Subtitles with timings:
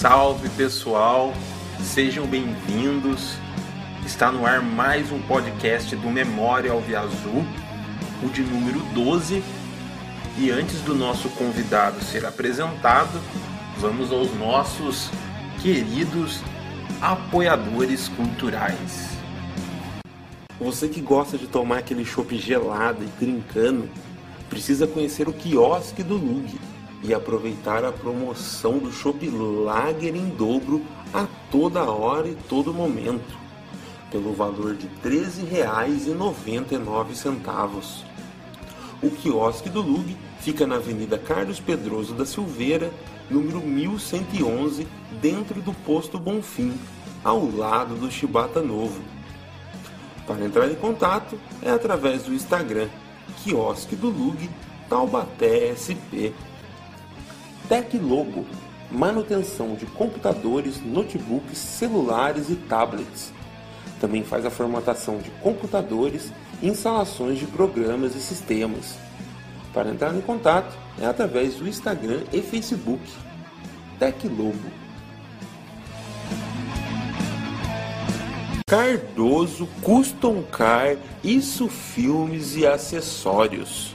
[0.00, 1.30] Salve pessoal,
[1.82, 3.34] sejam bem-vindos.
[4.02, 7.44] Está no ar mais um podcast do Memória Azul,
[8.22, 9.44] o de número 12.
[10.38, 13.20] E antes do nosso convidado ser apresentado,
[13.76, 15.10] vamos aos nossos
[15.60, 16.40] queridos
[17.02, 19.10] apoiadores culturais.
[20.58, 23.86] Você que gosta de tomar aquele chopp gelado e trincando,
[24.48, 26.69] precisa conhecer o quiosque do Lug
[27.02, 33.36] e aproveitar a promoção do Chopp Lager em dobro a toda hora e todo momento,
[34.10, 34.92] pelo valor de R$
[35.28, 38.04] 13,99.
[39.02, 42.92] O quiosque do Lug fica na Avenida Carlos Pedroso da Silveira,
[43.30, 44.86] número 1111,
[45.22, 46.74] dentro do posto Bonfim,
[47.24, 49.00] ao lado do Chibata Novo.
[50.26, 52.88] Para entrar em contato é através do Instagram,
[53.42, 54.50] quiosque do Lug
[54.88, 56.36] Taubaté SP.
[57.70, 58.44] Teclogo,
[58.90, 63.32] manutenção de computadores, notebooks, celulares e tablets.
[64.00, 68.98] Também faz a formatação de computadores e instalações de programas e sistemas.
[69.72, 73.04] Para entrar em contato é através do Instagram e Facebook.
[74.00, 74.68] Teclogo.
[78.66, 83.94] Cardoso Custom Car, isso filmes e acessórios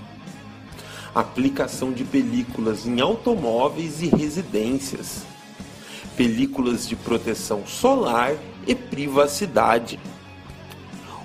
[1.15, 5.25] aplicação de películas em automóveis e residências,
[6.17, 8.33] películas de proteção solar
[8.67, 9.97] e privacidade.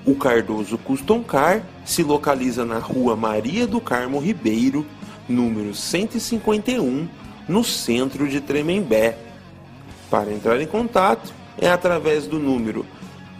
[0.06, 4.86] O Cardoso Custom Car se localiza na rua Maria do Carmo Ribeiro,
[5.28, 7.08] número 151,
[7.48, 9.18] no centro de Tremembé.
[10.08, 12.86] Para entrar em contato é através do número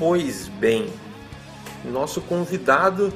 [0.00, 0.90] Pois bem,
[1.84, 3.12] nosso convidado,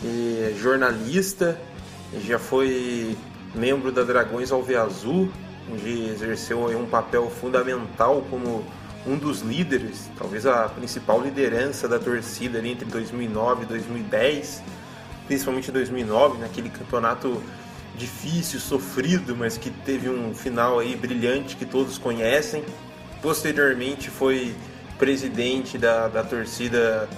[0.00, 1.56] que é jornalista,
[2.26, 3.16] já foi
[3.54, 5.30] membro da Dragões Alveazul,
[5.70, 8.64] onde exerceu um papel fundamental como
[9.06, 14.60] um dos líderes, talvez a principal liderança da torcida ali entre 2009 e 2010,
[15.28, 17.40] principalmente 2009, naquele campeonato
[17.96, 22.64] difícil, sofrido, mas que teve um final aí brilhante que todos conhecem.
[23.22, 24.52] Posteriormente foi
[25.02, 27.08] presidente da, da torcida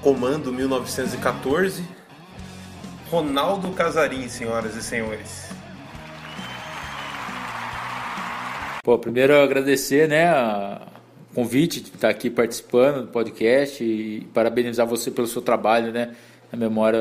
[0.00, 1.82] Comando 1914,
[3.10, 5.50] Ronaldo Casarim, senhoras e senhores.
[8.84, 15.10] Pô, primeiro agradecer, né, o convite de estar aqui participando do podcast e parabenizar você
[15.10, 16.14] pelo seu trabalho, né,
[16.52, 17.00] a memória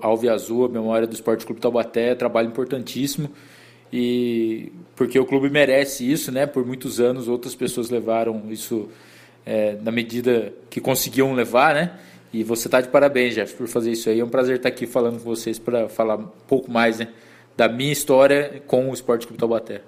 [0.00, 3.30] Alve Azul, a memória do Esporte Clube Taubaté, trabalho importantíssimo
[3.92, 6.46] e porque o clube merece isso, né?
[6.46, 8.88] Por muitos anos outras pessoas levaram isso
[9.50, 11.98] é, na medida que conseguiam levar, né?
[12.32, 14.20] E você está de parabéns, Jeff, por fazer isso aí.
[14.20, 17.08] É um prazer estar aqui falando com vocês para falar um pouco mais né,
[17.56, 19.82] da minha história com o Esporte Clube Taubaté.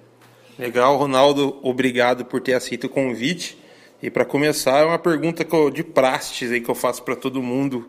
[0.59, 1.61] Legal, Ronaldo.
[1.62, 3.56] Obrigado por ter aceito o convite.
[4.03, 7.89] E para começar, é uma pergunta de prastes aí que eu faço para todo mundo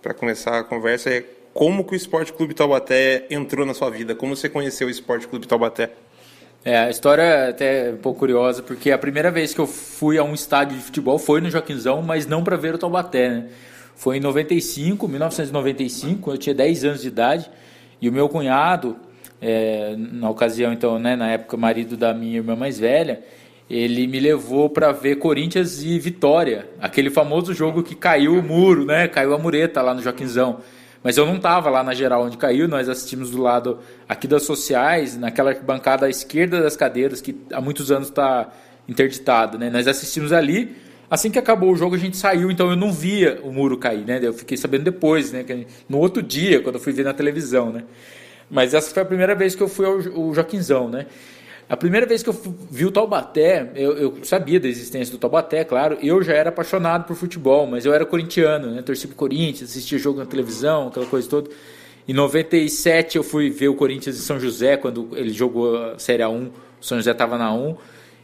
[0.00, 4.14] para começar a conversa é como que o Esporte Clube Taubaté entrou na sua vida?
[4.14, 5.90] Como você conheceu o Esporte Clube Taubaté?
[6.68, 10.18] É, a história é até um pouco curiosa, porque a primeira vez que eu fui
[10.18, 13.46] a um estádio de futebol foi no Joaquinzão, mas não para ver o Taubaté, né?
[13.96, 17.50] Foi em 95, 1995, eu tinha 10 anos de idade,
[18.02, 18.98] e o meu cunhado,
[19.40, 23.22] é, na ocasião, então, né, na época, marido da minha irmã mais velha,
[23.70, 28.84] ele me levou para ver Corinthians e Vitória, aquele famoso jogo que caiu o muro,
[28.84, 29.08] né?
[29.08, 30.58] Caiu a mureta lá no Joaquinzão.
[31.02, 33.78] Mas eu não estava lá na geral onde caiu, nós assistimos do lado
[34.08, 38.52] aqui das sociais, naquela bancada à esquerda das cadeiras, que há muitos anos está
[38.88, 39.58] interditado.
[39.58, 39.70] Né?
[39.70, 40.76] Nós assistimos ali,
[41.10, 44.04] assim que acabou o jogo a gente saiu, então eu não via o muro cair,
[44.04, 44.18] né?
[44.20, 45.44] Eu fiquei sabendo depois, né?
[45.88, 47.84] No outro dia, quando eu fui ver na televisão, né?
[48.50, 51.06] Mas essa foi a primeira vez que eu fui ao Joaquinzão, né?
[51.68, 55.64] A primeira vez que eu vi o Taubaté, eu, eu, sabia da existência do Taubaté,
[55.64, 55.98] claro.
[56.00, 58.80] Eu já era apaixonado por futebol, mas eu era corintiano, né?
[58.80, 61.50] Torci pro Corinthians, assistia jogo na televisão, aquela coisa toda.
[62.08, 66.22] Em 97 eu fui ver o Corinthians em São José, quando ele jogou a Série
[66.22, 66.48] A1,
[66.80, 67.76] o São José estava na 1.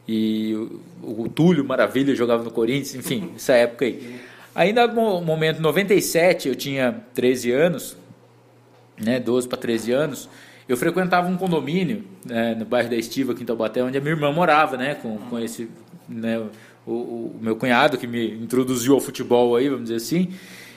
[0.09, 0.55] E
[1.03, 4.21] o, o Túlio Maravilha jogava no Corinthians, enfim, essa época aí.
[4.55, 7.97] Ainda no momento 97, eu tinha 13 anos,
[8.99, 10.31] né, 12 para 13 anos,
[10.69, 14.15] eu frequentava um condomínio né, no bairro da Estiva, aqui em Taubaté, onde a minha
[14.15, 15.69] irmã morava, né, com, com esse,
[16.09, 16.39] né,
[16.87, 20.33] o, o, meu cunhado que me introduziu ao futebol aí, vamos dizer assim.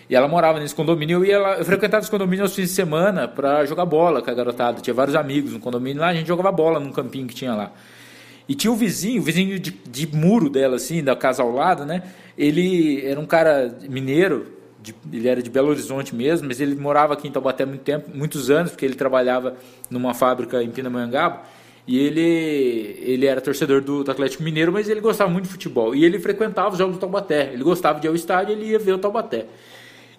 [0.09, 1.23] E ela morava nesse condomínio.
[1.25, 4.33] Ia lá, eu frequentava esse condomínio aos fins de semana para jogar bola com a
[4.33, 4.79] garotada.
[4.79, 7.73] Tinha vários amigos no condomínio lá, a gente jogava bola num campinho que tinha lá.
[8.47, 11.85] E tinha o vizinho, o vizinho de, de muro dela, assim, da casa ao lado,
[11.85, 12.03] né?
[12.37, 14.56] Ele era um cara mineiro,
[14.87, 18.09] de, ele era de Belo Horizonte mesmo, mas ele morava aqui em Taubaté muito tempo,
[18.13, 19.55] muitos anos, porque ele trabalhava
[19.89, 21.41] numa fábrica em Pindamonhangaba.
[21.87, 25.95] E ele, ele era torcedor do, do, Atlético Mineiro, mas ele gostava muito de futebol.
[25.95, 27.53] E ele frequentava os jogos do Taubaté.
[27.53, 29.45] Ele gostava de ir ao estádio ele ia ver o Taubaté.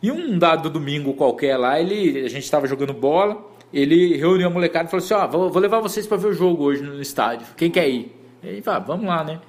[0.03, 4.51] E um dado domingo qualquer lá, ele, a gente estava jogando bola, ele reuniu a
[4.51, 6.83] molecada e falou assim: Ó, oh, vou, vou, levar vocês para ver o jogo hoje
[6.83, 7.47] no estádio.
[7.57, 8.15] Quem quer ir?
[8.43, 9.41] Ele falou: ah, vamos lá, né?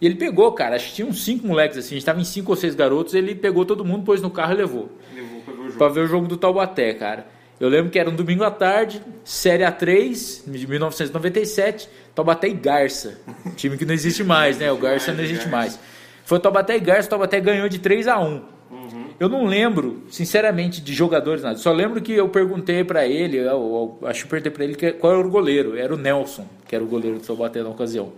[0.00, 2.24] E ele pegou, cara, acho que tinha uns cinco moleques assim, a gente tava em
[2.24, 4.90] cinco ou seis garotos, ele pegou todo mundo, pôs no carro e levou.
[5.14, 5.78] Levou pra ver o jogo.
[5.78, 7.26] Pra ver o jogo do Taubaté, cara.
[7.60, 13.20] Eu lembro que era um domingo à tarde, Série A3, de 1997, Taubaté e Garça.
[13.54, 14.72] Time que não existe mais, né?
[14.72, 15.78] O Garça não existe mais.
[16.24, 19.10] Foi Taubaté e Garça, Taubaté ganhou de 3 a 1 uhum.
[19.20, 21.58] Eu não lembro, sinceramente, de jogadores nada.
[21.58, 25.18] Só lembro que eu perguntei para ele, eu, eu, acho que perguntei para ele qual
[25.18, 25.76] era o goleiro.
[25.76, 28.14] Era o Nelson, que era o goleiro do Taubaté na ocasião.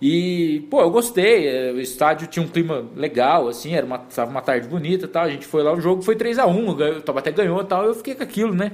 [0.00, 1.48] E, pô, eu gostei.
[1.48, 5.08] É, o estádio tinha um clima legal, assim, era uma, tava uma tarde bonita e
[5.08, 5.24] tal.
[5.24, 7.84] A gente foi lá, o jogo foi 3 a 1 o Taubaté ganhou e tal.
[7.84, 8.72] Eu fiquei com aquilo, né?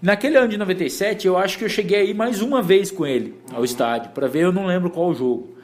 [0.00, 3.34] Naquele ano de 97, eu acho que eu cheguei aí mais uma vez com ele
[3.52, 5.56] ao estádio, para ver, eu não lembro qual o jogo.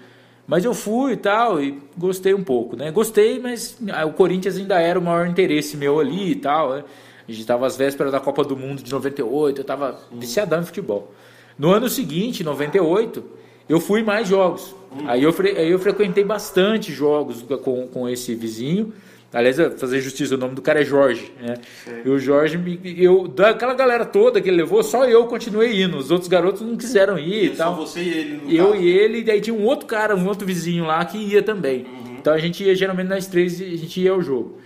[0.45, 2.91] Mas eu fui e tal, e gostei um pouco, né?
[2.91, 6.75] Gostei, mas ah, o Corinthians ainda era o maior interesse meu ali e tal.
[6.75, 6.85] Né?
[7.27, 10.65] A gente estava às vésperas da Copa do Mundo de 98, eu estava viciadão em
[10.65, 11.15] futebol.
[11.57, 13.25] No ano seguinte, 98,
[13.69, 14.75] eu fui mais jogos.
[14.93, 15.05] Hum.
[15.07, 18.93] Aí, eu, aí eu frequentei bastante jogos com, com esse vizinho.
[19.33, 21.33] Aliás, fazer justiça, o nome do cara é Jorge.
[21.41, 21.57] Né?
[22.05, 22.57] E o Jorge,
[22.97, 25.97] eu, daquela galera toda que ele levou, só eu continuei indo.
[25.97, 27.47] Os outros garotos não quiseram ir.
[27.47, 27.75] E tal.
[27.75, 28.83] Só você e ele, no Eu caso.
[28.83, 31.85] e ele, e daí tinha um outro cara, um outro vizinho lá que ia também.
[31.85, 32.17] Uhum.
[32.21, 34.57] Então a gente ia, geralmente nós três, a gente ia ao jogo.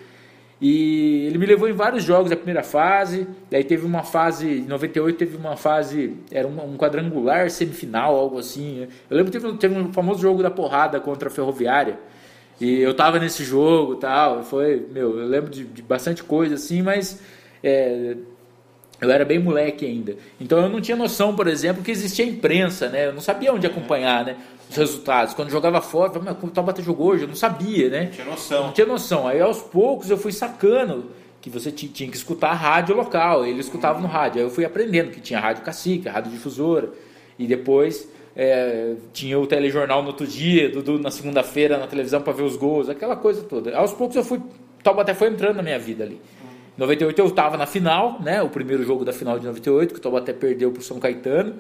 [0.60, 3.26] E ele me levou em vários jogos da primeira fase.
[3.50, 8.88] Daí teve uma fase, em 98 teve uma fase, era um, quadrangular semifinal, algo assim.
[9.08, 11.98] Eu lembro que teve, teve um famoso jogo da porrada contra a Ferroviária.
[12.60, 14.42] E eu tava nesse jogo tal.
[14.42, 17.20] Foi, meu, eu lembro de, de bastante coisa assim, mas
[17.62, 18.16] é,
[19.00, 20.16] eu era bem moleque ainda.
[20.40, 23.06] Então eu não tinha noção, por exemplo, que existia imprensa, né?
[23.06, 24.36] Eu não sabia onde acompanhar, né?
[24.68, 25.34] os resultados.
[25.34, 28.04] Quando jogava fora, eu falava, o Taubaté jogou hoje, eu não sabia, né?
[28.04, 28.64] Não tinha noção.
[28.66, 29.26] Não tinha noção.
[29.26, 31.10] Aí aos poucos eu fui sacando
[31.40, 34.40] que você tinha que escutar a rádio local, ele escutava no rádio.
[34.40, 36.90] Aí eu fui aprendendo que tinha rádio cacique, rádio difusora.
[37.38, 42.32] E depois é, tinha o telejornal no outro dia, Dudu na segunda-feira na televisão para
[42.32, 43.76] ver os gols, aquela coisa toda.
[43.76, 44.40] Aos poucos eu fui,
[44.82, 46.20] Taubaté foi entrando na minha vida ali.
[46.78, 48.40] Em 98 eu estava na final, né?
[48.40, 51.56] O primeiro jogo da final de 98, que o Taubaté perdeu para o São Caetano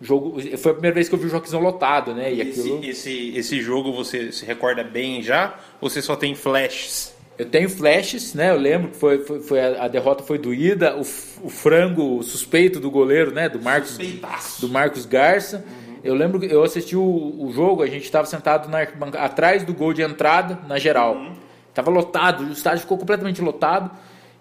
[0.00, 2.32] jogo foi a primeira vez que eu vi o Joaquizão lotado, né?
[2.32, 2.84] E esse, aquilo...
[2.84, 5.54] esse, esse jogo você se recorda bem já?
[5.80, 7.14] Ou você só tem flashes?
[7.38, 8.50] Eu tenho flashes, né?
[8.50, 12.80] Eu lembro que foi, foi, foi a, a, derrota foi doída, o, o, frango suspeito
[12.80, 13.48] do goleiro, né?
[13.48, 13.98] Do Marcos,
[14.58, 15.58] do Marcos Garça.
[15.58, 15.96] Uhum.
[16.02, 18.82] Eu lembro que eu assisti o, o jogo, a gente estava sentado na,
[19.18, 21.14] atrás do gol de entrada na geral.
[21.14, 21.32] Uhum.
[21.74, 23.90] Tava lotado, o estádio ficou completamente lotado.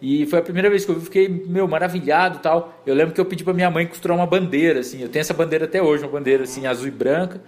[0.01, 2.81] E foi a primeira vez que eu vi, fiquei, meu, maravilhado tal.
[2.85, 5.01] Eu lembro que eu pedi para minha mãe costurar uma bandeira, assim.
[5.01, 7.41] Eu tenho essa bandeira até hoje, uma bandeira, assim, azul e branca.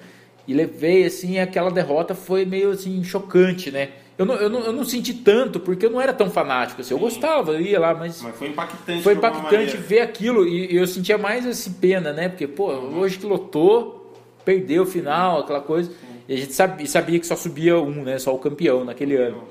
[0.47, 3.89] E levei, assim, aquela derrota foi meio, assim, chocante, né?
[4.17, 6.93] Eu não, eu, não, eu não senti tanto, porque eu não era tão fanático, assim.
[6.93, 8.21] Eu gostava, eu ia lá, mas...
[8.21, 9.03] Mas foi impactante.
[9.03, 10.47] Foi impactante ver aquilo.
[10.47, 12.29] E eu sentia mais, assim, pena, né?
[12.29, 14.13] Porque, pô, hoje que lotou,
[14.43, 15.91] perdeu o final, aquela coisa.
[16.27, 18.17] E a gente sabia, sabia que só subia um, né?
[18.17, 19.43] Só o campeão naquele ano.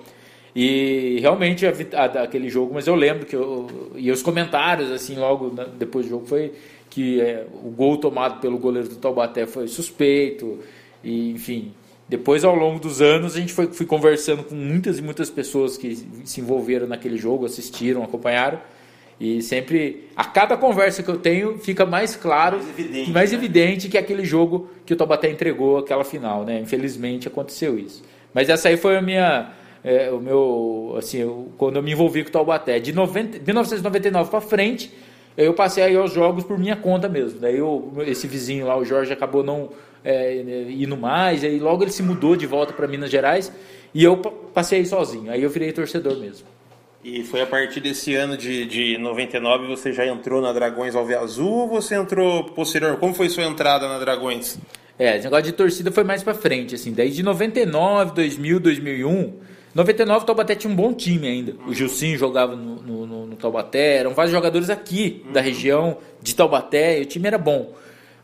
[0.59, 5.15] E realmente a, a, aquele jogo, mas eu lembro que eu, e os comentários assim
[5.15, 6.51] logo na, depois do jogo foi
[6.89, 10.61] que é, o gol tomado pelo goleiro do Taubaté foi suspeito
[11.05, 11.75] e enfim.
[12.09, 15.77] Depois ao longo dos anos a gente foi fui conversando com muitas e muitas pessoas
[15.77, 15.95] que
[16.25, 18.59] se envolveram naquele jogo assistiram acompanharam
[19.21, 23.37] e sempre a cada conversa que eu tenho fica mais claro mais evidente, mais né?
[23.37, 26.61] evidente que aquele jogo que o Taubaté entregou aquela final né?
[26.61, 28.03] Infelizmente aconteceu isso.
[28.33, 29.53] Mas essa aí foi a minha
[29.87, 32.81] é, o meu, assim, eu, quando eu me envolvi com o Taubaté.
[32.81, 34.93] De 90, 1999 para frente,
[35.37, 37.39] eu passei aí aos jogos por minha conta mesmo.
[37.39, 39.71] Daí eu, esse vizinho lá, o Jorge, acabou não
[40.05, 43.53] é, indo mais, aí logo ele se mudou de volta para Minas Gerais
[43.95, 45.31] e eu passei aí sozinho.
[45.31, 46.49] Aí eu virei torcedor mesmo.
[47.05, 51.15] E foi a partir desse ano de, de 99 você já entrou na Dragões Alve
[51.15, 52.97] Azul ou você entrou posterior?
[52.97, 54.59] Como foi sua entrada na Dragões?
[54.99, 60.23] É, esse negócio de torcida foi mais para frente, assim, desde 99, 2000, 2001 99
[60.23, 61.55] o Taubaté tinha um bom time ainda.
[61.67, 66.35] O Gilcinho jogava no, no, no, no Taubaté, eram vários jogadores aqui da região de
[66.35, 67.75] Taubaté, e o time era bom.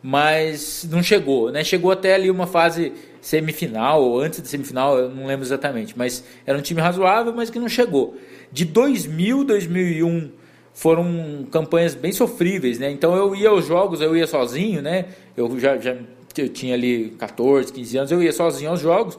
[0.02, 1.62] Mas não chegou, né?
[1.62, 5.92] Chegou até ali uma fase semifinal, ou antes da semifinal, eu não lembro exatamente.
[5.94, 8.16] Mas era um time razoável, mas que não chegou.
[8.50, 10.30] De 2000, 2001
[10.72, 12.90] foram campanhas bem sofríveis, né?
[12.90, 15.04] Então eu ia aos jogos, eu ia sozinho, né?
[15.36, 15.94] Eu já, já
[16.38, 19.18] eu tinha ali 14, 15 anos, eu ia sozinho aos jogos.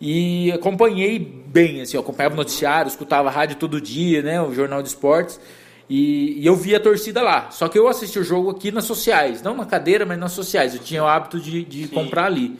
[0.00, 4.82] E acompanhei bem, assim, eu acompanhava o noticiário, escutava rádio todo dia, né, o jornal
[4.82, 5.38] de esportes,
[5.90, 7.50] e, e, eu via a torcida lá.
[7.50, 10.72] Só que eu assisti o jogo aqui nas sociais, não na cadeira, mas nas sociais.
[10.72, 12.56] Eu tinha o hábito de, de comprar ali.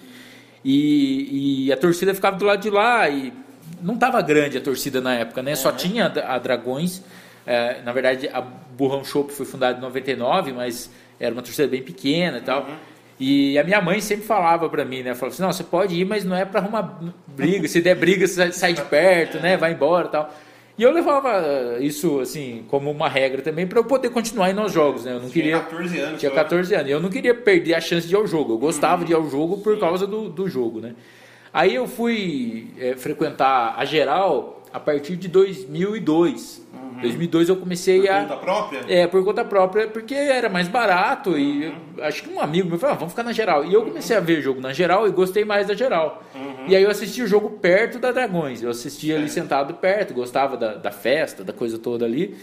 [0.64, 3.32] E, e, a torcida ficava do lado de lá e
[3.80, 5.54] não estava grande a torcida na época, né?
[5.54, 7.04] Só tinha a, a Dragões.
[7.46, 11.82] É, na verdade, a Burrão Shop foi fundada em 99, mas era uma torcida bem
[11.82, 12.62] pequena e tal.
[12.62, 12.74] Uhum.
[13.20, 15.14] E a minha mãe sempre falava para mim, né?
[15.14, 17.68] Falava assim, não, você pode ir, mas não é para arrumar briga.
[17.68, 19.58] Se der briga, você sai de perto, né?
[19.58, 20.34] Vai embora e tal.
[20.78, 24.72] E eu levava isso, assim, como uma regra também para eu poder continuar indo aos
[24.72, 25.12] jogos, né?
[25.12, 25.60] Eu não tinha queria...
[25.60, 26.20] 14 anos.
[26.20, 26.90] Tinha 14 anos.
[26.90, 28.54] Eu não queria perder a chance de ir ao jogo.
[28.54, 29.06] Eu gostava uhum.
[29.06, 30.94] de ir ao jogo por causa do, do jogo, né?
[31.52, 36.66] Aí eu fui é, frequentar a geral a partir de 2002.
[36.72, 37.00] Uhum.
[37.00, 38.20] 2002 eu comecei por a.
[38.20, 38.80] Por conta própria?
[38.88, 41.74] É, por conta própria, porque era mais barato e uhum.
[42.02, 43.64] acho que um amigo me falou, ah, vamos ficar na geral.
[43.64, 46.22] E eu comecei a ver jogo na geral e gostei mais da geral.
[46.34, 46.66] Uhum.
[46.68, 48.62] E aí eu assisti o jogo perto da Dragões.
[48.62, 52.36] Eu assistia ali sentado perto, gostava da, da festa, da coisa toda ali.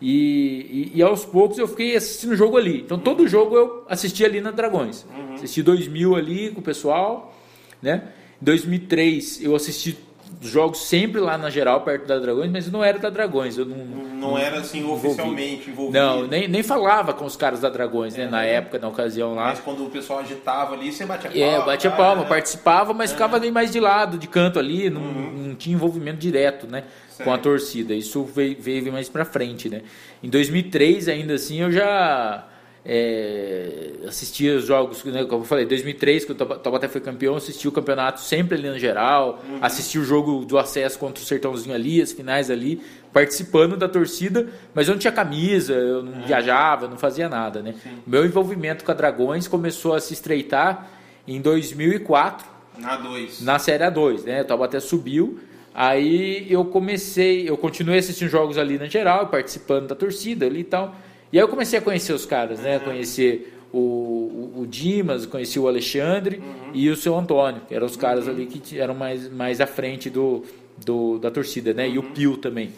[0.00, 2.82] E, e, e, aos poucos eu fiquei assistindo o jogo ali.
[2.82, 5.04] Então todo jogo eu assisti ali na Dragões.
[5.04, 5.34] Uhum.
[5.34, 7.34] Assisti 2000 ali com o pessoal,
[7.82, 8.04] né?
[8.40, 9.98] Em 2003 eu assisti
[10.40, 13.58] jogos sempre lá na geral, perto da Dragões, mas não era da Dragões.
[13.58, 15.98] Eu não, não era assim oficialmente envolvido.
[15.98, 18.24] Não, nem, nem falava com os caras da Dragões, né?
[18.24, 19.46] É, na época, na ocasião lá.
[19.46, 21.44] Mas quando o pessoal agitava ali, você batia palma.
[21.44, 22.28] É, batia palma, né?
[22.28, 23.14] participava, mas é.
[23.14, 25.48] ficava ali mais de lado, de canto ali, não, uhum.
[25.48, 26.84] não tinha envolvimento direto, né?
[27.08, 27.24] Certo.
[27.24, 27.94] Com a torcida.
[27.94, 29.82] Isso veio, veio mais pra frente, né?
[30.22, 32.46] Em 2003, ainda assim, eu já
[32.90, 37.68] é, assistia os jogos, né, como eu falei, 2003, que o Taubaté foi campeão, assisti
[37.68, 39.58] o campeonato sempre ali no geral, uhum.
[39.60, 42.80] assisti o jogo do acesso contra o Sertãozinho ali, as finais ali,
[43.12, 46.26] participando da torcida, mas eu não tinha camisa, eu não uhum.
[46.26, 47.74] viajava, eu não fazia nada, né?
[48.06, 50.88] Meu envolvimento com a Dragões começou a se estreitar
[51.26, 52.46] em 2004.
[52.78, 53.42] Na 2.
[53.42, 54.40] Na Série A2, né?
[54.40, 55.38] O Taubaté subiu,
[55.74, 60.64] aí eu comecei, eu continuei assistindo jogos ali na geral, participando da torcida ali e
[60.64, 60.94] tal,
[61.32, 62.78] e aí eu comecei a conhecer os caras, né?
[62.78, 66.70] Conhecer o, o, o Dimas, conheci o Alexandre uhum.
[66.72, 68.32] e o seu Antônio, que eram os caras uhum.
[68.32, 70.44] ali que eram mais, mais à frente do,
[70.84, 71.86] do da torcida, né?
[71.86, 71.94] Uhum.
[71.94, 72.12] E o uhum.
[72.12, 72.72] Pio também.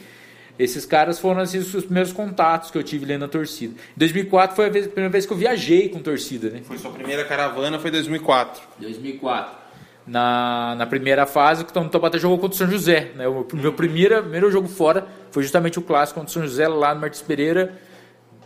[0.58, 3.72] Esses caras foram assim, os primeiros contatos que eu tive lendo na torcida.
[3.96, 6.60] Em 2004 foi a, vez, a primeira vez que eu viajei com torcida, né?
[6.64, 8.62] Foi sua primeira caravana, foi 2004.
[8.78, 9.60] 2004
[10.06, 13.12] na, na primeira fase, que o Taubaté jogou contra o São José.
[13.14, 13.28] Né?
[13.28, 16.94] O meu primeiro, primeiro jogo fora foi justamente o clássico contra o São José, lá
[16.94, 17.78] no Martins Pereira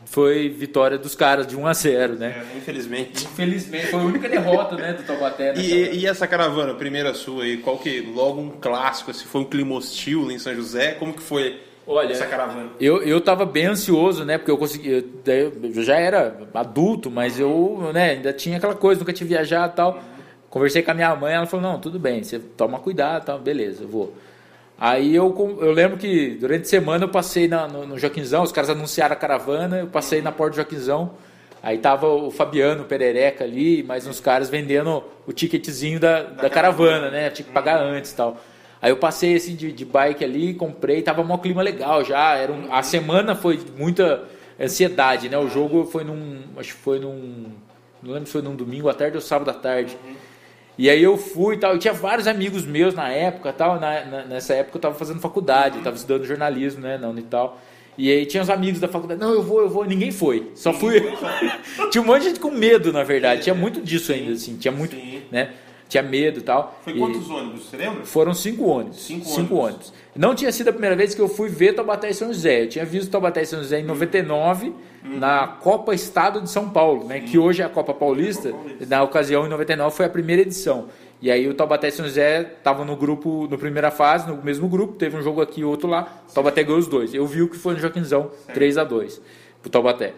[0.06, 2.44] foi vitória dos caras de 1 a 0 né?
[2.52, 3.24] É, infelizmente.
[3.24, 5.54] Infelizmente, foi a única derrota né, do Taubaté.
[5.56, 9.44] E, e, essa caravana, primeira sua aí, qual que, logo um clássico, se foi um
[9.44, 12.70] clima hostil em São José, como que foi Olha, essa caravana?
[12.80, 17.38] Eu, eu tava bem ansioso, né, porque eu consegui, eu, eu já era adulto, mas
[17.38, 20.02] eu, né, ainda tinha aquela coisa, nunca tinha viajado e tal.
[20.48, 23.82] Conversei com a minha mãe, ela falou, não, tudo bem, você toma cuidado, tal, beleza,
[23.82, 24.14] eu vou.
[24.84, 28.52] Aí eu, eu lembro que durante a semana eu passei na, no, no Joaquinzão, os
[28.52, 31.12] caras anunciaram a caravana, eu passei na porta do Joaquinzão,
[31.62, 36.42] aí tava o Fabiano, o Perereca ali, mais uns caras vendendo o ticketzinho da, da,
[36.42, 37.30] da caravana, né?
[37.30, 38.36] Tinha que pagar antes e tal.
[38.82, 42.34] Aí eu passei assim de, de bike ali, comprei, tava um clima legal já.
[42.34, 44.24] Era um, a semana foi muita
[44.60, 45.38] ansiedade, né?
[45.38, 46.42] O jogo foi num.
[46.58, 47.46] Acho que foi num.
[48.02, 49.96] Não lembro se foi num domingo à tarde ou sábado à tarde.
[50.76, 51.72] E aí eu fui e tal.
[51.72, 53.78] Eu tinha vários amigos meus na época tal.
[53.78, 57.60] Na, na, nessa época eu estava fazendo faculdade, estava estudando jornalismo, né, na Unital.
[57.96, 60.50] E aí tinha os amigos da faculdade, não, eu vou, eu vou, ninguém foi.
[60.54, 61.00] Só fui.
[61.90, 63.42] tinha um monte de gente com medo, na verdade.
[63.42, 64.56] Tinha muito disso ainda, assim.
[64.56, 64.96] Tinha muito,
[65.30, 65.50] né?
[65.88, 66.78] Tinha medo e tal.
[66.82, 68.04] Foi quantos ônibus, você lembra?
[68.04, 69.04] Foram cinco ônibus.
[69.04, 69.68] Cinco, cinco ônibus.
[69.68, 69.92] ônibus.
[70.16, 72.62] Não tinha sido a primeira vez que eu fui ver Taubaté e São José.
[72.62, 75.18] Eu tinha visto Taubaté e São José em 99, uhum.
[75.18, 77.20] na Copa Estado de São Paulo, né?
[77.20, 78.50] Que hoje é a Copa Paulista.
[78.50, 78.86] Copa Paulista.
[78.86, 80.88] Na ocasião, em 99, foi a primeira edição.
[81.24, 84.68] E aí o Taubaté e São José estavam no grupo, na primeira fase, no mesmo
[84.68, 87.14] grupo, teve um jogo aqui e outro lá, o Taubaté ganhou os dois.
[87.14, 89.22] Eu vi o que foi no Joaquinzão, 3 a 2
[89.62, 90.12] pro Taubaté.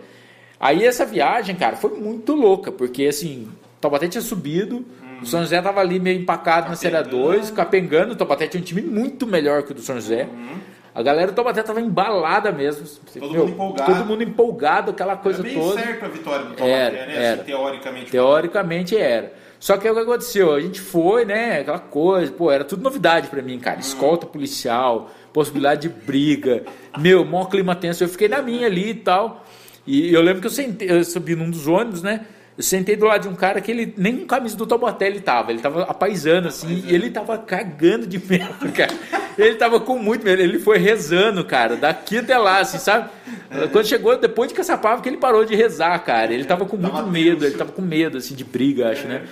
[0.58, 4.84] Aí essa viagem, cara, foi muito louca, porque assim, o Taubaté tinha subido, uhum.
[5.22, 8.64] O São José tava ali meio empacado na Série 2, capengando, o Taubaté tinha um
[8.64, 10.28] time muito melhor que o do São José.
[10.30, 10.58] Uhum.
[10.94, 12.86] A galera do Taubaté tava embalada mesmo.
[13.12, 13.92] Todo Meu, mundo empolgado.
[13.92, 15.82] Todo mundo empolgado, aquela coisa era bem toda.
[15.82, 17.14] certo a vitória do Taubaté, era, né?
[17.14, 17.34] Era.
[17.34, 18.10] Assim, teoricamente.
[18.10, 19.32] Teoricamente era.
[19.60, 20.54] Só que o que aconteceu?
[20.54, 21.60] A gente foi, né?
[21.60, 23.78] Aquela coisa, pô, era tudo novidade para mim, cara.
[23.78, 26.64] Escolta policial, possibilidade de briga.
[26.96, 28.02] Meu, maior clima tenso.
[28.02, 29.44] Eu fiquei na minha ali e tal.
[29.86, 32.24] E eu lembro que eu, sentei, eu subi num dos ônibus, né?
[32.56, 35.20] Eu sentei do lado de um cara que ele nem com camisa do Taubaté ele
[35.20, 36.90] tava, ele tava apaisando assim, apaisando.
[36.90, 38.94] e ele tava cagando de medo, cara.
[39.36, 43.10] Ele tava com muito medo, ele foi rezando, cara, daqui até lá, assim, sabe?
[43.70, 46.32] Quando chegou depois de Caçapava que ele parou de rezar, cara.
[46.32, 49.22] Ele tava com muito medo, ele tava com medo assim de briga, acho, né?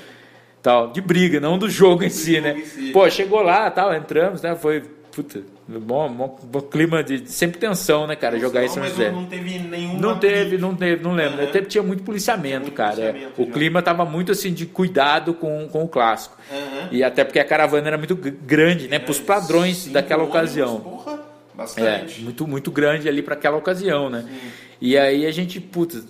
[0.64, 2.57] tal, de briga, não do jogo em si, né?
[2.90, 4.57] Pô, chegou lá, tal, entramos, né?
[4.57, 4.83] Foi
[5.14, 9.12] puta, bom, bom, bom, clima de sempre tensão, né, cara, jogar em São José.
[9.12, 11.42] Não teve nenhum Não teve, não teve, não lembro.
[11.42, 11.49] Uhum.
[11.49, 13.00] Até tinha muito policiamento, muito cara.
[13.00, 13.12] É.
[13.12, 13.44] Policiamento, é.
[13.44, 16.37] O clima tava muito assim de cuidado com, com o clássico.
[16.50, 16.88] Uhum.
[16.90, 20.80] E até porque a caravana era muito grande, né, para os padrões Sim, daquela ocasião.
[20.80, 21.21] Porra,
[21.54, 22.21] bastante.
[22.21, 24.25] É, muito muito grande ali para aquela ocasião, né?
[24.26, 24.50] Sim.
[24.80, 26.04] E aí a gente, putz,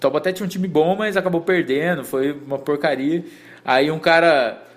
[0.00, 3.24] Taubaté tinha um time bom, mas acabou perdendo, foi uma porcaria.
[3.64, 4.67] Aí um cara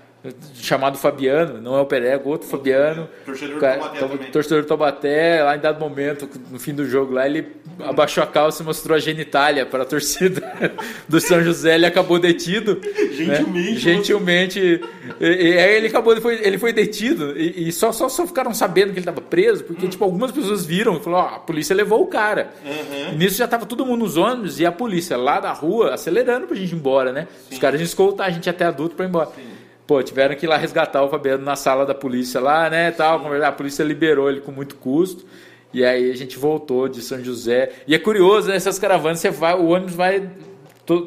[0.54, 3.10] chamado Fabiano, não é o Perego, outro Fabiano.
[3.26, 4.32] Torcedor do também.
[4.32, 7.48] Torcedor do Taubaté, lá em dado momento, no fim do jogo lá, ele
[7.80, 10.42] abaixou a calça e mostrou a genitália para a torcida
[11.10, 12.80] do São José, ele acabou detido.
[13.12, 13.72] Gentilmente.
[13.72, 13.80] Né?
[13.80, 14.82] Gentilmente.
[15.20, 18.28] E, e, aí ele acabou, ele foi, ele foi detido e, e só, só, só
[18.28, 19.90] ficaram sabendo que ele estava preso, porque hum.
[19.90, 22.52] tipo, algumas pessoas viram e falaram, a polícia levou o cara.
[22.64, 23.18] Uhum.
[23.18, 26.56] nisso já estava todo mundo nos ônibus e a polícia lá da rua acelerando pra
[26.56, 27.28] gente ir embora, né?
[27.50, 27.56] Sim.
[27.56, 29.30] Os caras iam escoltar a gente até adulto para ir embora.
[29.36, 29.61] Sim.
[29.92, 33.22] Pô, tiveram que ir lá resgatar o Fabiano na sala da polícia lá, né, tal.
[33.44, 35.26] A polícia liberou ele com muito custo.
[35.74, 37.74] E aí a gente voltou de São José.
[37.86, 40.30] E é curioso, né, essas caravanas, você vai, o ônibus vai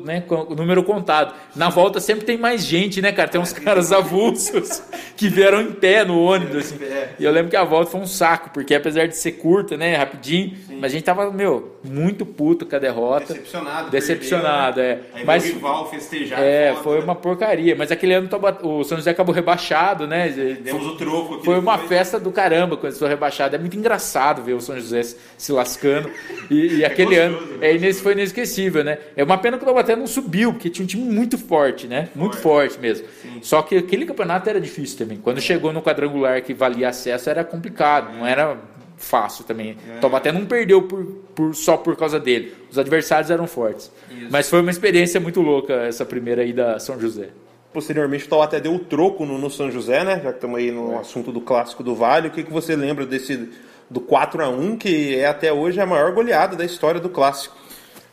[0.05, 1.35] né, o número contado.
[1.55, 3.29] Na volta sempre tem mais gente, né, cara?
[3.29, 4.83] Tem uns caras avulsos
[5.17, 6.57] que vieram em pé no ônibus.
[6.57, 6.79] Assim.
[7.19, 9.97] E eu lembro que a volta foi um saco, porque apesar de ser curta, né,
[9.97, 10.79] rapidinho, Sim.
[10.81, 13.35] mas a gente tava, meu, muito puto com a derrota.
[13.35, 13.91] Decepcionado.
[13.91, 15.03] Decepcionado, perdeu, né?
[15.14, 15.19] é.
[15.19, 16.43] Aí mas, o rival festejar.
[16.43, 17.05] É, foda, foi né?
[17.05, 17.76] uma porcaria.
[17.76, 18.29] Mas aquele ano
[18.62, 20.29] o São José acabou rebaixado, né?
[20.29, 21.43] Demos o troco.
[21.45, 23.55] Foi uma festa do caramba quando foi rebaixado.
[23.55, 25.03] É muito engraçado ver o São José
[25.37, 26.11] se lascando.
[26.50, 28.99] E, e é aquele ano, é, nesse foi inesquecível, né?
[29.17, 32.02] É uma pena que o Taubaté não subiu, porque tinha um time muito forte, né?
[32.07, 32.19] Forte.
[32.19, 33.07] Muito forte mesmo.
[33.21, 33.38] Sim.
[33.43, 35.19] Só que aquele campeonato era difícil também.
[35.19, 38.57] Quando chegou no quadrangular que valia acesso, era complicado, não era
[38.97, 39.76] fácil também.
[39.97, 39.99] É.
[39.99, 41.04] Taubaté não perdeu por,
[41.35, 42.54] por, só por causa dele.
[42.71, 43.90] Os adversários eram fortes.
[44.09, 44.28] Isso.
[44.31, 47.31] Mas foi uma experiência muito louca essa primeira aí da São José.
[47.73, 50.21] Posteriormente, o Taubaté deu o troco no, no São José, né?
[50.23, 50.99] Já que estamos aí no é.
[50.99, 52.28] assunto do clássico do Vale.
[52.28, 53.49] O que, que você lembra desse
[53.90, 57.63] do 4 a 1 que é até hoje a maior goleada da história do clássico?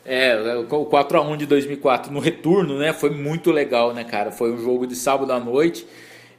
[0.04, 2.92] É, o 4x1 de 2004 no retorno, né?
[2.92, 4.32] Foi muito legal, né, cara?
[4.32, 5.86] Foi um jogo de sábado à noite.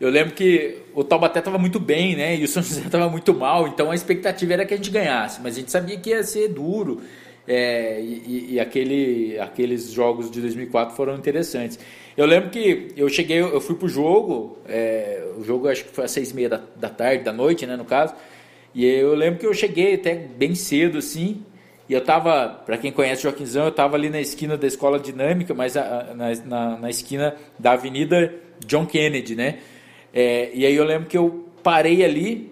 [0.02, 2.36] Eu lembro que o Taubaté estava muito bem, né?
[2.36, 5.39] E o São José estava muito mal, então a expectativa era que a gente ganhasse,
[5.41, 7.02] mas a gente sabia que ia ser duro.
[7.45, 11.78] É, e, e aquele, aqueles jogos de 2004 foram interessantes.
[12.15, 16.06] Eu lembro que eu cheguei, eu fui pro jogo, é, o jogo acho que foi
[16.06, 18.13] às seis e meia da, da tarde, da noite, né, no caso.
[18.73, 21.43] E eu lembro que eu cheguei até bem cedo, assim,
[21.93, 25.53] e eu tava, para quem conhece Joaquimzão, eu tava ali na esquina da Escola Dinâmica,
[25.53, 28.34] mas a, na, na, na, esquina da Avenida
[28.65, 29.60] John Kennedy, né?
[30.12, 32.51] É, e aí eu lembro que eu parei ali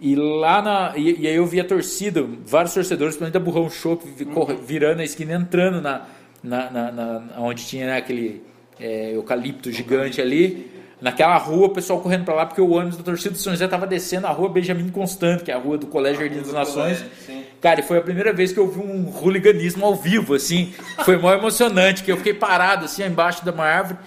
[0.00, 0.94] e lá na.
[0.96, 4.56] E, e aí eu vi a torcida, vários torcedores, principalmente da Burrão Show, uhum.
[4.56, 6.08] virando a esquina, entrando na,
[6.42, 8.42] na, na, na onde tinha né, aquele
[8.80, 10.68] é, eucalipto gigante ali.
[11.00, 13.64] Naquela rua, o pessoal correndo para lá, porque o ônibus da torcida do São José
[13.64, 17.04] estava descendo a rua Benjamin Constant, que é a rua do Colégio Jardim das Nações.
[17.60, 20.74] Cara, e foi a primeira vez que eu vi um hooliganismo ao vivo, assim.
[21.04, 23.98] Foi mó emocionante, que eu fiquei parado, assim, embaixo de uma árvore.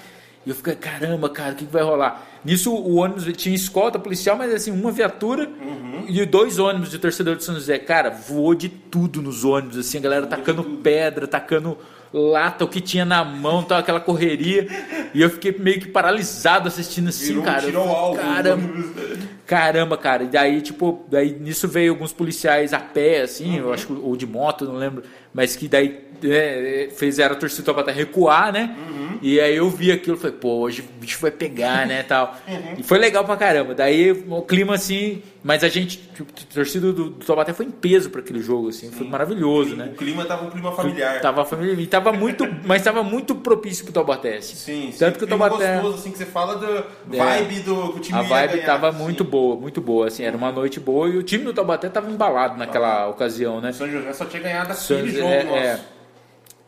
[0.45, 2.27] E eu fiquei, caramba, cara, o que, que vai rolar?
[2.43, 6.05] Nisso o ônibus tinha escolta policial, mas assim, uma viatura uhum.
[6.07, 7.79] e dois ônibus de torcedor de São José.
[7.79, 11.77] Cara, voou de tudo nos ônibus, assim, a galera tacando pedra, tacando
[12.13, 14.67] lata, o que tinha na mão, tal, aquela correria.
[15.13, 17.61] E eu fiquei meio que paralisado assistindo assim, Virou cara.
[17.61, 18.83] Tirou alvo, caramba,
[19.45, 20.23] caramba, cara.
[20.23, 23.67] E daí, tipo, daí nisso veio alguns policiais a pé, assim, uhum.
[23.67, 27.73] eu acho que, ou de moto, não lembro, mas que daí é, fizeram a torcida
[27.73, 28.75] para recuar, né?
[28.77, 29.19] Uhum.
[29.21, 32.35] E aí eu vi aquilo, falei, pô, hoje o bicho vai pegar, né, tal.
[32.47, 32.75] Uhum.
[32.77, 33.73] E foi legal pra caramba.
[33.73, 37.71] Daí o clima assim, mas a gente, tipo, a torcida do, do Taubaté foi em
[37.71, 38.95] peso para aquele jogo, assim, Sim.
[38.95, 39.89] foi maravilhoso, o né?
[39.93, 41.21] O clima tava um clima familiar.
[41.21, 44.37] Tava familiar, e tava muito, mas tava muito propício pro Taubaté.
[44.37, 44.55] Assim.
[44.55, 44.99] Sim, sim.
[44.99, 48.19] Tanto que o Taubaté gostoso, assim, que você fala da é, vibe do, do time
[48.19, 48.99] A vibe ganhar, tava assim.
[48.99, 52.09] muito boa, muito boa, assim, era uma noite boa e o time do Taubaté tava
[52.09, 53.73] embalado naquela ocasião, né?
[53.73, 55.65] São José só tinha ganhado aquele jogo, é.
[55.65, 55.79] É,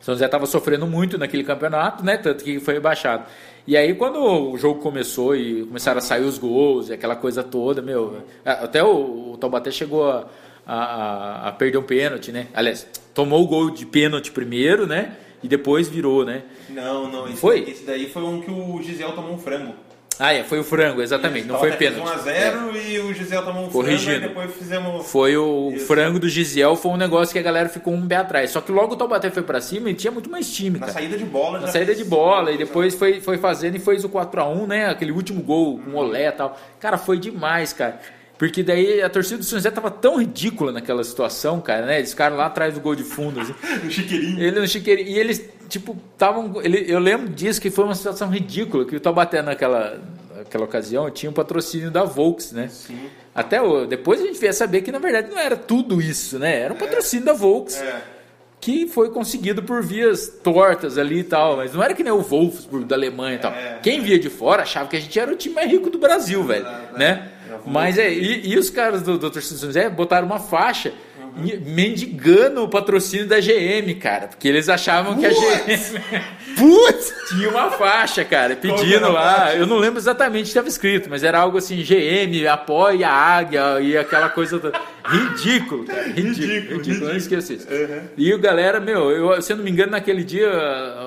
[0.06, 2.16] são José estava sofrendo muito naquele campeonato, né?
[2.16, 3.24] Tanto que foi rebaixado.
[3.66, 7.42] E aí, quando o jogo começou e começaram a sair os gols e aquela coisa
[7.42, 8.18] toda, meu.
[8.44, 10.28] Até o, o Taubaté chegou a,
[10.64, 12.46] a, a, perder um pênalti, né?
[12.54, 15.16] Aliás, tomou o gol de pênalti primeiro, né?
[15.42, 16.44] E depois virou, né?
[16.70, 17.26] Não, não.
[17.26, 17.68] Esse, foi?
[17.68, 19.74] Esse daí foi um que o Gisel tomou um frango.
[20.18, 22.08] Ah, é, foi o frango, exatamente, Isso, não foi pênalti.
[22.08, 22.88] 1x0 é.
[22.88, 24.04] e o Gisel tomou um Corrigindo.
[24.12, 25.06] frango e depois fizemos.
[25.10, 25.86] Foi o Isso.
[25.86, 28.50] frango do Gisel, foi um negócio que a galera ficou um pé atrás.
[28.50, 30.78] Só que logo o Taubaté foi pra cima e tinha muito mais time.
[30.78, 30.92] Na cara.
[30.92, 34.08] saída de bola, Na saída de bola, e depois foi, foi fazendo e fez o
[34.08, 34.88] 4x1, né?
[34.88, 36.58] Aquele último gol com o Olé e tal.
[36.80, 38.00] Cara, foi demais, cara.
[38.38, 41.98] Porque daí a torcida do São José tava tão ridícula naquela situação, cara, né?
[41.98, 43.54] Eles ficaram lá atrás do gol de fundo, assim.
[43.84, 44.40] no chiqueirinho.
[44.42, 45.08] Ele no chiqueirinho.
[45.08, 46.60] E eles tipo, estavam.
[46.62, 50.00] Eu lembro disso que foi uma situação ridícula, que o Taubaté naquela,
[50.36, 52.68] naquela ocasião tinha um patrocínio da Volks, né?
[52.68, 53.08] Sim.
[53.34, 56.60] Até o, depois a gente veio saber que na verdade não era tudo isso, né?
[56.60, 56.80] Era um é.
[56.80, 57.80] patrocínio da Volks.
[57.80, 58.16] É
[58.60, 62.20] que foi conseguido por vias tortas ali e tal, mas não era que nem o
[62.20, 63.52] Wolfsburg da Alemanha e tal.
[63.52, 65.98] É, Quem via de fora achava que a gente era o time mais rico do
[65.98, 67.28] Brasil, velho, né?
[67.64, 70.92] Mas é, e, e os caras do, do Torcida José botaram uma faixa
[71.36, 76.00] mendigando o patrocínio da GM, cara, porque eles achavam que a GM
[76.56, 77.12] Putz!
[77.28, 79.54] tinha uma faixa, cara, pedindo lá.
[79.54, 83.12] Eu não lembro exatamente o que estava escrito, mas era algo assim: GM apoia a
[83.12, 84.72] águia e aquela coisa do...
[85.08, 86.02] ridículo, cara.
[86.04, 87.08] Ridículo, ridículo, ridículo.
[87.08, 87.66] não esqueça isso.
[87.68, 88.00] Uhum.
[88.16, 90.48] E o galera, meu, eu, se eu não me engano, naquele dia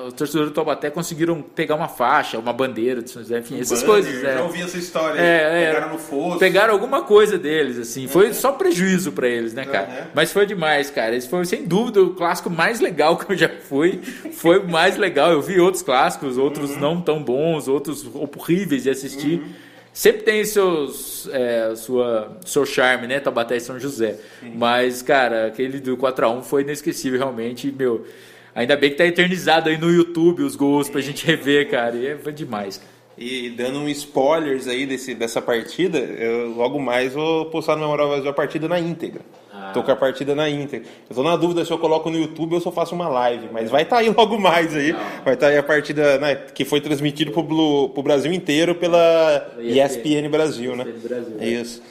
[0.06, 3.60] os torcedores do Taubaté conseguiram pegar uma faixa, uma bandeira de São José, enfim, um
[3.60, 4.24] essas banner, coisas.
[4.24, 4.34] É.
[4.34, 5.20] Já ouvi essa história.
[5.20, 6.38] É, é, pegaram no fosso.
[6.38, 8.06] Pegaram alguma coisa deles, assim.
[8.08, 8.34] Foi uhum.
[8.34, 9.88] só prejuízo para eles, né, cara?
[9.88, 10.06] Uhum.
[10.14, 11.14] Mas foi demais, cara.
[11.14, 14.00] Esse foi, sem dúvida, o clássico mais legal que eu já fui.
[14.32, 15.32] Foi o mais legal.
[15.32, 16.80] Eu vi outros clássicos, outros uhum.
[16.80, 19.42] não tão bons, outros horríveis de assistir.
[19.92, 23.18] Sempre tem seus, é, sua, seu charme, né?
[23.18, 24.18] Tabaté e São José.
[24.40, 24.52] Sim.
[24.54, 27.72] Mas, cara, aquele do 4x1 foi inesquecível, realmente.
[27.72, 28.06] Meu,
[28.54, 31.96] ainda bem que tá eternizado aí no YouTube os gols pra gente rever, cara.
[31.96, 32.99] E é, foi demais, cara.
[33.20, 38.30] E dando um spoilers aí desse, dessa partida, eu logo mais vou postar no Memória
[38.30, 39.20] a partida na íntegra.
[39.52, 39.72] Ah.
[39.74, 40.88] Tô com a partida na íntegra.
[41.10, 43.50] Eu tô na dúvida se eu coloco no YouTube ou se eu faço uma live,
[43.52, 44.94] mas vai estar tá aí logo mais aí.
[44.94, 45.00] Não.
[45.22, 49.52] Vai estar tá aí a partida né, que foi transmitida pro, pro Brasil inteiro pela
[49.58, 50.84] ESPN, ESPN Brasil, né?
[50.84, 51.82] ESPN Brasil, é isso.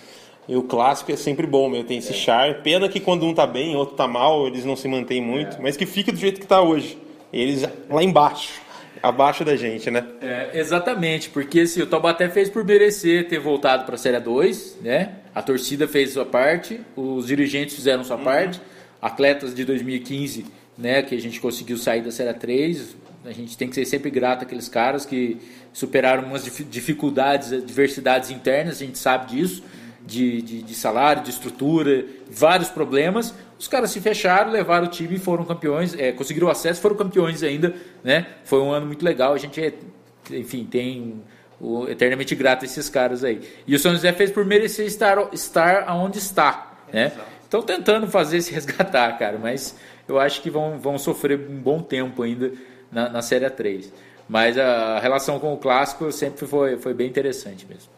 [0.48, 1.84] E o clássico é sempre bom, meu.
[1.84, 2.16] Tem esse é.
[2.16, 2.56] charme.
[2.64, 5.62] Pena que quando um tá bem, outro tá mal, eles não se mantêm muito, é.
[5.62, 6.98] mas que fica do jeito que tá hoje.
[7.32, 8.68] Eles lá embaixo
[9.02, 10.06] abaixo da gente, né?
[10.22, 14.80] É, exatamente, porque assim, o Taubaté fez por merecer ter voltado para a Série 2,
[14.82, 15.16] né?
[15.34, 18.24] A torcida fez sua parte, os dirigentes fizeram sua uhum.
[18.24, 18.62] parte,
[19.02, 20.46] atletas de 2015,
[20.78, 24.10] né, que a gente conseguiu sair da Série 3, a gente tem que ser sempre
[24.10, 25.38] grato àqueles caras que
[25.74, 29.64] superaram umas dificuldades, adversidades internas, a gente sabe disso,
[30.06, 35.18] de, de, de salário, de estrutura, vários problemas, os caras se fecharam, levaram o time
[35.18, 38.26] e foram campeões, é, conseguiram o acesso, foram campeões ainda, né?
[38.46, 39.34] Foi um ano muito legal.
[39.34, 39.74] A gente, é,
[40.32, 41.22] enfim, tem
[41.60, 43.42] o, eternamente grato a esses caras aí.
[43.68, 47.12] E o São José fez por merecer estar, estar onde está, né?
[47.44, 49.76] Estão tentando fazer se resgatar, cara, mas
[50.08, 52.54] eu acho que vão, vão sofrer um bom tempo ainda
[52.90, 53.92] na, na Série 3.
[54.30, 57.90] Mas a relação com o clássico sempre foi, foi bem interessante mesmo.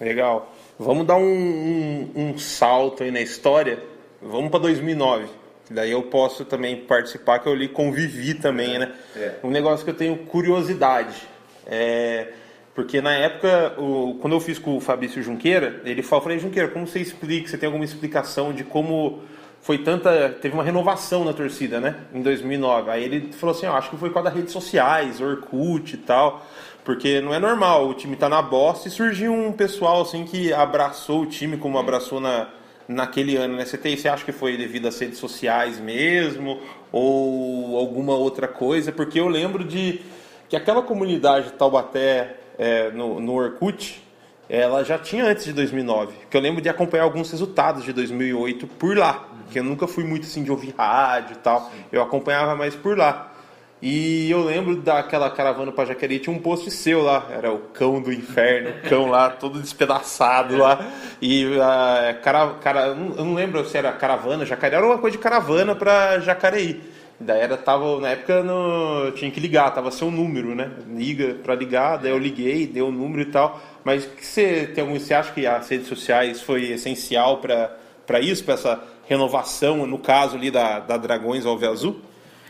[0.00, 0.52] Legal.
[0.76, 3.93] Vamos dar um, um, um salto aí na história
[4.26, 5.26] Vamos para 2009.
[5.70, 8.92] Daí eu posso também participar, que eu li convivi também, né?
[9.14, 9.34] É.
[9.44, 11.14] Um negócio que eu tenho curiosidade.
[11.66, 12.28] É,
[12.74, 16.68] porque na época, o, quando eu fiz com o Fabrício Junqueira, ele falou, falei, Junqueira,
[16.68, 19.22] como você explica, você tem alguma explicação de como
[19.60, 22.90] foi tanta, teve uma renovação na torcida, né, em 2009.
[22.90, 25.98] Aí ele falou assim, ó, acho que foi por causa das redes sociais, Orkut e
[25.98, 26.44] tal,
[26.84, 30.52] porque não é normal, o time tá na bosta e surgiu um pessoal assim que
[30.52, 32.48] abraçou o time como abraçou na
[32.88, 33.64] naquele ano, né?
[33.64, 36.60] Você, tem, você acha que foi devido às redes sociais mesmo
[36.92, 38.92] ou alguma outra coisa?
[38.92, 40.00] Porque eu lembro de
[40.48, 44.02] que aquela comunidade de Taubaté é, no, no Orkut,
[44.48, 46.14] ela já tinha antes de 2009.
[46.30, 49.28] Que eu lembro de acompanhar alguns resultados de 2008 por lá.
[49.50, 51.70] Que eu nunca fui muito assim de ouvir rádio e tal.
[51.90, 53.33] Eu acompanhava mais por lá.
[53.86, 58.00] E eu lembro daquela caravana para Jacareí, tinha um post seu lá, era o cão
[58.00, 60.90] do inferno, o cão lá, todo despedaçado lá.
[61.20, 65.22] E uh, cara, cara, eu não lembro se era caravana, Jacareí, era uma coisa de
[65.22, 66.80] caravana para Jacareí.
[67.20, 70.70] Daí era, tava, na época no, tinha que ligar, tava seu número, né?
[70.88, 73.60] Liga para ligar, daí eu liguei, deu o número e tal.
[73.84, 78.44] Mas que você tem algum, você acha que as redes sociais foi essencial para isso,
[78.44, 82.00] para essa renovação, no caso ali da, da Dragões Alve Azul?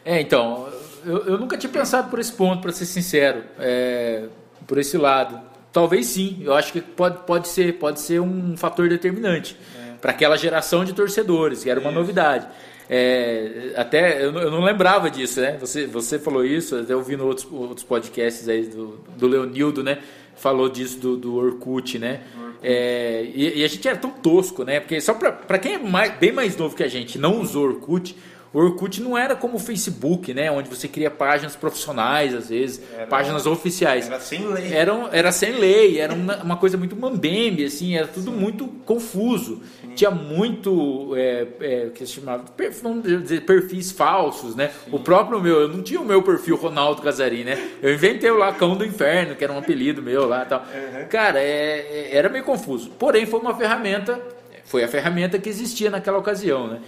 [0.05, 0.69] É, então,
[1.07, 4.25] eu, eu nunca tinha pensado por esse ponto, para ser sincero, é,
[4.67, 5.41] por esse lado.
[5.73, 9.95] Talvez sim, eu acho que pode, pode, ser, pode ser um fator determinante é.
[10.01, 11.99] para aquela geração de torcedores, que era uma isso.
[11.99, 12.47] novidade.
[12.89, 15.57] É, até eu não, eu não, lembrava disso, né?
[15.59, 19.99] Você, você falou isso, até ouvindo outros, outros podcasts aí do, do Leonildo, né?
[20.37, 22.21] Falou disso do, do Orkut, né?
[22.37, 22.59] Orkut.
[22.63, 24.81] É, e, e, a gente era tão tosco, né?
[24.81, 28.15] Porque só para quem é mais, bem mais novo que a gente não usou Orkut,
[28.55, 30.49] o Orkut não era como o Facebook, né?
[30.49, 34.07] Onde você cria páginas profissionais, às vezes, era, páginas oficiais.
[34.07, 34.73] Era sem lei.
[34.73, 38.37] Era, era sem lei, era uma, uma coisa muito mambembe, assim, era tudo Sim.
[38.37, 39.61] muito confuso.
[39.81, 39.95] Sim.
[39.97, 42.45] Tinha muito, é, é, que se chamava,
[42.81, 44.71] vamos dizer, perfis falsos, né?
[44.85, 44.91] Sim.
[44.93, 47.71] O próprio meu, eu não tinha o meu perfil Ronaldo Casarim, né?
[47.83, 50.61] Eu inventei o lá Cão do Inferno, que era um apelido meu lá e tal.
[50.61, 51.09] Uhum.
[51.09, 52.91] Cara, é, é, era meio confuso.
[52.91, 54.21] Porém, foi uma ferramenta,
[54.65, 56.79] foi a ferramenta que existia naquela ocasião, né?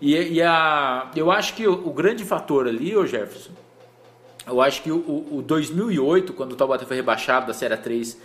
[0.00, 3.52] E, e a, eu acho que o, o, grande fator ali, ô Jefferson,
[4.46, 8.18] eu acho que o, o 2008, quando o Taubaté foi rebaixado da Série 3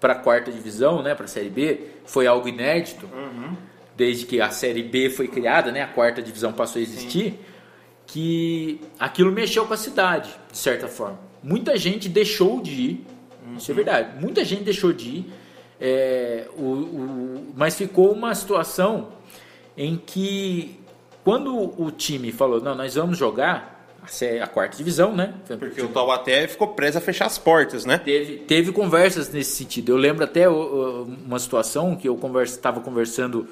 [0.00, 3.06] para a quarta divisão, né, para a Série B, foi algo inédito.
[3.06, 3.56] Uhum.
[3.96, 7.38] Desde que a Série B foi criada, né, a quarta divisão passou a existir, Sim.
[8.06, 11.18] que aquilo mexeu com a cidade, de certa forma.
[11.42, 13.06] Muita gente deixou de ir,
[13.46, 13.56] uhum.
[13.56, 14.20] isso é verdade.
[14.20, 15.32] Muita gente deixou de ir,
[15.80, 19.08] é, o, o, mas ficou uma situação
[19.76, 20.78] em que
[21.26, 23.84] quando o time falou, não, nós vamos jogar,
[24.40, 25.34] a quarta divisão, né?
[25.58, 27.98] Porque o Taubaté ficou preso a fechar as portas, né?
[27.98, 29.90] Teve, teve conversas nesse sentido.
[29.90, 33.48] Eu lembro até uma situação que eu estava conversando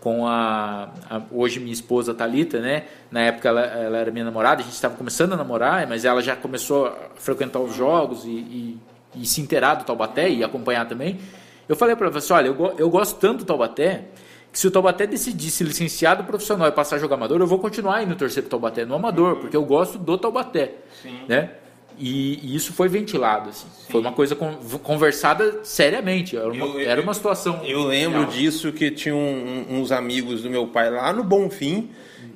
[0.00, 2.84] com a, a, hoje minha esposa Talita, né?
[3.10, 6.22] Na época ela, ela era minha namorada, a gente estava começando a namorar, mas ela
[6.22, 8.78] já começou a frequentar os jogos e, e,
[9.16, 11.20] e se inteirar do Taubaté e acompanhar também.
[11.68, 14.06] Eu falei para ela, assim, olha, eu, eu gosto tanto do Taubaté
[14.52, 18.02] que se o Taubaté decidisse licenciado profissional e passar a jogar amador, eu vou continuar
[18.02, 21.20] indo torcer pro Taubaté no amador, porque eu gosto do Taubaté, Sim.
[21.28, 21.50] né?
[21.98, 23.66] E, e, isso foi ventilado, assim.
[23.90, 26.36] Foi uma coisa conversada seriamente.
[26.36, 27.60] Era uma, eu, era uma situação.
[27.64, 28.30] Eu lembro real.
[28.30, 31.90] disso que tinha um, uns amigos do meu pai lá no Bonfim,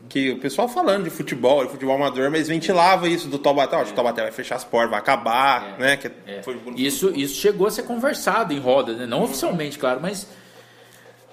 [0.08, 3.76] que o pessoal falando de futebol, de futebol amador, mas ventilava isso do Taubaté.
[3.76, 5.80] Ó, o Taubaté vai fechar as portas, vai acabar, é.
[5.80, 5.96] né?
[5.96, 6.42] Que é.
[6.42, 6.58] foi...
[6.76, 9.06] isso, isso chegou a ser conversado em roda, né?
[9.06, 9.24] Não uhum.
[9.24, 10.26] oficialmente, claro, mas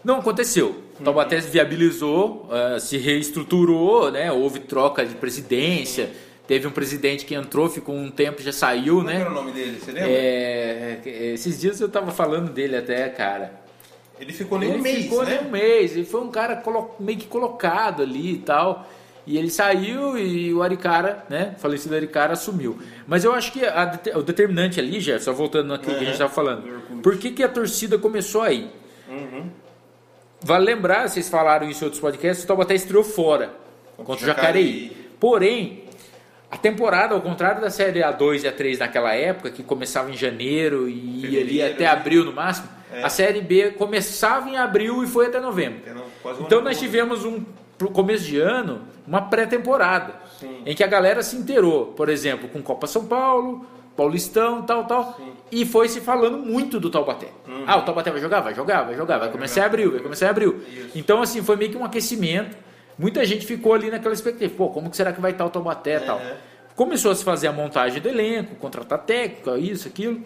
[0.03, 0.83] não aconteceu.
[0.99, 4.31] O Taubaté viabilizou, uh, se reestruturou, né?
[4.31, 6.09] houve troca de presidência.
[6.47, 9.21] Teve um presidente que entrou, ficou um tempo, já saiu, Como né?
[9.21, 9.79] era o nome dele?
[9.79, 10.09] Você lembra?
[10.09, 10.99] É,
[11.33, 13.53] esses dias eu tava falando dele até, cara.
[14.19, 15.37] Ele ficou nem ele um mês, ficou né?
[15.37, 15.95] nem um mês.
[15.95, 16.61] Ele foi um cara
[16.99, 18.89] meio que colocado ali e tal.
[19.25, 21.53] E ele saiu e o Aricara, né?
[21.55, 22.79] O falecido Aricara assumiu.
[23.07, 25.97] Mas eu acho que a, o determinante ali, já só voltando naquilo uhum.
[25.99, 26.63] que a gente estava falando.
[27.01, 28.71] Por que, que a torcida começou aí?
[29.07, 29.49] Uhum.
[30.41, 33.51] Vale lembrar, vocês falaram isso em outros podcasts, o Taubaté estreou fora
[33.97, 34.95] contra o Jacareí.
[35.19, 35.83] Porém,
[36.49, 40.89] a temporada, ao contrário da série A2 e A3 naquela época, que começava em janeiro
[40.89, 41.89] e ia ali até né?
[41.89, 43.03] abril no máximo, é.
[43.03, 45.81] a série B começava em abril e foi até novembro.
[46.39, 47.43] então nós tivemos um
[47.77, 50.13] pro começo de ano uma pré-temporada
[50.65, 55.15] em que a galera se inteirou, por exemplo, com Copa São Paulo, Paulistão, tal, tal.
[55.17, 55.31] Sim.
[55.51, 57.27] E foi se falando muito do Taubaté.
[57.47, 57.63] Uhum.
[57.65, 58.41] Ah, o Taubaté vai jogar?
[58.41, 59.17] Vai jogar, vai jogar.
[59.17, 60.61] Vai começar em abril, vai começar em abril.
[60.67, 60.91] Isso.
[60.95, 62.55] Então, assim, foi meio que um aquecimento.
[62.97, 64.53] Muita gente ficou ali naquela expectativa.
[64.55, 66.21] Pô, como que será que vai estar o Taubaté e tal?
[66.75, 70.21] Começou a se fazer a montagem do elenco, contratar técnico, isso, aquilo.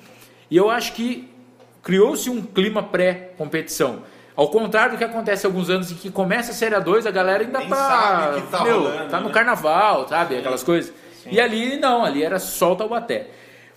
[0.52, 1.30] E eu acho que
[1.82, 4.04] criou-se um clima pré-competição.
[4.36, 7.44] Ao contrário do que acontece alguns anos em que começa a Série 2, a galera
[7.44, 9.34] ainda Nem tá, tá, meu, rolando, tá no né?
[9.34, 10.38] carnaval, sabe?
[10.38, 10.92] Aquelas coisas.
[11.24, 11.30] Sim.
[11.32, 13.30] E ali não, ali era só o Taubaté.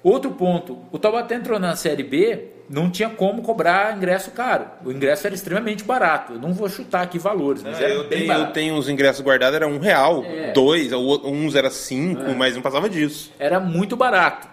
[0.02, 4.66] Outro ponto, o Taubaté entrou na Série B, não tinha como cobrar ingresso caro.
[4.84, 6.34] O ingresso era extremamente barato.
[6.34, 9.56] Eu não vou chutar aqui valores, mas era eu, tenho, eu tenho os ingressos guardados,
[9.56, 10.52] era um real, é.
[10.52, 12.34] dois, uns era cinco, é.
[12.34, 13.32] mas não passava disso.
[13.38, 14.48] Era muito barato.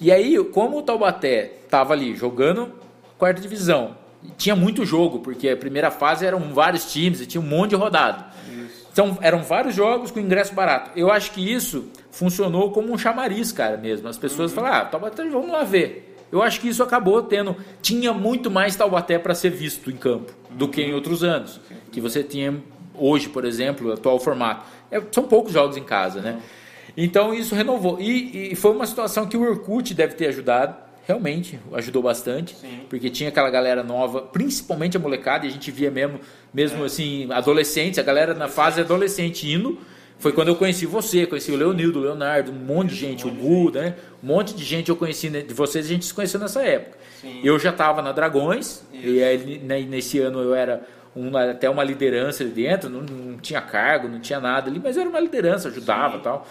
[0.00, 2.72] E aí, como o Taubaté estava ali jogando
[3.18, 3.96] quarta divisão,
[4.36, 7.76] tinha muito jogo, porque a primeira fase eram vários times e tinha um monte de
[7.76, 8.24] rodado.
[8.92, 10.90] Então, eram vários jogos com ingresso barato.
[10.96, 14.08] Eu acho que isso funcionou como um chamariz, cara, mesmo.
[14.08, 14.56] As pessoas uhum.
[14.56, 16.16] falaram, ah, Taubaté, vamos lá ver.
[16.32, 17.56] Eu acho que isso acabou tendo.
[17.82, 21.60] Tinha muito mais Taubaté para ser visto em campo do que em outros anos.
[21.90, 22.62] Que você tinha
[22.94, 24.64] hoje, por exemplo, atual formato.
[24.90, 26.40] É, são poucos jogos em casa, né?
[26.96, 28.00] Então isso renovou.
[28.00, 30.76] E, e, foi uma situação que o Orkut deve ter ajudado.
[31.10, 32.82] Realmente ajudou bastante, Sim.
[32.88, 36.20] porque tinha aquela galera nova, principalmente a molecada, e a gente via mesmo,
[36.54, 36.86] mesmo é.
[36.86, 39.76] assim, adolescentes, a galera na fase adolescente indo,
[40.20, 43.30] foi quando eu conheci você, conheci o Leonildo, o Leonardo, um monte de gente, o
[43.32, 43.96] Gu, né?
[44.22, 46.96] Um monte de gente eu conheci de vocês, a gente se conheceu nessa época.
[47.20, 47.40] Sim.
[47.42, 49.08] Eu já estava na Dragões, Isso.
[49.08, 53.36] e aí, né, nesse ano eu era um, até uma liderança ali dentro, não, não,
[53.38, 56.46] tinha cargo, não tinha nada ali, mas era uma liderança, ajudava e tal.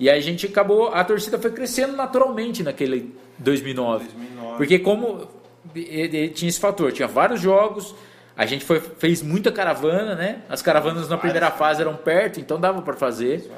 [0.00, 4.04] E aí a gente acabou, a torcida foi crescendo naturalmente naquele 2009.
[4.04, 4.56] 2009.
[4.56, 5.28] Porque como
[6.34, 7.94] tinha esse fator, tinha vários jogos,
[8.36, 10.38] a gente foi, fez muita caravana, né?
[10.48, 13.50] As caravanas na primeira fase eram perto, então dava para fazer.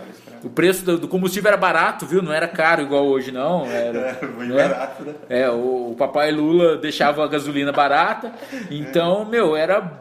[0.42, 2.20] O preço do, combustível era barato, viu?
[2.20, 3.64] Não era caro igual hoje, não.
[3.70, 4.68] Era é, muito né?
[4.68, 5.14] barato, né?
[5.28, 8.32] É, o, o, papai Lula deixava a gasolina barata.
[8.70, 10.00] Então, meu, era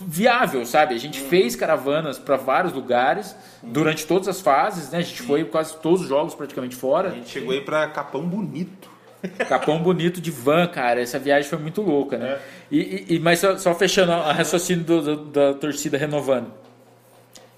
[0.00, 0.94] viável, sabe?
[0.94, 4.98] A gente fez caravanas para vários lugares durante todas as fases, né?
[4.98, 7.10] A gente foi quase todos os jogos praticamente fora.
[7.10, 8.96] A gente chegou aí para Capão Bonito.
[9.48, 11.00] Capão bonito de van, cara.
[11.00, 12.32] Essa viagem foi muito louca, né?
[12.32, 12.40] É.
[12.70, 16.52] E, e, mas só, só fechando a raciocínio do, do, da torcida renovando.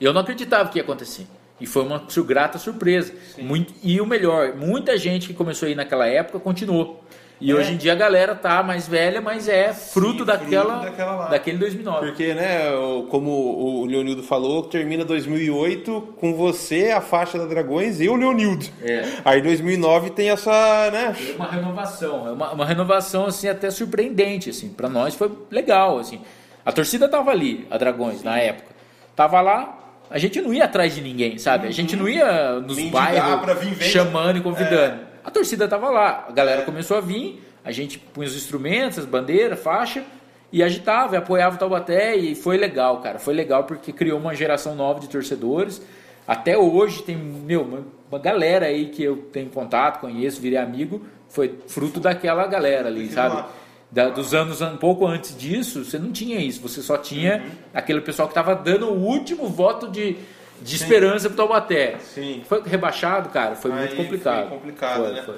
[0.01, 1.27] Eu não acreditava que ia acontecer.
[1.61, 3.13] E foi uma grata surpresa.
[3.37, 7.03] Muito, e o melhor, muita gente que começou aí naquela época continuou.
[7.41, 7.55] E É.
[7.55, 11.27] hoje em dia a galera tá mais velha, mas é fruto fruto daquela, daquela lá.
[11.29, 12.07] daquele 2009.
[12.07, 12.63] Porque, né,
[13.11, 18.67] como o Leonildo falou, termina 2008 com você, a faixa da Dragões e o Leonildo.
[18.83, 19.05] É.
[19.25, 20.51] Aí 2009 tem essa,
[20.91, 21.15] né?
[21.31, 24.69] É uma renovação, é uma, uma renovação assim até surpreendente assim.
[24.71, 26.21] Para nós foi legal assim.
[26.65, 28.69] A torcida tava ali, a Dragões na época.
[29.15, 29.79] Tava lá,
[30.11, 31.67] a gente não ia atrás de ninguém, sabe?
[31.67, 35.08] A gente não ia nos Mendigar bairros chamando e convidando.
[35.29, 39.05] A torcida tava lá, a galera começou a vir, a gente punha os instrumentos, as
[39.05, 40.03] bandeiras, faixa
[40.51, 43.19] e agitava, e apoiava o Taubaté e foi legal, cara.
[43.19, 45.83] Foi legal porque criou uma geração nova de torcedores.
[46.27, 51.59] Até hoje tem, meu, uma, galera aí que eu tenho contato, conheço, virei amigo, foi
[51.67, 53.45] fruto daquela galera ali, sabe?
[53.91, 57.51] Da- dos anos um pouco antes disso, você não tinha isso, você só tinha Uhum.
[57.75, 60.17] aquele pessoal que estava dando o último voto de,
[60.63, 61.97] de esperança pro Taubaté.
[62.15, 62.43] Sim.
[62.47, 64.49] Foi rebaixado, cara, foi Aí muito complicado.
[64.49, 65.23] foi complicado, Foi, né?
[65.25, 65.35] foi.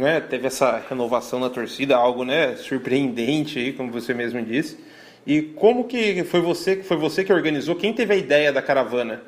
[0.00, 4.78] né, teve essa renovação na torcida, algo né, surpreendente aí, como você mesmo disse.
[5.26, 7.74] E como que foi você que foi você que organizou?
[7.74, 9.22] Quem teve a ideia da caravana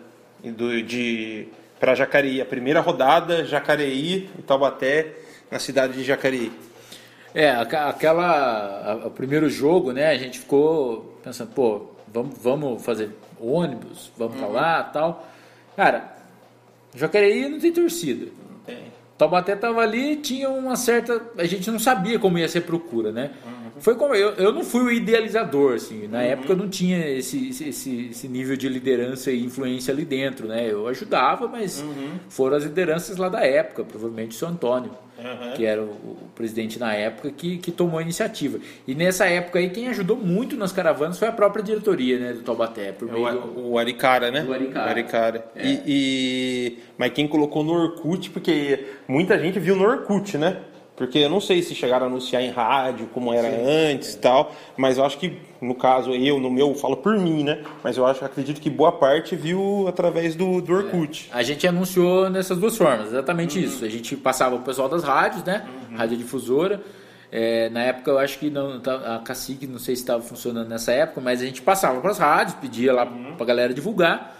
[0.45, 1.49] do, de
[1.81, 2.41] para Jacareí?
[2.41, 5.13] A primeira rodada, Jacareí e Taubaté
[5.51, 6.53] na cidade de Jacareí.
[7.35, 8.93] É, aquela.
[9.03, 10.09] a- O primeiro jogo, né?
[10.11, 15.27] A gente ficou pensando, pô, vamos, vamos fazer ônibus, vamos pra lá tal.
[15.77, 16.17] Cara,
[16.95, 18.27] Jacareí não tem torcida.
[18.67, 18.99] Tem.
[19.17, 21.21] Taubaté tava ali, tinha uma certa.
[21.37, 23.33] A gente não sabia como ia ser procura, né?
[23.81, 26.07] Foi como eu, eu não fui o idealizador, assim.
[26.09, 30.49] Na época eu não tinha esse, esse, esse nível de liderança e influência ali dentro,
[30.49, 30.71] né?
[30.71, 31.85] Eu ajudava, mas
[32.29, 34.91] foram as lideranças lá da época, provavelmente o seu Antônio,
[35.57, 38.59] que era o, o presidente na época, que, que tomou a iniciativa.
[38.87, 42.41] E nessa época aí, quem ajudou muito nas caravanas foi a própria diretoria, né, do
[42.43, 44.43] Taubaté, por meio do, O, o Aricara, né?
[44.43, 44.87] Do Aricara.
[44.87, 45.45] O Aricara.
[45.57, 45.67] É.
[45.67, 50.59] E, e- Mas quem colocou no Orkut, porque muita gente viu no Orkut, né?
[50.99, 54.53] Porque eu não sei se chegaram a anunciar em rádio, como era antes e tal,
[54.77, 57.63] mas eu acho que, no caso, eu, no meu, falo por mim, né?
[57.85, 61.31] Mas eu acho, acredito que boa parte viu através do, do Orkut.
[61.33, 63.85] A gente anunciou nessas duas formas, exatamente isso.
[63.85, 65.65] A gente passava o pessoal das rádios, né?
[65.97, 66.83] Rádio difusora.
[67.31, 70.67] É, na época eu acho que não, tá- a Cacique, não sei se estava funcionando
[70.69, 74.38] nessa época, mas a gente passava para as rádios, pedia lá para a galera divulgar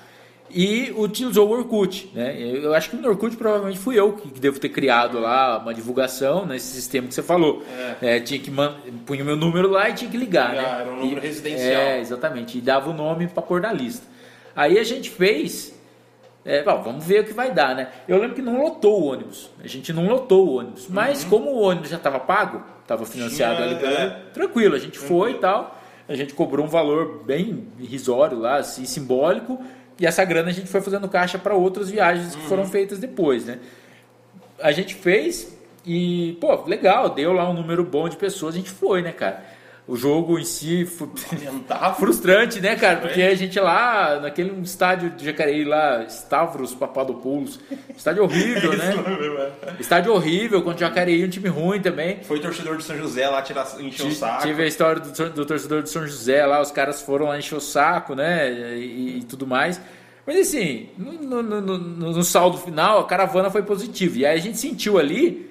[0.51, 2.37] e utilizou o Orkut, né?
[2.41, 6.47] Eu, acho que no Orkut provavelmente fui eu que, devo ter criado lá uma divulgação
[6.47, 7.63] nesse sistema que você falou.
[8.01, 8.77] É, tinha que man...
[9.05, 10.81] punha o meu número lá e tinha que ligar, Ligar, né?
[10.83, 11.83] era um número E- residencial.
[11.83, 12.59] É, exatamente.
[12.59, 14.07] E dava o nome para pôr na lista.
[14.57, 15.75] Aí a gente fez
[16.45, 17.89] é, bom, vamos ver o que vai dar, né?
[18.09, 19.51] Eu lembro que não lotou o ônibus.
[19.63, 20.87] A gente não lotou o ônibus.
[20.89, 24.23] Mas como o ônibus já estava pago, estava financiado Tinha, ali, pelo- é.
[24.33, 25.79] tranquilo, a gente foi e tal.
[26.09, 29.63] A gente cobrou um valor bem irrisório lá, assim, simbólico.
[29.99, 33.47] E essa grana a gente foi fazendo caixa para outras viagens que foram feitas depois,
[33.47, 33.59] né?
[34.61, 38.71] A gente fez e, pô, legal, deu lá um número bom de pessoas, a gente
[38.71, 39.43] foi, né, cara?
[39.89, 41.09] O jogo em si foi
[41.99, 42.99] frustrante, né, cara?
[42.99, 47.59] Porque a gente lá, naquele estádio de Jacareí lá, Stavros Papadopoulos,
[47.97, 48.93] estádio horrível, né?
[49.81, 52.19] Estádio horrível, contra o Jacareí, um time ruim também.
[52.23, 54.43] Foi torcedor de São José lá tirar, encher o saco.
[54.43, 57.57] Tive a história do, do torcedor de São José lá, os caras foram lá encher
[57.57, 58.53] o saco, né?
[58.77, 59.81] E, e tudo mais.
[60.27, 64.19] Mas assim, no, no- no- no- saldo final, a caravana foi positiva.
[64.19, 65.51] E aí a gente sentiu ali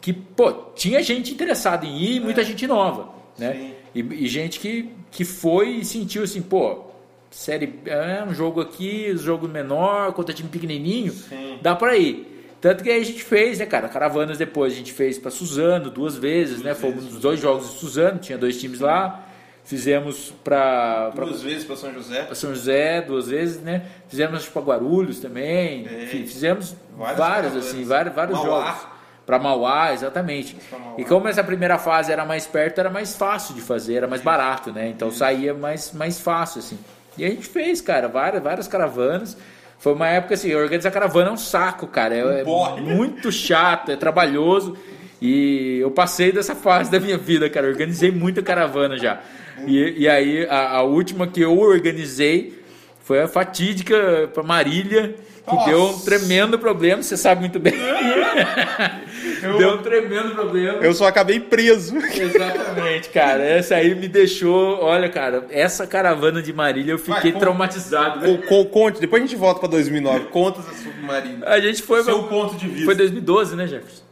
[0.00, 3.72] que, pô, tinha gente interessada em ir e muita gente nova, né?
[3.94, 6.84] E, e gente que, que foi e sentiu assim, pô,
[7.30, 11.58] série é um jogo aqui, jogo menor, contra time pequenininho, Sim.
[11.62, 12.30] dá pra ir.
[12.60, 15.90] Tanto que aí a gente fez, né, cara, caravanas depois, a gente fez pra Suzano
[15.90, 16.74] duas vezes, né?
[16.74, 19.28] Fomos nos dois jogos de Suzano, tinha dois times lá.
[19.66, 22.22] Fizemos pra, pra Duas vezes para São José.
[22.24, 23.82] pra São José duas vezes, né?
[24.08, 25.86] Fizemos para Guarulhos também.
[25.86, 26.06] É.
[26.06, 28.66] Fi- Fizemos Várias assim, vários, vários Mauá.
[28.66, 28.86] jogos.
[29.26, 30.56] Para Mauá, exatamente.
[30.70, 30.94] Mauá.
[30.98, 34.22] E como essa primeira fase era mais perto, era mais fácil de fazer, era mais
[34.22, 34.88] barato, né?
[34.88, 36.78] Então saía mais, mais fácil, assim.
[37.16, 39.36] E a gente fez, cara, várias, várias caravanas.
[39.78, 42.14] Foi uma época assim, organizar caravana é um saco, cara.
[42.14, 42.44] É, é
[42.80, 44.76] muito chato, é trabalhoso.
[45.20, 47.66] E eu passei dessa fase da minha vida, cara.
[47.66, 49.20] Eu organizei muita caravana já.
[49.66, 52.62] E, e aí, a, a última que eu organizei
[53.02, 55.14] foi a fatídica para Marília,
[55.46, 55.70] que Nossa.
[55.70, 57.02] deu um tremendo problema.
[57.02, 57.74] Você sabe muito bem.
[59.58, 60.78] Deu um tremendo problema.
[60.78, 61.96] Eu só acabei preso.
[61.98, 63.42] Exatamente, cara.
[63.42, 64.80] Essa aí me deixou.
[64.82, 67.38] Olha, cara, essa caravana de Marília eu fiquei Vai, conta.
[67.40, 68.38] traumatizado.
[68.42, 70.26] Co- Conte, depois a gente volta para 2009.
[70.26, 71.46] Contas da submarina.
[71.46, 72.02] A gente foi.
[72.02, 72.84] Seu ponto de vista.
[72.84, 74.02] Foi 2012, né, Jefferson?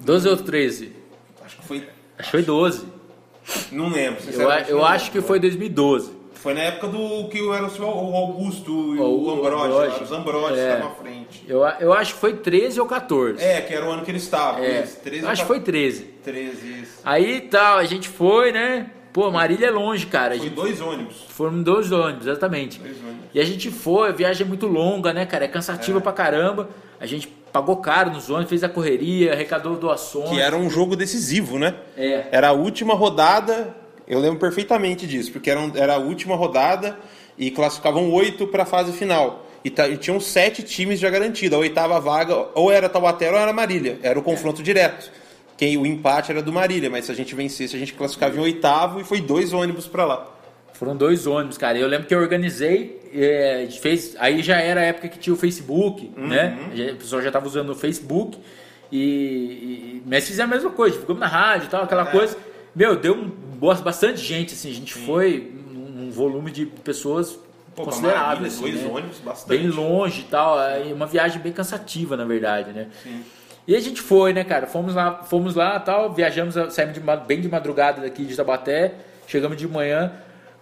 [0.00, 0.92] 12 ou 13?
[1.44, 1.76] Acho que foi.
[2.18, 2.84] Acho que foi 12.
[3.72, 4.20] Não lembro.
[4.32, 5.28] Eu, eu não acho que lembro.
[5.28, 6.17] foi 2012.
[6.42, 10.68] Foi na época do que era o Augusto e o, o Ambroge, os Ambroge é.
[10.68, 11.44] estavam à frente.
[11.48, 13.42] Eu, eu acho que foi 13 ou 14.
[13.42, 14.62] É, que era o ano que eles estavam.
[14.62, 14.84] É.
[15.26, 16.04] acho que foi 13.
[16.22, 17.00] 13, isso.
[17.04, 18.90] Aí tal, a gente foi, né?
[19.12, 20.36] Pô, Marília é longe, cara.
[20.36, 20.54] Foi gente...
[20.54, 21.24] dois ônibus.
[21.28, 22.78] Foram dois ônibus, exatamente.
[22.78, 23.24] Dois ônibus.
[23.34, 25.44] E a gente foi, a viagem é muito longa, né, cara?
[25.44, 26.00] É cansativa é.
[26.00, 26.68] pra caramba.
[27.00, 30.30] A gente pagou caro nos ônibus, fez a correria, arrecadou doações.
[30.30, 31.74] Que era um jogo decisivo, né?
[31.96, 32.26] É.
[32.30, 33.74] Era a última rodada,
[34.08, 36.98] eu lembro perfeitamente disso, porque era, era a última rodada
[37.36, 39.46] e classificavam oito para a fase final.
[39.64, 41.56] E, e tinham sete times já garantidos.
[41.56, 43.98] A oitava vaga ou era Taubaté ou era Marília.
[44.02, 44.64] Era o confronto é.
[44.64, 45.10] direto.
[45.56, 48.40] Quem, o empate era do Marília, mas se a gente vencesse, a gente classificava em
[48.40, 50.34] oitavo e foi dois ônibus para lá.
[50.72, 51.76] Foram dois ônibus, cara.
[51.76, 55.36] Eu lembro que eu organizei, é, fez, aí já era a época que tinha o
[55.36, 56.28] Facebook, uhum.
[56.28, 56.56] né?
[56.92, 58.38] O pessoal já estava usando o Facebook.
[58.90, 62.12] E, e, mas fizemos a mesma coisa, ficamos na rádio e tal, aquela é.
[62.12, 62.36] coisa.
[62.78, 63.32] Meu, deu um,
[63.82, 64.70] bastante gente, assim.
[64.70, 65.04] A gente Sim.
[65.04, 67.36] foi um volume de pessoas
[67.74, 68.46] Pô, considerável.
[68.46, 68.88] Assim, dois né?
[68.88, 69.48] ônibus, bastante.
[69.48, 70.56] Bem longe e tal.
[70.94, 72.86] Uma viagem bem cansativa, na verdade, né?
[73.02, 73.24] Sim.
[73.66, 74.68] E a gente foi, né, cara?
[74.68, 78.94] Fomos lá, fomos lá tal, viajamos, saímos de, bem de madrugada daqui de Tabaté,
[79.26, 80.12] chegamos de manhã,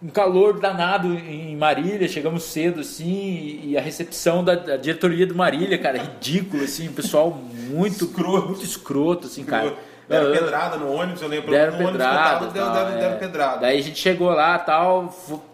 [0.03, 5.35] um calor danado em Marília, chegamos cedo assim, e a recepção da, da diretoria do
[5.35, 9.77] Marília, cara, ridículo, assim, o pessoal muito escroto, muito escroto, assim, cara.
[10.09, 11.51] Deram pedrada no ônibus, eu lembro.
[11.51, 12.47] Deram pedrada.
[12.47, 13.19] Deram, deram, deram, é.
[13.19, 13.57] pedrada.
[13.59, 15.11] Daí a gente chegou lá tal,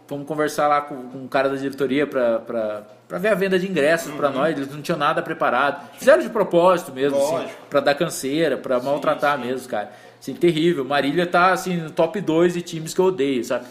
[0.06, 3.58] fomos conversar lá com, com o cara da diretoria pra, pra, pra ver a venda
[3.58, 4.16] de ingressos uhum.
[4.18, 4.56] pra nós.
[4.56, 5.88] Eles não tinham nada preparado.
[5.98, 9.46] Fizeram de propósito mesmo, assim, pra dar canseira, pra sim, maltratar sim.
[9.46, 9.90] mesmo, cara.
[10.20, 10.84] Assim, terrível.
[10.84, 13.64] Marília tá assim, no top 2 de times que eu odeio, sabe?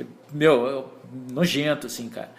[0.00, 0.06] Uhum.
[0.32, 0.88] Meu,
[1.30, 2.30] nojento, assim, cara.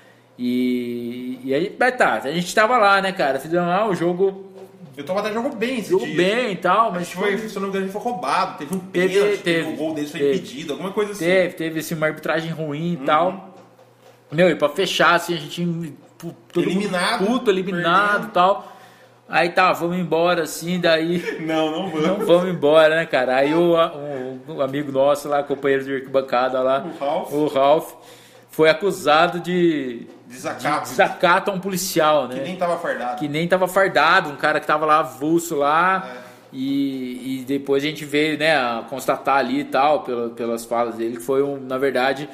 [0.42, 3.40] E, e aí, mas tá, a gente tava lá, né, cara?
[3.40, 4.49] Fizemos lá o jogo
[5.02, 6.18] o Taubaté jogou bem esse Jogou dia.
[6.18, 7.12] bem e tal, mas.
[7.12, 9.93] Foi, foi, se não me engano, foi roubado, teve um pênalti, teve, teve, o gol
[9.93, 11.26] deles foi teve, impedido, alguma coisa assim.
[11.26, 13.06] Teve, teve assim, uma arbitragem ruim e uhum.
[13.06, 13.56] tal.
[14.32, 15.93] Meu, e pra fechar, assim, a gente.
[16.52, 17.26] Todo eliminado.
[17.26, 18.76] Puto, eliminado e tal.
[19.28, 21.24] Aí tá, vamos embora assim, daí.
[21.45, 22.08] Não, não vamos.
[22.08, 23.36] Não vamos embora, né, cara?
[23.38, 27.93] Aí o, um, um amigo nosso lá, companheiro de arquibancada lá, o Ralph, o Ralph
[28.50, 30.84] foi acusado de Desacato.
[30.84, 32.36] De desacato a um policial, né?
[32.36, 33.20] Que nem tava fardado.
[33.20, 36.08] Que nem tava fardado, um cara que tava lá avulso lá.
[36.26, 36.30] É.
[36.54, 41.18] E, e depois a gente veio, né, constatar ali e tal, pela, pelas falas dele,
[41.18, 42.28] que foi, um, na verdade,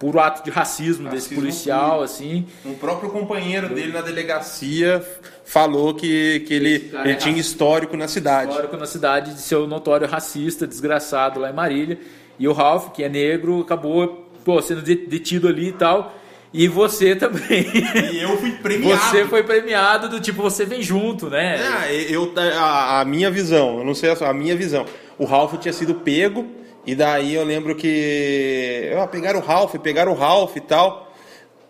[0.00, 2.02] puro ato de racismo, racismo desse policial, puro.
[2.02, 2.46] assim.
[2.64, 5.04] Um próprio companheiro dele na delegacia
[5.44, 8.50] falou que, que ele, ele é tinha histórico na cidade.
[8.50, 11.98] Histórico na cidade de ser um notório racista, desgraçado lá em Marília.
[12.38, 16.12] E o Ralph, que é negro, acabou pô, sendo detido ali e tal.
[16.52, 17.66] E você também.
[18.12, 19.00] E eu fui premiado.
[19.00, 21.58] Você foi premiado do tipo, você vem junto, né?
[21.88, 24.84] É, eu, a, a minha visão, eu não sei a, a minha visão.
[25.18, 26.46] O Ralph tinha sido pego,
[26.86, 28.92] e daí eu lembro que.
[28.98, 31.12] Ah, pegaram o Ralph, pegaram o Ralph e tal.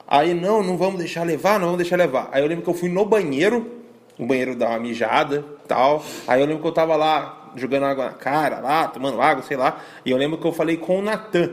[0.07, 2.28] Aí, não, não vamos deixar levar, não vamos deixar levar.
[2.33, 3.70] Aí eu lembro que eu fui no banheiro,
[4.18, 6.05] o banheiro dá uma mijada tal.
[6.26, 9.57] Aí eu lembro que eu tava lá jogando água na cara, lá, tomando água, sei
[9.57, 9.80] lá.
[10.05, 11.51] E eu lembro que eu falei com o Natan.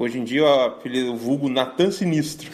[0.00, 0.46] Hoje em dia,
[1.10, 2.50] o vulgo Natan Sinistro.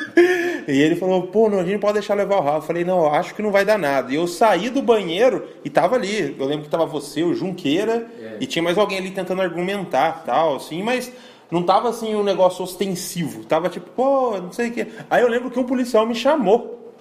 [0.68, 2.58] e ele falou, pô, não, a gente pode deixar levar o Rafa.
[2.58, 4.12] Eu falei, não, acho que não vai dar nada.
[4.12, 6.36] E eu saí do banheiro e tava ali.
[6.38, 8.36] Eu lembro que tava você, o Junqueira, é.
[8.42, 11.10] e tinha mais alguém ali tentando argumentar tal, assim, mas
[11.50, 13.42] não tava assim um negócio ostensivo.
[13.46, 14.86] Tava tipo, pô, não sei o que.
[15.08, 16.92] Aí eu lembro que um policial me chamou.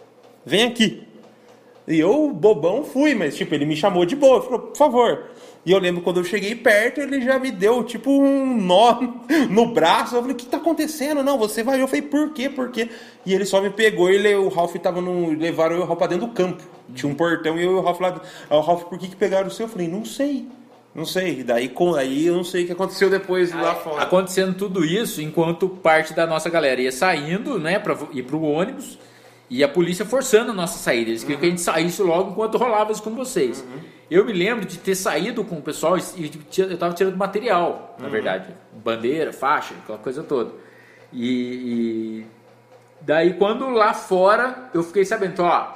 [0.46, 1.06] Vem aqui.
[1.86, 4.42] E eu, bobão, fui, mas tipo, ele me chamou de boa.
[4.42, 5.32] Falou, por favor.
[5.64, 9.00] E eu lembro quando eu cheguei perto, ele já me deu tipo um nó
[9.50, 10.16] no braço.
[10.16, 11.24] Eu falei, o que tá acontecendo?
[11.24, 11.80] Não, você vai.
[11.80, 12.50] Eu falei, por quê?
[12.50, 12.90] Por quê?
[13.26, 15.32] E ele só me pegou e o Ralph tava no.
[15.38, 16.64] Levaram eu e o Ralph pra dentro do campo.
[16.96, 18.22] Tinha um portão e eu e o Ralph lá.
[18.50, 19.66] Aí o Ralph, por que, que pegaram o seu?
[19.66, 20.48] Eu falei, não sei.
[20.96, 21.44] Não sei.
[21.44, 24.02] Daí com aí eu não sei o que aconteceu depois lá fora.
[24.02, 28.98] Acontecendo tudo isso enquanto parte da nossa galera ia saindo, né, para ir pro ônibus.
[29.52, 31.10] E a polícia forçando a nossa saída.
[31.10, 31.42] Eles queriam uhum.
[31.42, 33.60] que a gente saísse logo enquanto rolava isso com vocês.
[33.60, 33.82] Uhum.
[34.10, 38.06] Eu me lembro de ter saído com o pessoal e eu estava tirando material, na
[38.06, 38.12] uhum.
[38.12, 38.56] verdade.
[38.72, 40.54] Bandeira, faixa, aquela coisa toda.
[41.12, 42.26] E, e,
[43.02, 45.76] daí quando lá fora eu fiquei sabendo, ó, a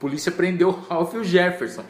[0.00, 1.84] polícia prendeu o Ralph e o Jefferson.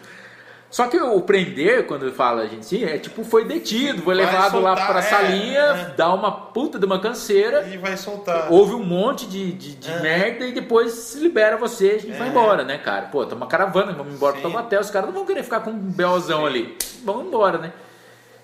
[0.70, 4.52] Só que o prender, quando fala a gente assim, é tipo, foi detido, foi levado
[4.52, 5.94] soltar, lá pra é, salinha, é.
[5.96, 7.66] dá uma puta de uma canseira.
[7.66, 8.52] E vai soltar.
[8.52, 10.00] Houve um monte de, de, de é.
[10.00, 12.30] merda e depois se libera você e a gente vai é.
[12.30, 13.06] embora, né, cara?
[13.06, 14.42] Pô, tá uma caravana, vamos embora Sim.
[14.42, 16.76] pro Taubaté, os caras não vão querer ficar com um belzão ali.
[17.04, 17.72] Vamos embora, né?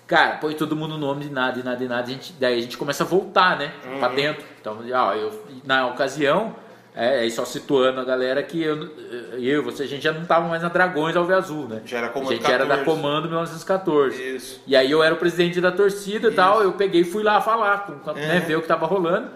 [0.05, 2.59] Cara, põe todo mundo o nome de nada, de nada, de nada, a gente, daí
[2.59, 3.99] a gente começa a voltar, né, uhum.
[3.99, 4.43] pra dentro.
[4.59, 6.55] Então, ó, eu, na ocasião
[6.99, 8.89] é, aí só situando a galera que eu,
[9.37, 11.81] eu você, a gente já não tava mais na Dragões Alve Azul, né?
[11.85, 12.63] Já era comando A gente 14.
[12.63, 14.35] era da Comando 1914.
[14.35, 14.61] Isso.
[14.65, 17.39] E aí eu era o presidente da torcida e tal, eu peguei e fui lá
[17.39, 18.27] falar, com, é.
[18.27, 19.29] né, ver o que tava rolando.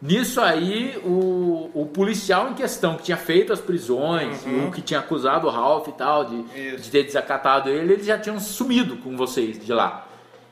[0.00, 4.68] Nisso aí, o, o policial em questão que tinha feito as prisões, Uhum.
[4.68, 8.16] o que tinha acusado o Ralph e tal, de, de ter desacatado ele, eles já
[8.18, 10.06] tinham sumido com vocês de lá.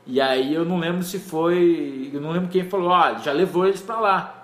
[0.07, 2.11] E aí eu não lembro se foi.
[2.13, 4.40] Eu não lembro quem falou, ah, já levou eles pra lá.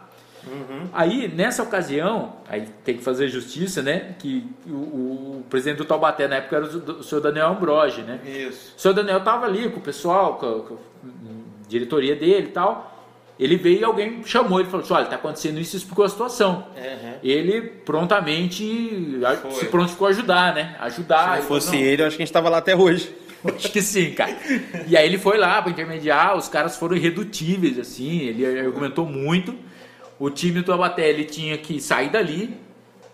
[0.46, 0.88] Uhum.
[0.92, 4.14] Aí, nessa ocasião, aí tem que fazer justiça, né?
[4.18, 4.70] Que o,
[5.40, 8.20] o presidente do Taubaté na época era o, o senhor Daniel Ambroge, né?
[8.24, 8.72] Isso.
[8.76, 12.52] O senhor Daniel tava ali com o pessoal, com, a- com a diretoria dele e
[12.52, 12.92] tal.
[13.38, 16.04] Ele veio e alguém chamou ele e falou assim: olha, tá acontecendo isso e explicou
[16.04, 16.66] a situação.
[16.76, 17.12] Uhum.
[17.22, 17.60] Ele
[18.20, 19.50] prontamente Foi.
[19.52, 20.76] se prontificou a ajudar, né?
[20.80, 21.32] Ajudar.
[21.32, 23.14] Se Ele fosse "Não, ele, eu acho que a gente tava lá até hoje.
[23.54, 24.34] Acho que sim, cara.
[24.88, 29.54] E aí ele foi lá para intermediar, os caras foram irredutíveis, assim, ele argumentou muito.
[30.18, 32.58] O time do Taubaté, ele tinha que sair dali,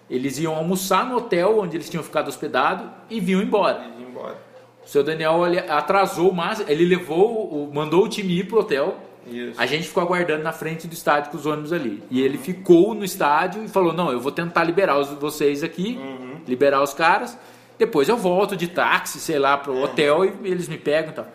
[0.09, 3.85] eles iam almoçar no hotel onde eles tinham ficado hospedados e vinham embora.
[3.99, 4.37] Embora.
[4.85, 8.99] O seu Daniel ele atrasou o máximo, ele levou, mandou o time ir pro hotel.
[9.27, 9.61] Isso.
[9.61, 12.03] A gente ficou aguardando na frente do estádio com os ônibus ali.
[12.11, 15.99] E ele ficou no estádio e falou: Não, eu vou tentar liberar os, vocês aqui,
[16.47, 17.39] liberar os caras.
[17.79, 21.27] Depois eu volto de táxi, sei lá, pro hotel e eles me pegam e tal.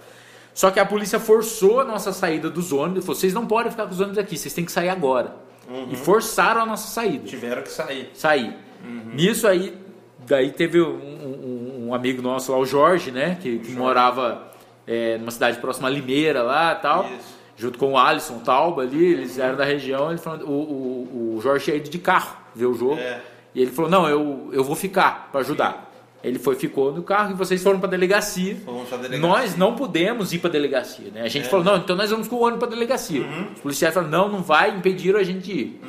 [0.53, 3.05] Só que a polícia forçou a nossa saída dos ônibus.
[3.05, 5.46] Falou: Vocês não podem ficar com os ônibus aqui, vocês têm que sair agora.
[5.91, 8.09] E forçaram a nossa saída Tiveram que sair.
[8.13, 8.55] sair.
[9.13, 9.75] Nisso aí,
[10.25, 13.37] daí teve um, um- um amigo nosso lá, o Jorge, né?
[13.41, 14.51] Que, que morava
[14.85, 17.03] é, numa cidade próxima a Limeira lá e tal.
[17.05, 17.37] Isso.
[17.57, 20.09] Junto com o Alisson Tauba ali, eles eram da região.
[20.09, 22.97] Ele falou, o, o, o Jorge tinha ido de carro ver o jogo.
[22.99, 23.19] É.
[23.55, 25.86] E ele falou: Não, eu, eu vou ficar para ajudar.
[26.23, 28.55] Ele foi, ficou no carro e vocês foram para delegacia.
[28.55, 29.19] Delegacia.
[29.19, 31.21] Nós não pudemos ir para delegacia, né?
[31.21, 33.23] A gente falou: Não, então nós vamos com o ônibus para delegacia.
[33.55, 35.81] Os policiais falaram: Não, não vai, impediram a gente ir.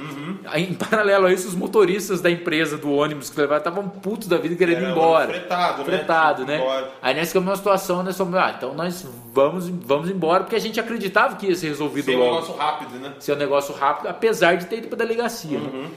[0.45, 4.29] Aí, em paralelo a isso, os motoristas da empresa do ônibus que levaram estavam putos
[4.29, 5.29] da vida querendo ir Era embora.
[5.29, 5.85] fretado, né?
[5.85, 6.57] Fretado, né?
[6.57, 6.93] ir embora.
[7.03, 10.61] Aí nós ficamos numa situação, nós falamos, ah, então nós vamos, vamos embora, porque a
[10.61, 12.35] gente acreditava que ia ser resolvido Ser um logo.
[12.35, 13.13] negócio rápido, né?
[13.19, 15.59] Ser um negócio rápido, apesar de ter ido para delegacia.
[15.59, 15.89] Uhum.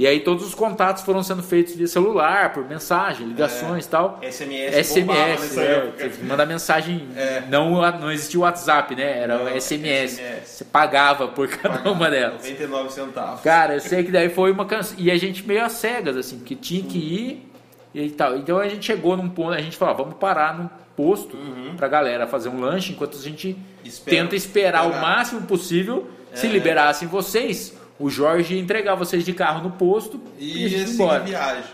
[0.00, 4.18] E aí todos os contatos foram sendo feitos via celular, por mensagem, ligações e tal.
[4.22, 4.86] SMS.
[4.86, 5.92] SMS, né?
[5.98, 7.06] que mandar mensagem.
[7.14, 7.42] É.
[7.50, 9.18] Não, não existia o WhatsApp, né?
[9.18, 10.12] Era Não, SMS.
[10.14, 10.46] SMS.
[10.46, 12.36] Você pagava por cada uma delas.
[12.40, 13.42] 99 centavos.
[13.42, 14.96] Cara, eu sei que daí foi uma canção.
[14.98, 17.52] E a gente meio às cegas, assim, porque tinha que ir
[17.94, 18.38] e tal.
[18.38, 21.36] Então a gente chegou num ponto, a gente falou, vamos parar num posto
[21.76, 24.16] pra galera fazer um lanche enquanto a gente Espera.
[24.16, 25.02] tenta esperar o Esperar.
[25.02, 26.08] máximo possível.
[26.32, 26.50] Se É.
[26.50, 31.20] liberassem vocês, o Jorge ia entregar vocês de carro no posto e, E assim, embora.
[31.22, 31.70] viagem.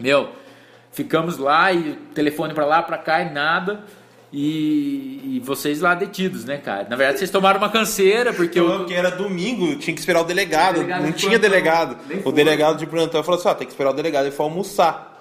[0.00, 0.28] Meu,
[0.92, 3.84] ficamos lá e telefone pra lá, pra cá e nada.
[4.36, 6.86] E, e vocês lá detidos, né, cara?
[6.90, 10.22] Na verdade, vocês tomaram uma canseira, porque Eu lembro que era domingo, tinha que esperar
[10.22, 10.72] o delegado.
[10.76, 11.50] O delegado não de tinha plantão.
[11.50, 11.96] delegado.
[12.24, 14.24] O delegado de plantão falou assim: ó, tem que esperar o delegado.
[14.26, 15.12] Ele foi almoçar.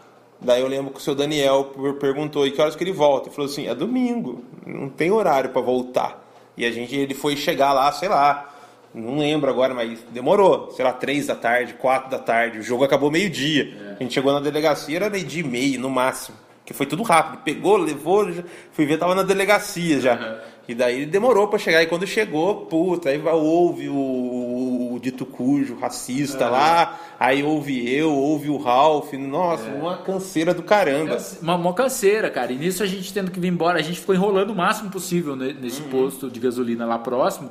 [0.42, 3.28] Daí eu lembro que o seu Daniel per- perguntou: e que horas que ele volta?
[3.30, 6.20] Ele falou assim: é domingo, não tem horário pra voltar.
[6.58, 8.52] E a gente, ele foi chegar lá, sei lá,
[8.94, 12.60] não lembro agora, mas demorou, sei lá, três da tarde, quatro da tarde.
[12.60, 13.96] O jogo acabou meio-dia.
[14.00, 16.38] A gente chegou na delegacia, era meio-dia e meio no máximo.
[16.66, 17.42] Que foi tudo rápido.
[17.44, 20.40] Pegou, levou, já- fui ver, tava na delegacia já.
[20.66, 21.84] E daí ele demorou pra chegar.
[21.84, 28.14] E quando chegou, puta, aí houve o, o dito cujo racista lá, aí houve eu,
[28.14, 29.12] houve o Ralph.
[29.14, 31.18] Nossa, uma canseira do caramba.
[31.42, 32.54] Uma mó canseira, cara.
[32.54, 35.36] E nisso a gente tendo que vir embora, a gente ficou enrolando o máximo possível
[35.36, 35.90] ne- nesse Uhum.
[35.90, 37.50] posto de gasolina lá próximo.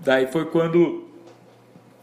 [0.00, 1.04] Daí foi quando,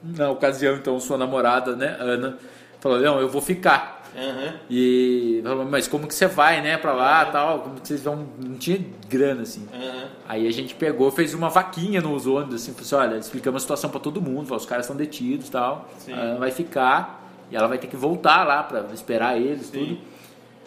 [0.03, 2.37] na ocasião, então, sua namorada, né, Ana,
[2.79, 3.95] falou: Não, eu vou ficar.
[4.17, 4.53] Aham.
[4.69, 7.59] E falou, mas como que você vai, né, pra lá tal?
[7.59, 8.25] Como que vocês vão.
[8.41, 8.79] Não tinha
[9.09, 9.67] grana, assim.
[9.73, 10.05] aham.
[10.27, 13.63] Aí a gente pegou, fez uma vaquinha nos ônibus, assim, falou assim, olha, explicamos a
[13.63, 15.89] situação pra todo mundo, falou, os caras estão detidos e tal.
[15.97, 16.13] Sim.
[16.13, 19.97] A Ana vai ficar e ela vai ter que voltar lá pra esperar eles, tudo.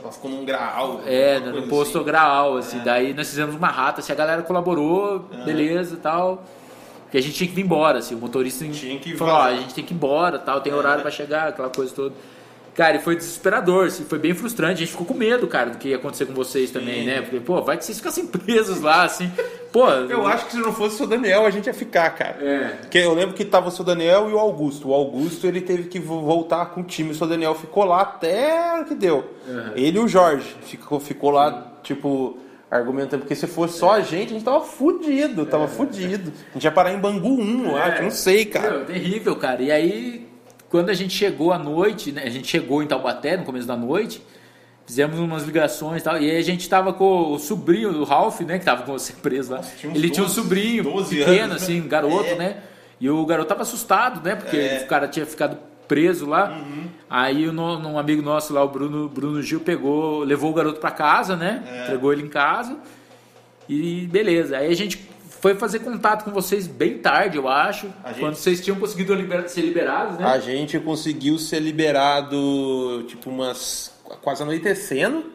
[0.01, 1.01] Ela ficou num graal.
[1.07, 2.07] É, no posto assim.
[2.07, 2.79] graal, assim.
[2.85, 6.45] Daí nós fizemos uma rata, assim, a galera colaborou, beleza e tal.
[7.09, 9.73] Porque a gente tinha que vir embora, assim, o motorista Tinha que falou, a gente
[9.75, 12.15] tem que ir embora, tal, tem horário pra chegar, aquela coisa toda.
[12.75, 14.75] Cara, e foi desesperador, assim, foi bem frustrante.
[14.75, 17.23] A gente ficou com medo, cara, do que ia acontecer com vocês também, né?
[17.23, 19.33] Porque, pô, vai que vocês ficassem presos lá, assim.
[19.73, 22.37] Pô, Eu acho que se não fosse o seu Daniel, a gente ia ficar, cara.
[22.41, 22.69] É.
[22.83, 24.91] Porque eu lembro que tava o seu Daniel e o Augusto.
[24.91, 27.11] O Augusto ele teve que vo- voltar com o time.
[27.11, 29.25] O seu Daniel ficou lá até o que deu.
[29.75, 32.39] Ele e o Jorge ficou, ficou lá, tipo,
[32.71, 33.23] argumentando.
[33.23, 35.47] Porque se fosse só a gente, a gente tava fudido.
[35.47, 36.33] Tava fudido.
[36.51, 38.03] A gente ia parar em Bangu 1, eu acho.
[38.03, 38.71] Não sei, cara.
[38.79, 39.63] Meu, terrível, cara.
[39.63, 40.29] E aí,
[40.69, 42.23] quando a gente chegou à noite, né?
[42.25, 44.23] A gente chegou em Taubaté no começo da noite,
[44.87, 46.19] fizemos umas ligações e tal.
[46.21, 48.59] E aí a gente tava com o sobrinho, o Ralph, né?
[48.59, 49.61] Que tava com você preso lá.
[49.79, 51.55] tinha Ele tinha um 12, sobrinho 12 pequeno, anos, né?
[51.57, 52.35] assim, um garoto, É.
[52.37, 52.57] né?
[53.01, 54.35] E o garoto tava assustado, né?
[54.35, 54.83] Porque É.
[54.85, 55.57] o cara tinha ficado
[55.89, 56.51] preso lá.
[56.51, 56.85] Uhum.
[57.11, 60.79] Aí o no- um amigo nosso lá, o Bruno, Bruno Gil, pegou, levou o garoto
[60.79, 61.65] pra casa, né?
[61.67, 61.85] É.
[61.85, 62.77] Entregou ele em casa.
[63.69, 64.59] E beleza.
[64.59, 65.09] Aí a gente
[65.41, 68.19] foi fazer contato com vocês bem tarde, eu acho, gente...
[68.19, 69.49] quando vocês tinham conseguido liber...
[69.49, 70.27] ser liberados, né?
[70.27, 75.27] A gente conseguiu ser liberado, tipo, umas quase anoitecendo.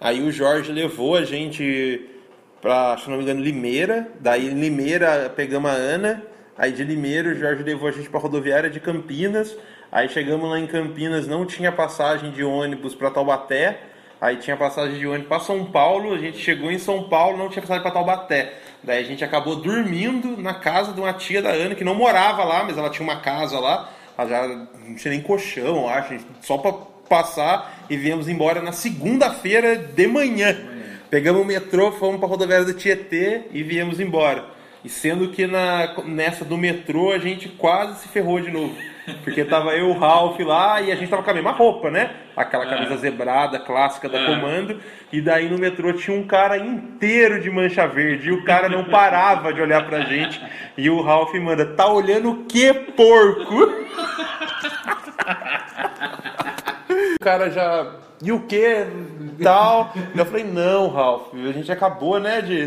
[0.00, 2.04] Aí o Jorge levou a gente
[2.60, 4.08] para, se não me engano, Limeira.
[4.20, 6.22] Daí em Limeira pegamos a Ana.
[6.58, 9.56] Aí de Limeira o Jorge levou a gente para rodoviária de Campinas.
[9.94, 13.78] Aí chegamos lá em Campinas, não tinha passagem de ônibus para Taubaté.
[14.20, 16.12] Aí tinha passagem de ônibus para São Paulo.
[16.12, 18.54] A gente chegou em São Paulo, não tinha passagem para Taubaté.
[18.82, 22.42] Daí a gente acabou dormindo na casa de uma tia da Ana que não morava
[22.42, 23.88] lá, mas ela tinha uma casa lá.
[24.18, 26.72] Ela já não tinha nem colchão, acho, só para
[27.08, 30.56] passar e viemos embora na segunda-feira de manhã.
[31.08, 34.44] Pegamos o metrô, fomos para a rodoviária do Tietê e viemos embora.
[34.84, 38.74] E sendo que na, nessa do metrô a gente quase se ferrou de novo.
[39.22, 42.10] Porque tava eu, o Ralph lá e a gente tava com a mesma roupa, né?
[42.36, 42.96] Aquela camisa é.
[42.96, 44.26] zebrada clássica da é.
[44.26, 44.80] comando.
[45.12, 48.28] E daí no metrô tinha um cara inteiro de mancha verde.
[48.28, 50.40] E o cara não parava de olhar pra gente.
[50.76, 53.84] E o Ralph manda: Tá olhando o que, porco?
[57.14, 58.86] o cara já e o que?
[59.42, 59.92] Tal.
[60.16, 62.58] eu falei, não, Ralph, a gente acabou, né, de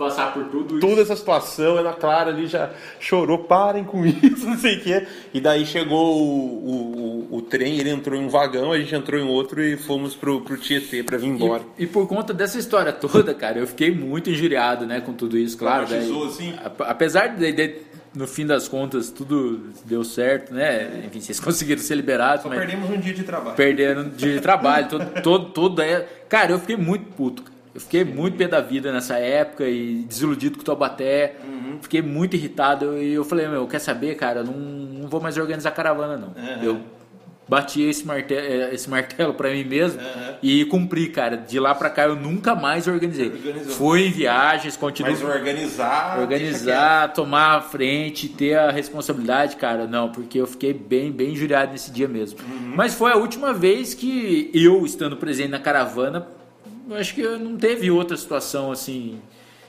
[0.00, 0.86] passar por tudo isso.
[0.86, 5.06] Toda essa situação, Ana Clara ali já chorou, parem com isso, não sei o quê.
[5.34, 9.20] E daí chegou o, o, o, trem, ele entrou em um vagão, a gente entrou
[9.20, 11.62] em outro e fomos pro, pro Tietê pra vir embora.
[11.78, 15.36] E, e por conta dessa história toda, cara, eu fiquei muito injuriado, né, com tudo
[15.36, 15.86] isso, claro.
[15.86, 16.54] Daí, assim?
[16.78, 17.74] Apesar de, de
[18.14, 21.04] no fim das contas tudo deu certo, né?
[21.06, 22.42] Enfim, vocês conseguiram ser liberados.
[22.42, 23.56] Só mas perdemos um dia de trabalho.
[23.56, 26.06] Perderam um dia de trabalho, todo, todo, todo é...
[26.26, 27.44] Cara, eu fiquei muito puto.
[27.74, 31.36] Eu fiquei muito pé da vida nessa época e desiludido com o Taubaté.
[31.44, 31.78] Uhum.
[31.80, 34.42] Fiquei muito irritado e eu falei, meu, quer saber, cara?
[34.42, 36.28] Não, não vou mais organizar caravana, não.
[36.28, 36.62] Uhum.
[36.62, 36.80] Eu
[37.50, 40.34] bati esse martelo, eh, esse martelo para mim mesmo uhum.
[40.40, 41.36] e cumpri, cara.
[41.36, 43.28] De lá para cá eu nunca mais organizei.
[43.28, 43.72] Organizou.
[43.74, 45.12] Fui em viagens, continuo.
[45.12, 46.20] Mas organizar.
[46.20, 51.72] Organizar, tomar a frente, ter a responsabilidade, cara, não, porque eu fiquei bem, bem injuriado
[51.72, 52.38] nesse dia mesmo.
[52.40, 52.72] Uhum.
[52.76, 56.26] Mas foi a última vez que eu, estando presente na caravana,
[56.96, 59.20] acho que não teve outra situação assim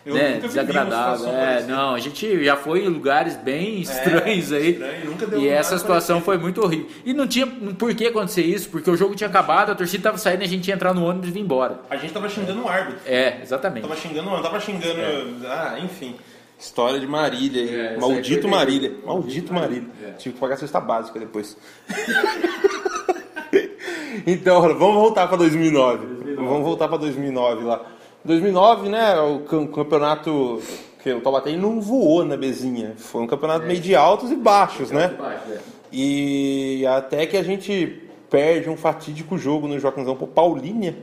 [0.05, 1.29] eu né, desagradável.
[1.29, 4.71] É, não, a gente já foi em lugares bem é, estranhos é, aí.
[4.71, 6.87] Estranho, e essa situação foi muito horrível.
[7.05, 10.17] E não tinha por que acontecer isso, porque o jogo tinha acabado, a torcida estava
[10.17, 11.81] saindo e a gente ia entrar no ônibus e vir embora.
[11.89, 13.01] A gente estava xingando o árbitro.
[13.05, 13.83] É, exatamente.
[13.83, 14.99] Tava xingando, não tava xingando.
[14.99, 15.25] É.
[15.45, 16.15] Ah, enfim.
[16.57, 17.71] História de Marília.
[17.71, 18.93] É, Maldito Marília.
[19.05, 19.89] Maldito Marília.
[20.03, 20.11] É.
[20.13, 21.55] Tive que pagar a cesta básica depois.
[24.25, 26.20] então, vamos voltar para 2009.
[26.35, 26.49] 2009.
[26.49, 27.81] Vamos voltar para 2009 lá.
[28.23, 30.61] 2009, né, o campeonato
[31.01, 32.93] que o Taubaté não voou na Bezinha.
[32.97, 33.67] Foi um campeonato é.
[33.67, 35.07] meio de altos e baixos, né?
[35.07, 35.59] Baixo, é.
[35.91, 40.95] E até que a gente perde um fatídico jogo no Joaquimzão por Paulinha.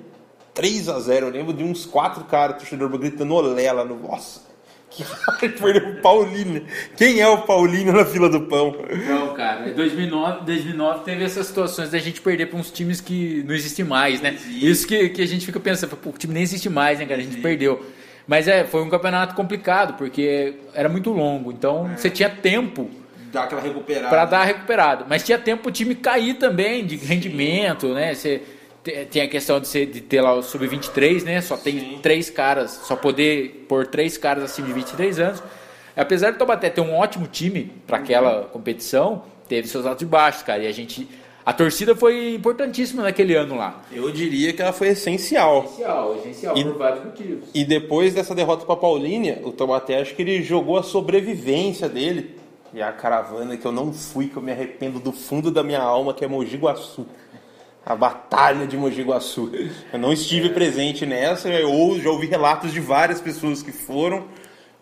[0.55, 3.97] 3 a 0 Eu lembro de uns quatro caras, torcedor gritando olela no.
[3.97, 4.48] Nossa!
[5.39, 6.65] Que perdeu o Paulinho.
[6.97, 8.75] Quem é o Paulinho na fila do pão?
[9.07, 9.69] Não, cara.
[9.69, 13.85] Em 2009, 2009 teve essas situações da gente perder para uns times que não existem
[13.85, 14.37] mais, né?
[14.49, 17.21] Isso que, que a gente fica pensando, o time nem existe mais, né, cara?
[17.21, 17.85] A gente perdeu.
[18.27, 21.51] Mas é, foi um campeonato complicado, porque era muito longo.
[21.51, 21.97] Então é.
[21.97, 22.91] você tinha tempo
[23.33, 24.09] dar aquela recuperada.
[24.09, 25.07] Para dar recuperado.
[25.09, 28.15] Mas tinha tempo o time cair também de rendimento, né?
[28.15, 28.43] Você
[29.11, 31.41] tem a questão de, ser, de ter lá o sub-23, né?
[31.41, 31.99] Só tem Sim.
[32.03, 35.43] três caras, só poder pôr três caras acima de 23 anos.
[35.97, 38.49] Apesar de Tobaté ter um ótimo time para aquela uhum.
[38.49, 40.63] competição, teve seus altos e baixos, cara.
[40.63, 41.09] E a gente.
[41.45, 43.83] A torcida foi importantíssima naquele ano lá.
[43.91, 45.65] Eu diria que ela foi essencial.
[45.65, 47.49] Essencial, essencial, e, por vários motivos.
[47.55, 52.37] E depois dessa derrota para Paulínia, o Tobaté acho que ele jogou a sobrevivência dele.
[52.75, 55.81] E a caravana que eu não fui, que eu me arrependo do fundo da minha
[55.81, 57.07] alma, que é Mogi Guaçu
[57.85, 59.51] a Batalha de Mogi Guaçu.
[59.93, 64.27] Eu não estive presente nessa, ou já ouvi relatos de várias pessoas que foram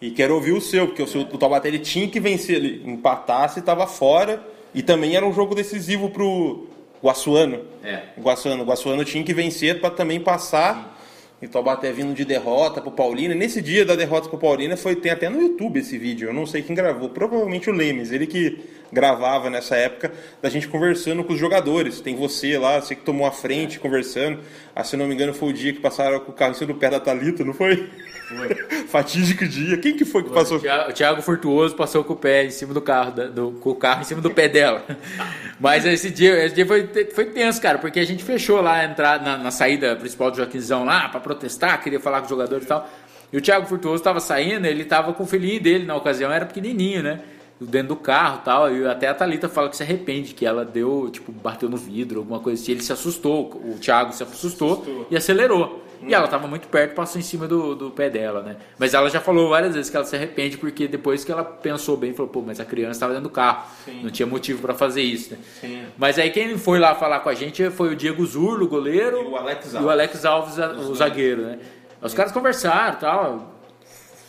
[0.01, 2.83] e quero ouvir o seu, porque o, seu, o Taubaté ele tinha que vencer, ele
[2.85, 4.43] empatasse estava fora
[4.75, 6.67] e também era um jogo decisivo pro
[7.03, 7.61] Guaçuano.
[7.83, 8.03] É.
[8.21, 10.75] Guaçuano, Guaçuano tinha que vencer para também passar.
[10.75, 10.96] Sim.
[11.41, 13.35] E Taubaté vindo de derrota pro Paulina.
[13.35, 16.29] Nesse dia da derrota pro Paulina foi tem até no YouTube esse vídeo.
[16.29, 18.59] Eu não sei quem gravou, provavelmente o Lemes, ele que
[18.91, 22.01] gravava nessa época, da gente conversando com os jogadores.
[22.01, 24.41] Tem você lá, você que tomou a frente conversando.
[24.79, 26.71] Ah, se não me engano, foi o dia que passaram com o carro em cima
[26.71, 27.89] do pé da Thalita, não foi?
[28.29, 28.55] Foi.
[28.89, 29.79] Fatídico dia.
[29.79, 30.37] Quem que foi que foi.
[30.37, 30.59] passou?
[30.59, 34.03] O Thiago Furtuoso passou com o pé em cima do carro, do, com o carro
[34.03, 34.85] em cima do pé dela.
[35.59, 39.19] Mas esse dia, esse dia foi, foi tenso, cara, porque a gente fechou lá entrar
[39.23, 42.69] na, na saída principal do Joaquimzão lá para protestar, queria falar com os jogadores e
[42.69, 42.87] tal.
[43.33, 46.45] E o Thiago Furtuoso estava saindo, ele estava com o filhinho dele na ocasião, era
[46.45, 47.21] pequenininho, né?
[47.61, 48.75] Dentro do carro tal.
[48.75, 52.21] E até a Thalita fala que se arrepende, que ela deu, tipo, bateu no vidro,
[52.21, 52.73] alguma coisa assim.
[52.73, 55.07] Ele se assustou, o Thiago se assustou, assustou.
[55.11, 55.87] e acelerou.
[56.03, 58.57] E ela estava muito perto, passou em cima do, do pé dela, né?
[58.79, 61.97] Mas ela já falou várias vezes que ela se arrepende, porque depois que ela pensou
[61.97, 63.67] bem, falou, pô, mas a criança estava dentro do carro.
[63.85, 64.03] Sim.
[64.03, 65.39] Não tinha motivo para fazer isso, né?
[65.61, 65.83] Sim.
[65.97, 69.23] Mas aí quem foi lá falar com a gente foi o Diego Zurlo, o goleiro.
[69.23, 69.83] E o Alex Alves.
[69.83, 71.59] E o Alex Alves, o zagueiro, né?
[72.03, 73.53] Os caras conversaram tal.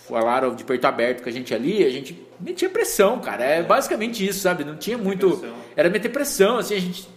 [0.07, 3.43] Falaram de peito aberto com a gente ali, a gente metia pressão, cara.
[3.43, 3.63] É, é.
[3.63, 4.63] basicamente isso, sabe?
[4.63, 5.43] Não tinha muito.
[5.75, 7.07] Era meter pressão, assim, a gente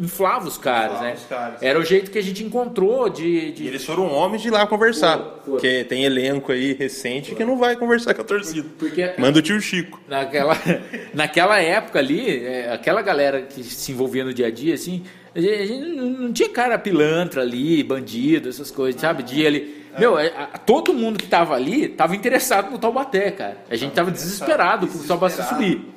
[0.00, 1.14] inflava os caras, inflava né?
[1.14, 1.62] Os caras.
[1.62, 3.52] Era o jeito que a gente encontrou de.
[3.52, 3.66] de...
[3.66, 5.18] eles foram homens de ir lá conversar.
[5.44, 8.68] Porque tem elenco aí recente que não vai conversar com a torcida.
[8.78, 10.00] Porque, Manda o tio Chico.
[10.08, 10.56] Naquela,
[11.12, 15.02] naquela época ali, é, aquela galera que se envolvia no dia a dia, assim,
[15.34, 19.22] a gente não tinha cara pilantra ali, bandido, essas coisas, sabe?
[19.22, 19.81] Dia ali.
[19.98, 20.30] Meu, é,
[20.64, 23.58] todo mundo que tava ali tava interessado no Taubaté, cara.
[23.68, 25.92] A gente tava desesperado pro Taubaté subir.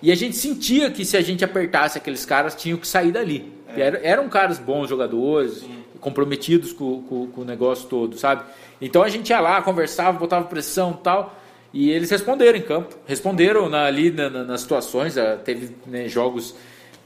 [0.00, 3.52] E a gente sentia que se a gente apertasse aqueles caras, tinham que sair dali.
[3.76, 3.80] É.
[3.80, 5.84] Eram, eram caras bons jogadores, Sim.
[6.00, 8.44] comprometidos com, com, com, o negócio todo, sabe?
[8.80, 11.36] Então a gente ia lá, conversava, botava pressão e tal.
[11.72, 12.96] E eles responderam em campo.
[13.06, 15.18] Responderam na, ali na, na, nas situações.
[15.18, 16.54] Ah, teve né, jogos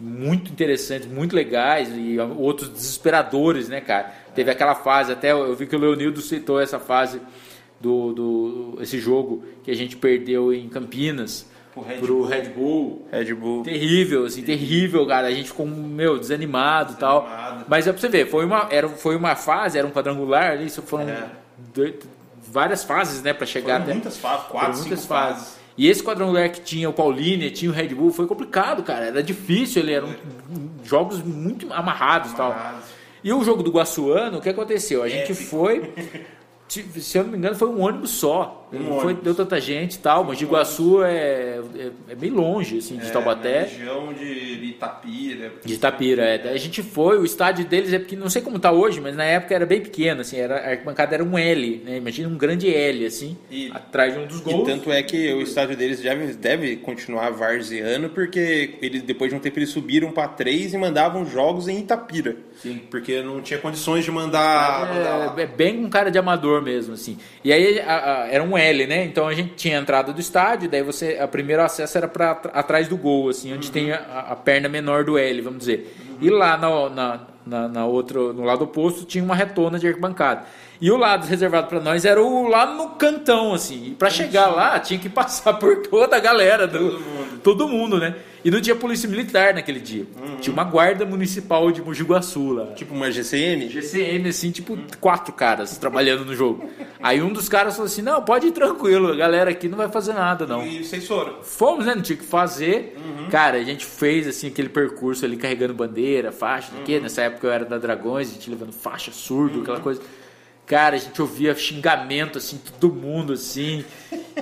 [0.02, 4.12] muito interessantes, muito legais e outros desesperadores, né, cara?
[4.34, 7.20] Teve aquela fase, até eu vi que o Leonildo citou essa fase
[7.80, 12.26] do, do esse jogo que a gente perdeu em Campinas pro Red, pro Bull.
[12.26, 13.08] Red Bull.
[13.12, 13.62] Red Bull.
[13.62, 15.28] Terrível, assim, terrível, cara.
[15.28, 17.28] A gente ficou, meu, desanimado e tal.
[17.68, 20.66] Mas é pra você ver, foi uma, era, foi uma fase, era um quadrangular ali,
[20.66, 21.26] isso foram é.
[21.72, 21.94] dois,
[22.50, 23.92] várias fases, né, para chegar foram até.
[23.92, 25.42] Muitas fases, quatro, muitas fases.
[25.42, 25.61] fases.
[25.76, 29.06] E esse quadrangular que tinha o Pauline, tinha o Red Bull, foi complicado, cara.
[29.06, 30.14] Era difícil, ele eram
[30.84, 32.54] jogos muito amarrados e tal.
[33.24, 35.02] E o jogo do Guaçuano, o que aconteceu?
[35.02, 35.92] A gente foi
[36.96, 38.61] se eu não me engano, foi um ônibus só.
[38.72, 40.24] Um não foi, deu tanta gente e tal.
[40.24, 43.62] Mogi Guaçu é, é, é, bem longe, assim, de é, Taubaté.
[43.64, 45.52] região de Itapira.
[45.64, 46.50] De Itapira, é.
[46.50, 49.24] A gente foi, o estádio deles é pequeno, não sei como está hoje, mas na
[49.24, 51.96] época era bem pequeno, assim, era, a arquibancada era um L, né?
[51.98, 54.68] Imagina um grande L, assim, e, atrás de um dos gols.
[54.68, 59.36] E tanto é que o estádio deles deve, deve continuar varzeando, porque eles, depois de
[59.36, 62.36] um tempo eles subiram para três e mandavam jogos em Itapira.
[62.56, 62.80] Sim.
[62.90, 64.88] Porque não tinha condições de mandar.
[64.88, 67.18] É, mandar é bem com cara de amador mesmo, assim.
[67.42, 69.04] E aí a, a, era um L, né?
[69.04, 71.18] Então a gente tinha a entrada do estádio, daí você.
[71.20, 73.72] A primeiro acesso era para atrás do gol, assim, onde uhum.
[73.72, 75.96] tem a, a, perna menor do L, vamos dizer.
[75.98, 76.16] Uhum.
[76.20, 80.44] E lá na, na, na, na outro, no lado oposto tinha uma retona de arquibancada.
[80.80, 83.86] E o lado reservado para nós era o lá no cantão, assim.
[83.86, 87.40] E para chegar lá tinha que passar por toda a galera, do, todo, mundo.
[87.42, 88.16] todo mundo, né?
[88.44, 90.06] E não tinha polícia militar naquele dia.
[90.20, 90.36] Uhum.
[90.36, 92.66] Tinha uma guarda municipal de Mojiguaçu lá.
[92.74, 93.68] Tipo uma GCM?
[93.68, 94.86] GCM, assim, tipo uhum.
[95.00, 96.68] quatro caras trabalhando no jogo.
[97.02, 99.88] Aí um dos caras falou assim: não, pode ir tranquilo, a galera aqui não vai
[99.88, 100.66] fazer nada, não.
[100.66, 101.42] E vocês foram?
[101.42, 101.94] Fomos, né?
[101.94, 102.96] Não tinha que fazer.
[102.96, 103.28] Uhum.
[103.28, 107.00] Cara, a gente fez assim aquele percurso ali carregando bandeira, faixa, uhum.
[107.02, 109.82] Nessa época eu era da Dragões, a gente levando faixa, surdo, aquela uhum.
[109.82, 110.02] coisa.
[110.66, 113.84] Cara, a gente ouvia xingamento, assim, todo mundo, assim,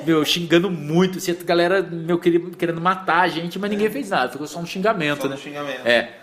[0.04, 4.30] meu, xingando muito, assim, a galera, meu, querendo matar a gente, mas ninguém fez nada,
[4.30, 5.34] ficou só um xingamento, só né?
[5.34, 5.86] Um xingamento.
[5.86, 6.20] É.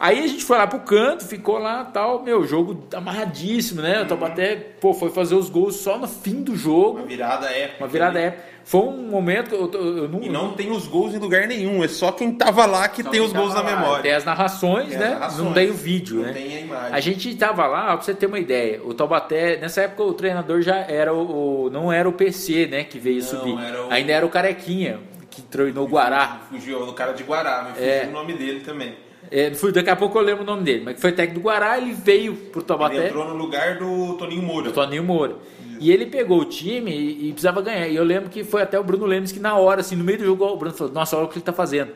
[0.00, 3.98] Aí a gente foi lá pro canto, ficou lá tal, meu, jogo amarradíssimo, né?
[3.98, 4.04] Uhum.
[4.04, 6.98] O Taubaté, pô, foi fazer os gols só no fim do jogo.
[6.98, 7.82] Uma virada épica.
[7.82, 8.44] Uma virada épica.
[8.62, 9.54] Foi um momento.
[9.54, 12.64] Eu, eu não, e não tem os gols em lugar nenhum, é só quem tava
[12.64, 14.02] lá que tem os gols na memória.
[14.02, 15.06] Tem as narrações, tem né?
[15.06, 15.44] As narrações.
[15.44, 16.32] Não tem o vídeo, não né?
[16.32, 16.94] Tem imagem.
[16.94, 20.62] A gente tava lá, pra você ter uma ideia, o Taubaté, nessa época o treinador
[20.62, 21.64] já era o.
[21.66, 22.84] o não era o PC, né?
[22.84, 23.58] Que veio não, subir.
[23.58, 23.90] Era o...
[23.90, 25.00] Ainda era o Carequinha,
[25.30, 26.40] que treinou o Guará.
[26.50, 28.06] Fugiu no cara de Guará, me fugiu é.
[28.06, 28.94] o nome dele também.
[29.30, 31.76] É, daqui a pouco eu lembro o nome dele, mas que foi técnico do Guará,
[31.76, 32.96] ele veio pro Taubaté.
[32.96, 34.64] Ele entrou no lugar do Toninho Moura.
[34.68, 35.36] Do Toninho Moura.
[35.80, 37.86] E ele pegou o time e, e, precisava ganhar.
[37.86, 40.18] E eu lembro que foi até o Bruno Lemes que na hora, assim, no meio
[40.18, 41.92] do jogo, o Bruno falou, nossa, olha o que ele tá fazendo.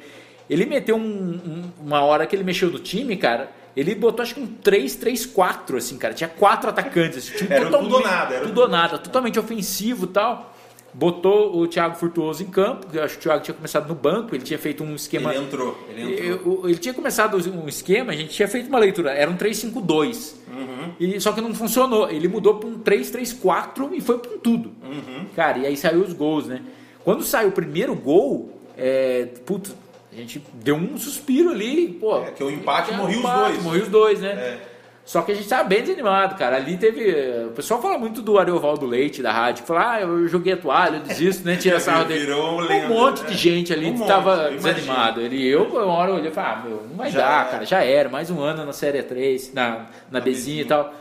[0.48, 4.34] Ele meteu um, um, uma hora que ele mexeu no time, cara, ele botou acho
[4.34, 6.14] que um 3-3-4, assim, cara.
[6.14, 7.18] Tinha quatro atacantes.
[7.18, 8.34] Assim, time era tudo ou nada.
[8.34, 8.98] Era tudo ou nada.
[8.98, 10.52] Totalmente ofensivo e tal
[10.92, 14.34] botou o Thiago Furtuoso em campo, eu acho que o Thiago tinha começado no banco,
[14.34, 15.34] ele tinha feito um esquema.
[15.34, 16.68] Ele entrou, ele entrou.
[16.68, 20.34] Ele, tinha começado um esquema, a gente tinha feito uma leitura, era um 3-5-2.
[20.52, 20.92] Uhum.
[21.00, 22.10] E, só que não funcionou.
[22.10, 24.72] Ele mudou para um 3-3-4 e foi com tudo.
[24.82, 25.26] Uhum.
[25.34, 26.60] Cara, e aí saiu os gols, né?
[27.02, 29.74] Quando saiu o primeiro gol, é, putz,
[30.12, 32.22] a gente deu um suspiro ali, pô.
[32.22, 33.62] É, que o empate morreu os dois.
[33.62, 34.30] Morreu os dois, né?
[34.32, 34.58] É.
[35.04, 36.56] Só que a gente tava bem desanimado, cara.
[36.56, 37.10] Ali teve.
[37.46, 39.64] O pessoal fala muito do Ariovaldo Leite da rádio.
[39.64, 41.56] Fala, ah, eu joguei a toalha, eu desisto, né?
[41.56, 42.26] Tira sarro dele.
[42.26, 45.20] Virou um, um monte de gente ali um que tava desanimado.
[45.20, 47.50] Ele, eu, uma hora eu olhei e falei, ah, meu, não vai já dar, era.
[47.50, 47.66] cara.
[47.66, 48.08] Já era.
[48.08, 50.94] Mais um ano na Série 3, na, na, na Bezinha e tal.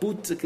[0.00, 0.36] Putz,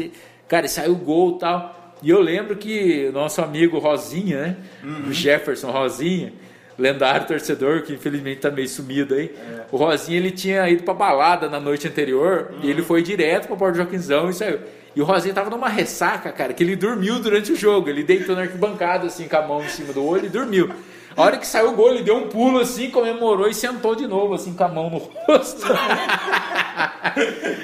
[0.47, 1.95] cara, saiu o gol e tal.
[2.03, 4.57] E eu lembro que nosso amigo Rosinha, né?
[4.83, 5.09] Uhum.
[5.09, 6.31] O Jefferson Rosinha
[6.79, 9.35] lendário torcedor, que infelizmente tá meio sumido aí.
[9.35, 9.65] É.
[9.71, 12.59] O Rosinha, ele tinha ido pra balada na noite anterior uhum.
[12.63, 14.59] e ele foi direto pra Porto Joaquinzão e saiu.
[14.95, 17.89] E o Rosinha tava numa ressaca, cara, que ele dormiu durante o jogo.
[17.89, 20.69] Ele deitou na arquibancada, assim, com a mão em cima do olho e dormiu.
[21.15, 24.07] A hora que saiu o gol, ele deu um pulo assim, comemorou e sentou de
[24.07, 25.65] novo, assim, com a mão no rosto.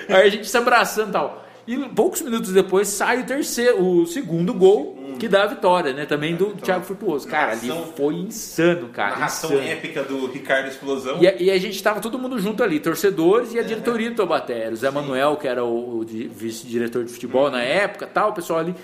[0.09, 1.44] Aí a gente se abraçando e tal.
[1.68, 5.16] E poucos minutos depois sai o terceiro, o segundo gol hum.
[5.18, 6.05] que dá a vitória, né?
[6.05, 7.28] Também do então, Thiago Frutuoso.
[7.28, 9.16] Cara, ali foi insano, cara.
[9.16, 9.68] Narração insano.
[9.68, 11.18] épica do Ricardo Explosão.
[11.20, 13.63] E a, e a, gente tava todo mundo junto ali, torcedores e a é.
[13.63, 14.70] diretoria do Tobaté.
[14.70, 14.93] O Zé Sim.
[14.93, 17.51] Manuel, que era o, o vice-diretor de futebol hum.
[17.51, 18.76] na época, tal, o pessoal ali.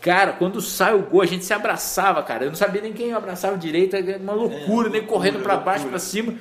[0.00, 2.44] Cara, quando sai o gol, a gente se abraçava, cara.
[2.44, 5.56] Eu não sabia nem quem eu abraçava direito, é uma loucura, é, nem correndo para
[5.56, 6.34] baixo, para cima.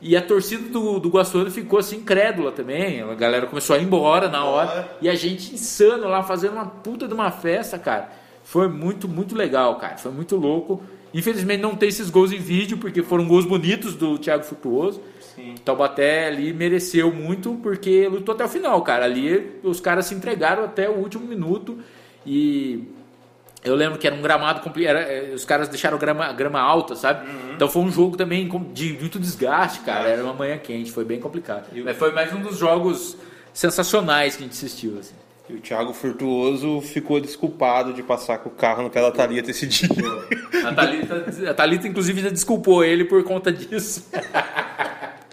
[0.00, 3.00] E a torcida do, do Guaçuano ficou assim, incrédula também.
[3.00, 4.96] A galera começou a ir embora na hora.
[5.00, 8.10] E a gente insano lá, fazendo uma puta de uma festa, cara.
[8.42, 9.96] Foi muito, muito legal, cara.
[9.96, 10.82] Foi muito louco.
[11.14, 15.00] Infelizmente não tem esses gols em vídeo, porque foram gols bonitos do Thiago Frutuoso.
[15.34, 15.54] Sim.
[15.64, 19.04] Taubaté ali mereceu muito, porque lutou até o final, cara.
[19.04, 21.78] Ali os caras se entregaram até o último minuto.
[22.26, 22.84] E
[23.64, 27.26] eu lembro que era um gramado era, é, os caras deixaram grama, grama alta, sabe?
[27.26, 27.54] Uhum.
[27.54, 30.08] Então foi um jogo também de muito desgaste, cara.
[30.08, 31.68] Era uma manhã quente, foi bem complicado.
[31.82, 33.16] Mas foi mais um dos jogos
[33.54, 34.98] sensacionais que a gente assistiu.
[34.98, 35.14] Assim.
[35.48, 39.50] E o Thiago Furtuoso ficou desculpado de passar com o carro no pé da Thalita
[39.50, 39.88] esse dia.
[40.66, 44.08] A Thalita, a Thalita inclusive, já desculpou ele por conta disso.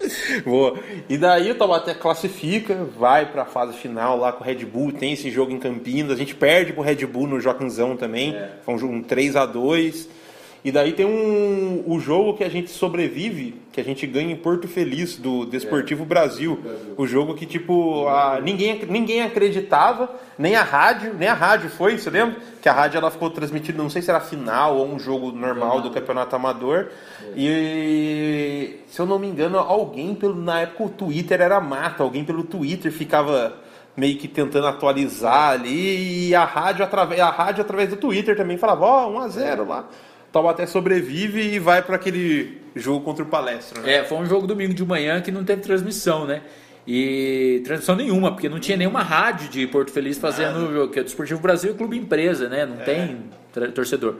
[0.44, 0.78] Boa.
[1.08, 4.92] E daí o Taubaté classifica, vai para a fase final lá com o Red Bull,
[4.92, 8.50] tem esse jogo em Campinas, a gente perde pro Red Bull no Joaquinzão também, é.
[8.64, 10.21] foi um jogo um 3 a 2
[10.64, 14.36] e daí tem um, o jogo que a gente sobrevive, que a gente ganha em
[14.36, 16.06] Porto Feliz, do Desportivo é.
[16.06, 16.54] Brasil.
[16.54, 16.94] Brasil.
[16.96, 20.08] O jogo que, tipo, a, ninguém, ninguém acreditava,
[20.38, 22.36] nem a rádio, nem a rádio foi, você lembra?
[22.60, 25.80] Que a rádio ela ficou transmitida, não sei se era final ou um jogo normal
[25.80, 26.90] do Campeonato Amador.
[27.20, 27.32] É.
[27.36, 32.24] E, se eu não me engano, alguém, pelo, na época o Twitter era mata, alguém
[32.24, 33.52] pelo Twitter ficava
[33.96, 38.56] meio que tentando atualizar ali e a rádio através a rádio através do Twitter também
[38.56, 39.84] falava ó oh, 1 a 0 lá
[40.32, 43.82] Taubaté sobrevive e vai para aquele jogo contra o Palestra.
[43.82, 43.96] Né?
[43.96, 46.42] É, foi um jogo domingo de manhã que não teve transmissão, né?
[46.86, 50.98] E transmissão nenhuma, porque não tinha nenhuma rádio de Porto Feliz fazendo o jogo, que
[50.98, 52.66] é do Esportivo Brasil e Clube Empresa, né?
[52.66, 52.84] Não é.
[52.84, 53.30] tem
[53.72, 54.16] torcedor.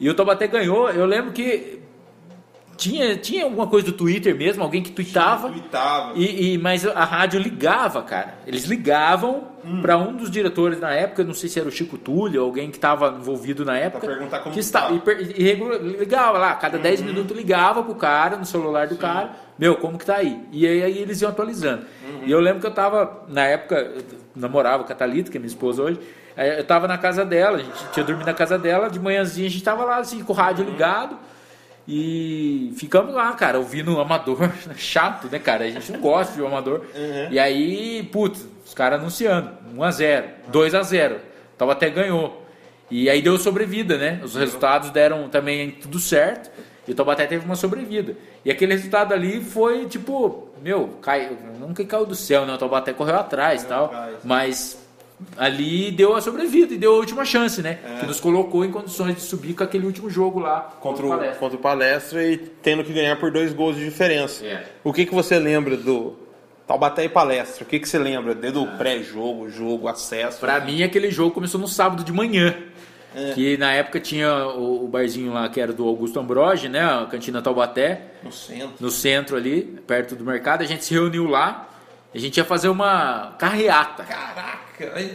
[0.00, 0.88] E o Taubaté ganhou.
[0.90, 1.80] Eu lembro que
[2.82, 5.48] tinha, tinha alguma coisa do Twitter mesmo, alguém que tweetava.
[5.48, 6.12] tweetava.
[6.16, 8.34] E, e, mas a rádio ligava, cara.
[8.44, 9.80] Eles ligavam hum.
[9.80, 12.76] para um dos diretores na época, não sei se era o Chico Túlio, alguém que
[12.76, 14.04] estava envolvido na época.
[14.06, 17.06] Pra perguntar como que está, e, e, ligava lá, cada 10 uhum.
[17.06, 19.00] minutos ligava pro cara, no celular do Sim.
[19.00, 20.40] cara, meu, como que tá aí?
[20.50, 21.86] E aí, aí eles iam atualizando.
[22.02, 22.26] Uhum.
[22.26, 24.02] E eu lembro que eu tava, na época, eu
[24.34, 26.00] namorava com a Thalita, que é minha esposa hoje.
[26.36, 29.50] Eu tava na casa dela, a gente tinha dormido na casa dela, de manhãzinha a
[29.50, 30.70] gente tava lá assim, com o rádio uhum.
[30.72, 31.18] ligado.
[31.86, 34.50] E ficamos lá, cara, ouvindo o amador.
[34.76, 35.64] Chato, né, cara?
[35.64, 36.86] A gente não gosta de um amador.
[36.94, 37.28] Uhum.
[37.30, 41.16] E aí, putz, os caras anunciando: 1x0, 2x0.
[41.58, 42.42] Tava até ganhou.
[42.90, 44.20] E aí deu sobrevida, né?
[44.22, 46.50] Os resultados deram também tudo certo.
[46.86, 48.16] E o Taubaté teve uma sobrevida.
[48.44, 52.52] E aquele resultado ali foi tipo, meu, cai, nunca caiu do céu, né?
[52.52, 53.92] O Taubaté correu atrás e tal.
[54.24, 54.81] Mas
[55.36, 57.78] ali deu a sobrevida e deu a última chance, né?
[57.84, 58.00] É.
[58.00, 61.38] Que nos colocou em condições de subir com aquele último jogo lá contra o Palestra,
[61.38, 64.44] contra o palestra e tendo que ganhar por dois gols de diferença.
[64.44, 64.64] É.
[64.84, 66.14] O que, que você lembra do
[66.66, 67.64] Taubaté e Palestra?
[67.64, 68.76] O que, que você lembra desde o ah.
[68.78, 70.38] pré-jogo, jogo, acesso?
[70.40, 72.54] Para mim, aquele jogo começou no sábado de manhã.
[73.14, 73.32] É.
[73.32, 76.80] Que na época tinha o, o, barzinho lá que era do Augusto Ambroge, né?
[76.80, 78.00] A cantina Taubaté.
[78.22, 78.74] No centro.
[78.80, 80.62] No centro ali, perto do mercado.
[80.62, 81.68] A gente se reuniu lá.
[82.14, 84.04] A gente ia fazer uma carreata.
[84.04, 84.62] Caraca!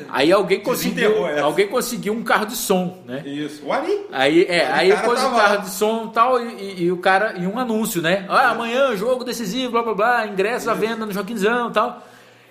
[0.09, 3.21] Aí alguém conseguiu, alguém conseguiu um carro de som, né?
[3.25, 3.65] Isso.
[3.65, 4.05] O Ari?
[4.11, 7.45] Aí, é, aí pôs um carro de som tal, e, e, e, o cara e
[7.45, 8.25] um anúncio, né?
[8.29, 12.01] Ah, amanhã jogo decisivo, blá blá blá, ingressos à venda no Joaquinzão, tal.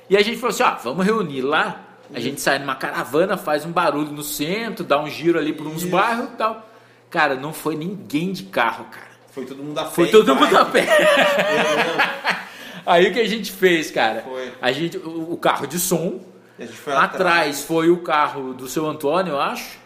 [0.09, 1.81] E a gente falou assim, ó, vamos reunir lá.
[2.15, 5.67] A gente sai numa caravana, faz um barulho no centro, dá um giro ali por
[5.67, 5.91] uns Isso.
[5.91, 6.69] bairros, tal.
[7.11, 9.07] Cara, não foi ninguém de carro, cara.
[9.33, 9.91] Foi todo mundo a pé.
[9.91, 10.87] Foi todo mundo a pé.
[12.87, 14.23] Aí o que a gente fez, cara?
[14.23, 14.53] Foi.
[14.63, 16.21] A gente, o, carro de som,
[16.57, 17.15] foi atrás.
[17.15, 19.85] atrás foi o carro do seu Antônio, eu acho.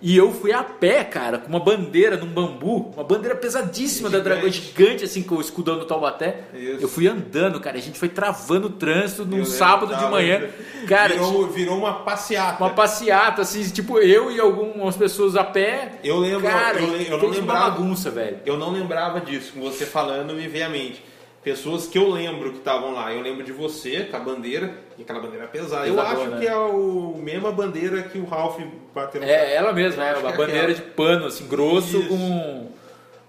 [0.00, 4.28] E eu fui a pé, cara, com uma bandeira num bambu, uma bandeira pesadíssima gigante.
[4.28, 6.42] da Dragão gigante, assim, com o escudão do Taubaté.
[6.54, 6.82] Isso.
[6.82, 10.48] Eu fui andando, cara, a gente foi travando o trânsito num eu sábado de manhã.
[10.86, 12.62] Cara, virou, virou, uma passeata.
[12.62, 15.98] Uma passeata, assim, tipo, eu e algumas pessoas a pé.
[16.04, 17.64] Eu lembro, cara, eu, eu não lembrava.
[17.64, 18.38] Uma bagunça, velho.
[18.46, 21.07] Eu não lembrava disso, com você falando me veio à mente
[21.48, 23.12] pessoas que eu lembro que estavam lá.
[23.12, 25.86] Eu lembro de você com a bandeira, e aquela bandeira é pesada.
[25.86, 26.40] eu acho né?
[26.40, 28.60] que é a mesma bandeira que o Ralph
[28.94, 32.66] bateu no É, ela mesma, é, uma bandeira de pano, assim, grosso, com,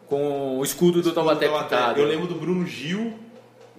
[0.08, 2.00] com o escudo do Taubaté pintado.
[2.00, 3.14] Eu lembro do Bruno Gil,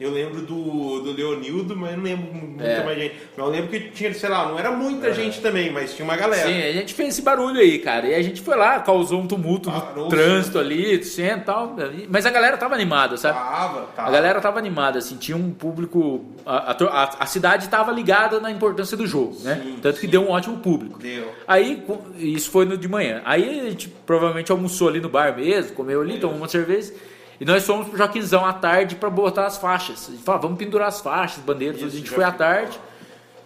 [0.00, 2.84] eu lembro do, do Leonildo, mas não lembro muita É.
[2.84, 3.14] mais gente.
[3.36, 6.16] Mas eu lembro que tinha, sei lá, não era muita gente também, mas tinha uma
[6.16, 6.46] galera.
[6.48, 8.06] Sim, a gente fez esse barulho aí, cara.
[8.08, 11.44] E a gente foi lá, causou um tumulto Parou no o trânsito ali, centro e
[11.44, 11.76] tal.
[12.08, 13.38] Mas a galera tava animada, sabe?
[13.38, 14.08] Tava, tava.
[14.08, 16.24] A galera tava animada, assim, tinha um público.
[16.46, 19.60] A, a, a cidade tava ligada na importância do jogo, né?
[19.62, 20.08] Sim, Tanto que sim.
[20.08, 20.98] deu um ótimo público.
[20.98, 21.30] Deu.
[21.46, 21.82] Aí,
[22.16, 23.20] isso foi no de manhã.
[23.24, 26.92] Aí a gente provavelmente almoçou ali no bar mesmo, comeu ali, tomou uma cerveja.
[27.40, 30.08] E nós fomos pro Joaquinzão à tarde para botar as faixas.
[30.08, 31.78] A gente falou, "Ah, vamos pendurar as faixas, bandeiras.
[31.78, 32.78] Isso, a gente foi à tarde,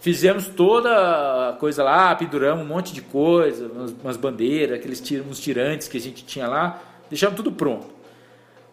[0.01, 5.39] fizemos toda a coisa lá, penduramos um monte de coisa, umas, umas bandeiras, aqueles uns
[5.39, 7.87] tirantes que a gente tinha lá, deixamos tudo pronto.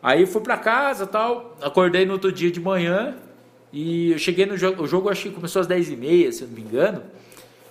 [0.02, 3.16] Aí fui pra casa tal, acordei no outro dia de manhã
[3.72, 6.56] e eu cheguei no jogo, o jogo acho que começou às 10h30, se eu não
[6.56, 7.04] me engano,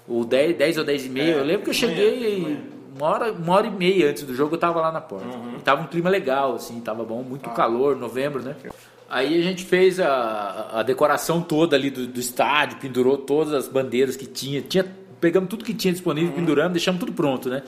[0.06, 2.56] ou 10, 10 ou 10 e meia, É, eu lembro que eu cheguei manhã.
[2.96, 5.26] Uma hora, uma hora e meia antes do jogo, eu tava lá na porta.
[5.26, 5.56] Uhum.
[5.58, 7.52] E tava um clima legal, assim, tava bom, muito Ah.
[7.52, 8.56] calor, novembro, né?
[9.08, 13.66] Aí a gente fez a, a decoração toda ali do, do estádio, pendurou todas as
[13.68, 14.84] bandeiras que tinha, tinha
[15.20, 16.36] pegamos tudo que tinha disponível, Uhum.
[16.36, 17.62] penduramos, deixamos tudo pronto, né?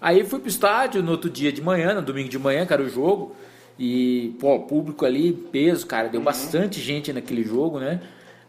[0.00, 2.82] Aí fui pro estádio no outro dia de manhã, no domingo de manhã, que era
[2.82, 3.36] o jogo.
[3.78, 6.12] E, pô, público ali, peso, cara, Uhum.
[6.12, 8.00] deu bastante gente naquele jogo, né?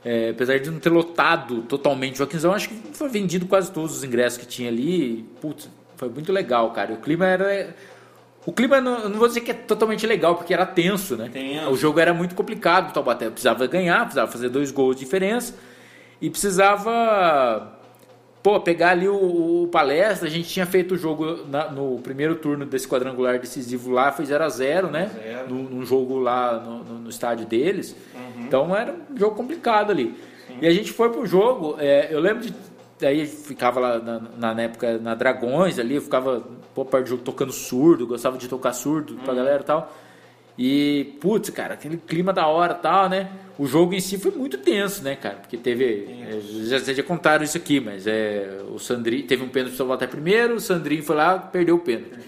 [0.03, 3.95] É, apesar de não ter lotado totalmente o Joaquinzão, acho que foi vendido quase todos
[3.97, 5.23] os ingressos que tinha ali.
[5.39, 5.69] Putz,
[6.01, 6.93] foi muito legal, cara.
[6.93, 7.75] O clima era.
[8.43, 11.29] O clima, não, eu não vou dizer que é totalmente legal, porque era tenso, né?
[11.31, 11.69] Tenso.
[11.69, 15.53] O jogo era muito complicado, o Taubaté precisava ganhar, precisava fazer dois gols de diferença.
[16.19, 17.71] E precisava
[18.41, 22.35] pô, pegar ali o, o palestra, a gente tinha feito o jogo na- no primeiro
[22.35, 25.11] turno desse quadrangular decisivo lá, foi 0 a 0 né?
[25.13, 25.49] Zero.
[25.53, 27.95] Num, num jogo lá no, no- no estádio deles.
[28.39, 30.15] Então era um jogo complicado ali.
[30.59, 32.53] E a gente foi pro jogo, é, eu lembro de.
[33.01, 36.43] Daí ficava lá na, na época na Dragões ali, eu ficava
[36.75, 39.91] pô, perto do jogo tocando surdo, gostava de tocar surdo pra galera e tal.
[40.57, 43.31] E, putz, cara, aquele clima da hora e tal, né?
[43.57, 45.37] O jogo em si foi muito tenso, né, cara?
[45.37, 46.07] Porque teve.
[46.29, 49.85] é, já, vocês já contaram isso aqui, mas é, o Sandrinho teve um pênalti para
[49.85, 52.19] voltar primeiro, o Sandrinho foi lá perdeu o pênalti.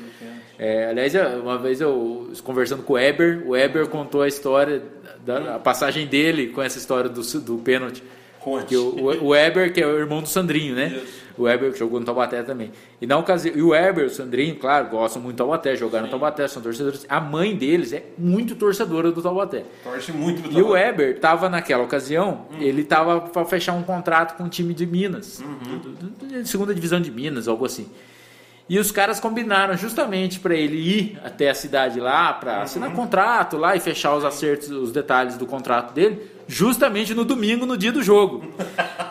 [0.57, 4.81] É, aliás, uma vez eu conversando com o Weber, o Weber contou a história,
[5.23, 8.03] da, a passagem dele com essa história do, do pênalti.
[8.43, 8.65] Conte.
[8.65, 10.87] Que o, o Weber, que é o irmão do Sandrinho, né?
[11.03, 11.23] Isso.
[11.35, 12.71] O Weber que jogou no Taubaté também.
[13.01, 16.11] E na ocasião, e o Weber, o Sandrinho, claro, gostam muito do Taubaté, jogaram no
[16.11, 17.05] Taubaté, são torcedores.
[17.09, 19.63] A mãe deles é muito torcedora do Taubaté.
[19.83, 20.85] Torce muito pro E o Taubaté.
[20.85, 25.41] Weber tava naquela ocasião, ele tava para fechar um contrato com um time de Minas,
[25.41, 27.87] do- do- do- de segunda divisão de Minas, algo assim.
[28.69, 33.57] E os caras combinaram justamente para ele ir até a cidade lá para assinar contrato
[33.57, 37.91] lá e fechar os acertos, os detalhes do contrato dele, justamente no domingo, no dia
[37.91, 38.43] do jogo.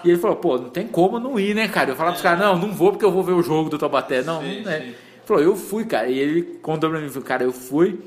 [0.05, 2.39] e ele falou: "Pô, não tem como não ir, né, cara?" Eu falava pros caras:
[2.41, 4.22] "Não, não vou porque eu vou ver o jogo do Taubaté".
[4.22, 4.80] Não, Sim, não é.
[4.80, 4.95] sim.
[5.24, 6.09] Falou: "Eu fui, cara".
[6.09, 7.99] E ele contou pra mim, falou, cara, eu fui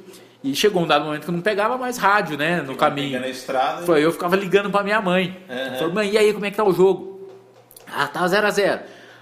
[0.44, 3.20] e chegou um dado momento que eu não pegava mais rádio, né, no caminho.
[3.20, 3.82] Na estrada.
[3.82, 5.36] Foi, eu ficava ligando pra minha mãe.
[5.50, 5.78] Aham.
[5.80, 7.30] Falei, mãe, e aí, como é que tá o jogo?
[7.92, 8.82] Ah, tá 0 a 0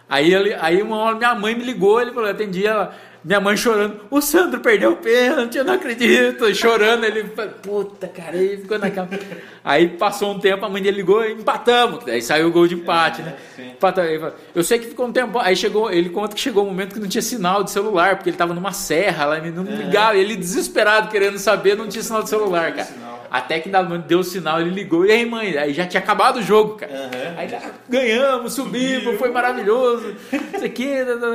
[0.09, 2.93] Aí, ele, aí uma hora minha mãe me ligou, ele falou, eu atendi ela,
[3.23, 7.23] minha mãe chorando, o Sandro perdeu o pênalti, eu não acredito, chorando, ele
[7.61, 9.07] puta, cara, aí ficou naquela.
[9.63, 12.75] Aí passou um tempo, a mãe dele ligou e empatamos, aí saiu o gol de
[12.75, 13.33] empate, né?
[13.57, 14.09] Empatamos.
[14.09, 16.67] Ele falou, Eu sei que ficou um tempo, aí chegou, ele conta que chegou um
[16.67, 19.63] momento que não tinha sinal de celular, porque ele tava numa serra lá, ele não
[19.63, 23.13] ligava, ele desesperado querendo saber, não tinha sinal de celular, cara.
[23.33, 23.67] Até que
[24.07, 25.57] deu o sinal, ele ligou, e aí, mãe?
[25.57, 26.93] Aí já tinha acabado o jogo, cara.
[26.93, 27.33] Aham.
[27.35, 30.13] Aí ah, ganhamos, subimos, foi maravilhoso.
[30.53, 30.87] Isso aqui,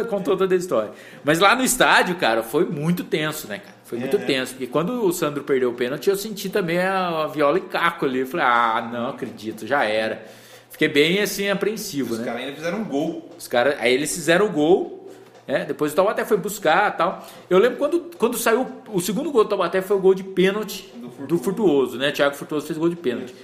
[0.08, 0.92] contou toda a história.
[1.24, 3.74] Mas lá no estádio, cara, foi muito tenso, né, cara?
[3.84, 4.20] Foi muito É.
[4.20, 4.52] tenso.
[4.52, 8.04] Porque quando o Sandro perdeu o pênalti, eu senti também a, a viola e caco
[8.04, 8.20] ali.
[8.20, 10.26] Eu falei, ah, não acredito, já era.
[10.70, 12.24] Fiquei bem assim, apreensivo, Os né?
[12.24, 13.30] caras ainda fizeram um gol.
[13.38, 15.10] Os caras, aí eles fizeram o gol,
[15.46, 15.64] né?
[15.64, 17.26] Depois o Taubaté foi buscar tal.
[17.48, 20.92] Eu lembro quando, quando saiu o segundo gol do Taubaté foi o gol de pênalti
[20.94, 22.10] Do do Furtuoso, né?
[22.12, 23.34] Thiago Furtuoso fez gol de pênalti.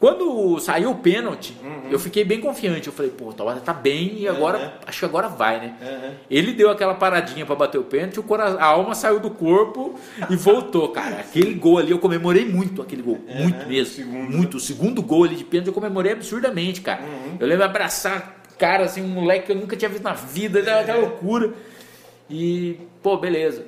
[0.00, 1.56] Quando saiu o pênalti,
[1.90, 2.86] eu fiquei bem confiante.
[2.86, 4.70] Eu falei, pô, o Taubaté tá bem e agora, Uhum.
[4.86, 5.74] acho que agora vai, né?
[5.82, 6.14] Uhum.
[6.30, 9.98] Ele deu aquela paradinha pra bater o pênalti, o cora- a alma saiu do corpo
[10.30, 11.16] e voltou, cara.
[11.16, 13.18] Aquele gol ali, eu comemorei muito aquele gol.
[13.26, 13.92] Muito mesmo.
[13.94, 14.30] segundo.
[14.36, 14.56] Muito.
[14.58, 17.02] O segundo gol ali de pênalti eu comemorei absurdamente, cara.
[17.40, 20.60] Eu lembro de abraçar cara, assim, um moleque que eu nunca tinha visto na vida,
[20.60, 21.54] aquela aquela loucura.
[22.30, 23.64] E, pô, beleza.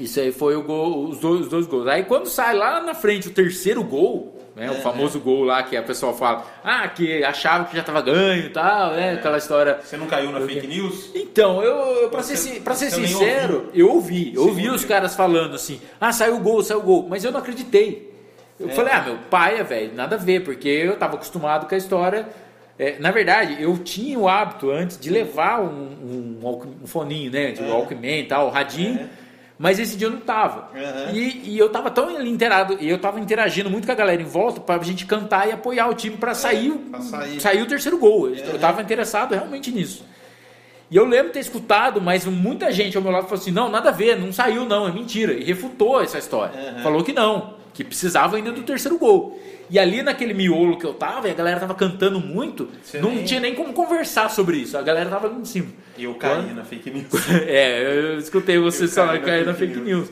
[0.00, 1.86] Isso aí foi o gol, os dois, os dois gols.
[1.86, 5.76] Aí quando sai lá na frente o terceiro gol, né, o famoso gol lá que
[5.76, 9.78] a pessoa fala, ah, que achava que já tava ganho e tal, né, aquela história.
[9.82, 11.10] Você não caiu na fake news?
[11.14, 14.84] Então, eu, eu pra Você- ser, pra ser sincero, eu ouvi, eu ouvi Sim, os
[14.84, 18.12] caras falando assim, ah, saiu o gol, saiu o gol, mas eu não acreditei.
[18.60, 18.72] Eu É.
[18.72, 21.78] falei, ah, meu pai é velho, nada a ver, porque eu tava acostumado com a
[21.78, 22.28] história.
[22.78, 27.52] É, na verdade, eu tinha o hábito antes de levar um, um, um foninho, né,
[27.52, 27.66] de É.
[27.68, 29.22] Walkman e tal, radinho, É.
[29.62, 30.70] Mas esse dia eu não tava.
[30.74, 31.14] Uhum.
[31.14, 34.24] E, e eu tava tão inteirado, e eu tava interagindo muito com a galera em
[34.24, 37.40] volta pra gente cantar e apoiar o time pra sair, pra sair.
[37.40, 38.28] sair o terceiro gol.
[38.28, 40.04] Eu- Eu tava interessado realmente nisso.
[40.90, 43.90] E eu lembro ter escutado, mas muita gente ao meu lado falou assim: não, nada
[43.90, 45.32] a ver, não saiu, não, é mentira.
[45.32, 46.52] E refutou essa história.
[46.82, 49.40] Falou que não, que precisava ainda do terceiro gol.
[49.70, 53.10] E ali naquele miolo que eu tava, e a galera tava cantando muito, Você não
[53.14, 54.76] nem- tinha nem como conversar sobre isso.
[54.76, 55.68] A galera tava ali em cima.
[55.96, 57.08] E eu caí na fake news.
[57.46, 57.82] É,
[58.14, 60.08] eu escutei você falar que caiu na fake news.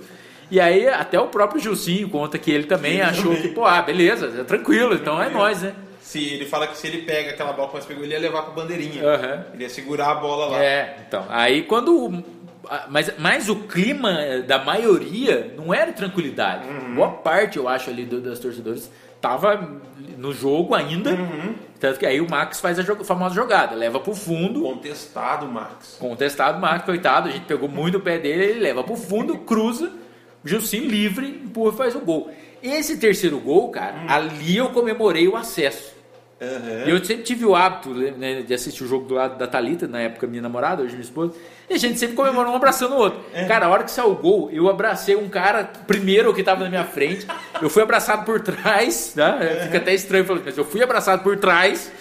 [0.50, 3.42] E aí, até o próprio Gilcinho conta que ele também Ele achou também.
[3.42, 5.74] que, pô, ah, beleza, é tranquilo, então é nós, né?
[6.00, 8.42] Se ele fala que se ele pega aquela bola que nós pegou, ele ia levar
[8.42, 9.00] pra bandeirinha.
[9.04, 9.44] Aham.
[9.54, 10.64] Ele ia segurar a bola lá.
[10.64, 11.24] É, então.
[11.28, 12.24] Aí quando.
[12.70, 14.12] A- Mas, mas o clima
[14.46, 16.68] da maioria não era tranquilidade.
[16.68, 16.94] Uhum.
[16.94, 18.90] Boa parte, eu acho, ali do- das torcedores
[19.20, 19.80] tava
[20.16, 21.10] no jogo ainda.
[21.10, 21.54] Uhum.
[21.78, 24.62] Tanto que aí o Max faz a jo- famosa jogada, leva pro fundo.
[24.62, 25.96] Contestado, Max.
[25.98, 29.38] Contestado o Max, coitado, a gente pegou muito o pé dele, ele leva pro fundo,
[29.38, 29.90] cruza,
[30.44, 32.30] Gilcinho livre, empurra e faz o gol.
[32.62, 35.94] Esse terceiro gol, cara, ali eu comemorei o acesso.
[36.40, 36.86] Aham.
[36.86, 39.86] E Eu sempre tive o hábito né, de assistir o jogo do lado da Thalita,
[39.86, 41.34] na época minha namorada, hoje minha esposa,
[41.68, 43.20] e a gente sempre comemorou um abraçando o outro.
[43.46, 46.70] Cara, a hora que saiu o gol, eu abracei um cara, primeiro que tava na
[46.70, 47.26] minha frente,
[47.60, 49.60] eu fui abraçado por trás, né?
[49.64, 51.92] Fica até estranho falando, mas eu fui abraçado por trás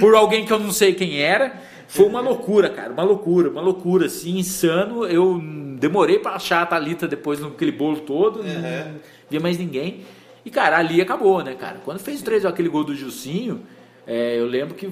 [0.00, 1.52] por alguém que eu não sei quem era.
[1.86, 5.04] Foi uma loucura, cara, uma loucura, uma loucura, assim, insano.
[5.04, 5.38] Eu
[5.78, 8.94] demorei pra achar a Thalita depois naquele bolo todo, não
[9.28, 10.00] via mais ninguém.
[10.44, 11.76] E, cara, ali acabou, né, cara?
[11.84, 13.60] Quando fez o 3 aquele gol do Gilcinho,
[14.06, 14.90] é, eu lembro que,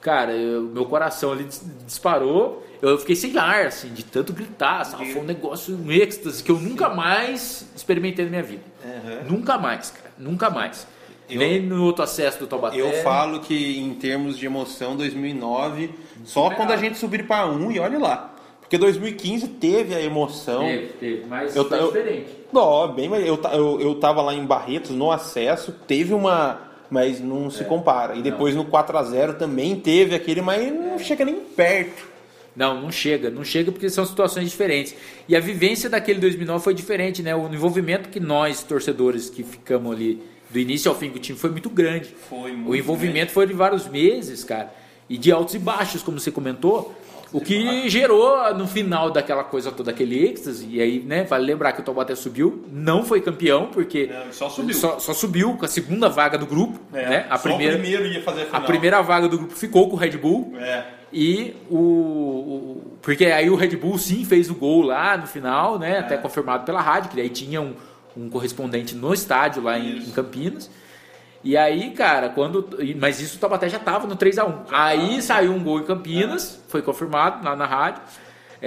[0.00, 2.62] cara, eu- meu coração ali dis- disparou.
[2.82, 5.10] Eu fiquei sem ar, assim, de tanto gritar, sabe?
[5.12, 8.62] Foi um negócio, um êxtase que eu nunca mais experimentei na minha vida.
[8.84, 9.24] Aham.
[9.30, 10.10] Nunca mais, cara.
[10.18, 10.86] Nunca mais.
[11.30, 12.78] Eu- Nem no outro acesso do Taubaté.
[12.78, 15.90] Eu falo que em termos de emoção, 2009,
[16.24, 18.34] só quando a gente subir para um e olhe lá.
[18.60, 20.64] Porque 2015 teve a emoção.
[20.64, 22.26] Teve, teve, mas Eu foi ta- eu- diferente.
[22.52, 26.60] Não, bem, eu, eu, eu tava lá em Barretos no acesso, teve uma.
[26.90, 28.14] Mas não se compara.
[28.14, 32.14] E depois no 4x0 também teve aquele, mas não chega nem perto.
[32.54, 34.94] Não, não chega, não chega porque são situações diferentes.
[35.28, 37.34] E a vivência daquele 2009 foi diferente, né?
[37.34, 41.36] O envolvimento que nós, torcedores, que ficamos ali do início ao fim com o time
[41.36, 42.14] foi muito grande.
[42.28, 44.72] Foi O muito envolvimento foi de vários meses, cara,
[45.10, 46.94] e de altos e baixos, como você comentou.
[47.34, 51.72] O que gerou no final daquela coisa toda, aquele êxtase, e aí, né, vale lembrar
[51.72, 54.74] que o Taubaté subiu, não foi campeão, porque Não, só subiu.
[54.74, 57.26] só, só subiu com a segunda vaga do grupo, né?
[57.28, 58.62] A só primeira, o primeiro ia fazer a a final.
[58.62, 60.84] primeira vaga do grupo ficou com o Red Bull, É.
[61.12, 65.78] e o, o- Porque aí o Red Bull sim fez o gol lá no final,
[65.78, 65.96] né?
[65.96, 65.98] É.
[65.98, 67.74] Até confirmado pela rádio, que daí tinha um,
[68.16, 70.70] um correspondente no estádio lá em, em Campinas.
[71.44, 72.68] E aí, cara, quando.
[72.98, 74.54] Mas isso o Taubaté já tava no 3x1.
[74.72, 78.00] Aí saiu um gol em Campinas, foi confirmado lá na rádio.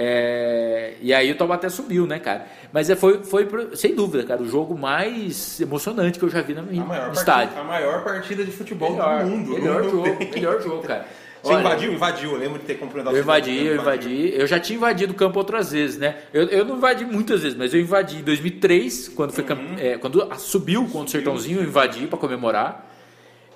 [0.00, 2.46] É, e aí o Taubaté subiu, né, cara?
[2.72, 6.54] Mas é, foi, foi, sem dúvida, cara, o jogo mais emocionante que eu já vi
[6.54, 7.54] na, A no maior, estádio.
[7.54, 9.50] partida, a maior partida de futebol Melhor, do mundo.
[9.54, 11.04] melhor jogo, melhor jogo, cara.
[11.48, 11.92] Você Olha, invadiu?
[11.92, 12.30] Invadiu.
[12.32, 13.24] Eu lembro de ter cumprimentado eu você.
[13.24, 14.32] invadi, eu invadi.
[14.34, 16.16] Eu já tinha invadido o campo outras vezes, né?
[16.32, 19.96] Eu, eu não invadi muitas vezes, mas eu invadi em 2003, quando, foi, camp- é,
[19.98, 22.86] quando subiu contra o Sertãozinho, eu invadi para comemorar.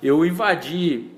[0.02, 1.10] Eu invadi.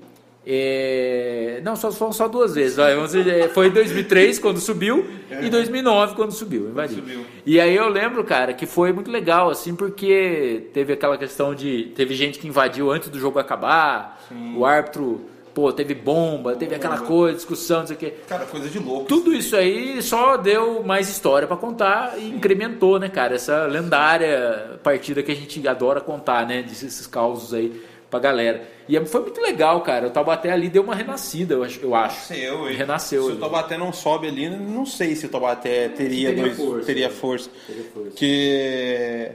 [0.45, 2.77] é, não, só foram só duas vezes.
[2.77, 5.05] dizer, é, Foi em 2003 quando subiu
[5.41, 6.65] e 2009 quando subiu.
[6.65, 6.95] eu Invadi.
[6.95, 7.25] Subiu.
[7.45, 11.91] E aí eu lembro, cara, que foi muito legal, assim, porque teve aquela questão de.
[11.95, 14.23] Teve gente que invadiu antes do jogo acabar,
[14.55, 15.25] o árbitro,
[15.55, 18.13] pô, teve bomba, teve aquela coisa, discussão, não sei o quê.
[18.27, 19.05] Cara, coisa de louco.
[19.05, 24.77] Tudo isso aí só deu mais história pra contar e incrementou, né, cara, essa lendária
[24.83, 27.81] partida que a gente adora contar, né, desses causos aí
[28.11, 28.61] pra galera.
[28.87, 30.07] E foi muito legal, cara.
[30.07, 31.79] O Taubaté ali deu uma renascida, eu acho.
[31.81, 32.31] Eu acho.
[32.31, 32.75] Renasceu, hein?
[32.77, 33.37] Renasceu Se ali.
[33.37, 36.85] o Taubaté não sobe ali, não sei se o Taubaté teria, Teria dois- força.
[36.85, 37.49] teria força.
[37.65, 38.11] Teria força.
[38.15, 39.31] Que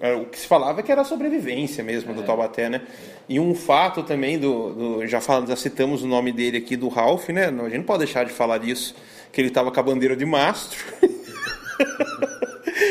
[0.00, 2.14] é, o que se falava é que era a sobrevivência mesmo É.
[2.14, 2.82] do Taubaté, né?
[3.28, 6.88] E um fato também do, do- já falamos, já citamos o nome dele aqui do
[6.88, 7.46] Ralph, né?
[7.46, 8.94] A gente não pode deixar de falar disso,
[9.32, 10.78] que ele estava com a bandeira de mastro.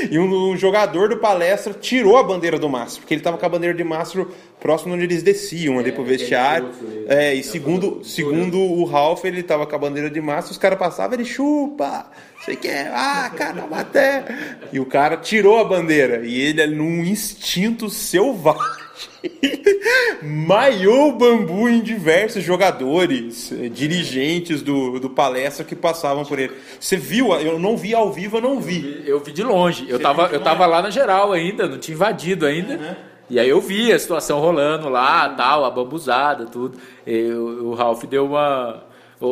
[0.09, 3.45] E um, um jogador do palestra tirou a bandeira do mastro, porque ele estava com
[3.45, 6.69] a bandeira de mastro próximo onde eles desciam ali pro aquele vestiário.
[6.81, 7.05] ali.
[7.07, 10.51] É, e É, segundo, o- segundo o Ralph, ele tava com a bandeira de mastro,
[10.51, 12.07] os caras passavam, ele chupa,
[12.43, 14.57] sei que é, ah, cara, bater.
[14.73, 18.80] E o cara tirou a bandeira, e ele, num instinto selvagem,
[20.21, 26.53] maiou bambu em diversos jogadores, eh, dirigentes do, do palestra que passavam por ele.
[26.79, 27.33] Você viu?
[27.33, 29.03] Eu não vi ao vivo, eu não vi.
[29.05, 29.85] Eu vi de longe.
[29.89, 32.73] Eu tava, eu tava lá na geral ainda, não tinha invadido ainda.
[32.73, 33.11] Uhum.
[33.31, 36.77] E aí eu vi a situação rolando lá, tal, a bambuzada, tudo.
[37.07, 38.83] E o, Ralph deu uma.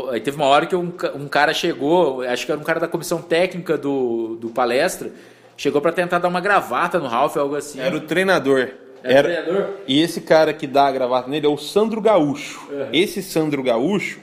[0.09, 2.87] Aí teve uma hora que um, um cara chegou, acho que era um cara da
[2.87, 5.11] comissão técnica do, do palestra,
[5.57, 7.81] chegou para tentar dar uma gravata no Ralph, algo assim.
[7.81, 8.69] Era o treinador.
[9.03, 9.69] Era o treinador?
[9.88, 12.67] E esse cara que dá a gravata nele é o Sandro Gaúcho.
[12.71, 12.88] Uhum.
[12.93, 14.19] Esse Sandro Gaúcho,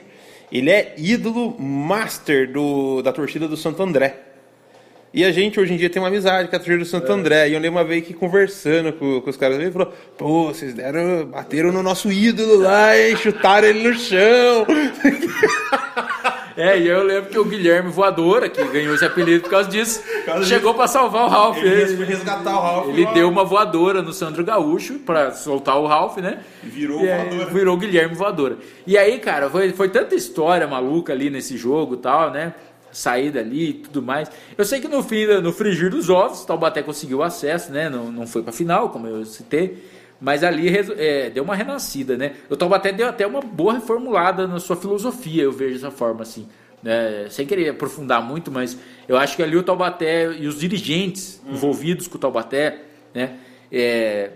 [0.51, 4.27] ele é ídolo master do, da torcida do Santo André.
[5.13, 7.49] E a gente hoje em dia tem uma amizade com a torcida do Santo André.
[7.49, 10.73] E eu lembro uma vez que conversando com, com os caras, ele falou: pô, vocês
[10.73, 13.15] deram, bateram no nosso ídolo lá, hein?
[13.15, 14.67] chutaram ele no chão.
[16.57, 20.01] É, e eu lembro que o Guilherme Voadora, que ganhou esse apelido por causa disso,
[20.43, 21.57] chegou para salvar o Ralph.
[21.57, 22.89] Ele foi resgatar o Ralph.
[22.89, 26.39] Ele deu uma voadora no Sandro Gaúcho para soltar o Ralph, né?
[26.63, 27.53] Virou E aí voadora.
[27.53, 28.57] Virou Guilherme Voadora.
[28.87, 32.55] E aí, cara, foi, foi tanta história maluca ali nesse jogo e tal, né?
[32.91, 34.31] Saída ali e tudo mais.
[34.57, 37.87] Eu sei que no fim, no frigir dos ovos, o Taubaté conseguiu acesso, né?
[37.87, 39.77] Não, não foi pra final, como eu citei.
[40.19, 40.67] Mas ali
[40.97, 42.33] é, deu uma renascida, né?
[42.49, 46.47] O Taubaté deu até uma boa reformulada na sua filosofia, eu vejo dessa forma, assim.
[46.81, 47.27] Né?
[47.29, 48.77] Sem querer aprofundar muito, mas
[49.07, 52.81] eu acho que ali o Taubaté e os dirigentes envolvidos com o Taubaté,
[53.13, 53.35] né?
[53.71, 54.31] É,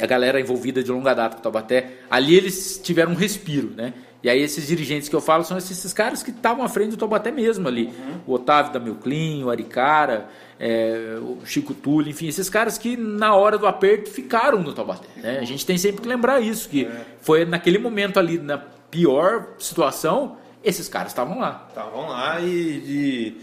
[0.00, 3.92] a galera envolvida de longa data com o Taubaté, ali eles tiveram um respiro, né?
[4.22, 6.90] E aí esses dirigentes que eu falo são esses, esses caras que estavam à frente
[6.90, 7.92] do Taubaté mesmo ali.
[8.26, 10.28] O Otávio da Milclin, o Aricara,
[10.62, 15.08] é, o Chico Tulli, enfim, esses caras que na hora do aperto ficaram no Taubaté.
[15.16, 15.38] Né?
[15.38, 16.86] A gente tem sempre que lembrar isso, que
[17.22, 18.58] foi naquele momento ali, na
[18.90, 21.66] pior situação, esses caras estavam lá.
[21.70, 23.34] Estavam lá e, de,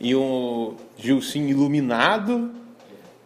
[0.00, 2.50] e um Gilcinho iluminado.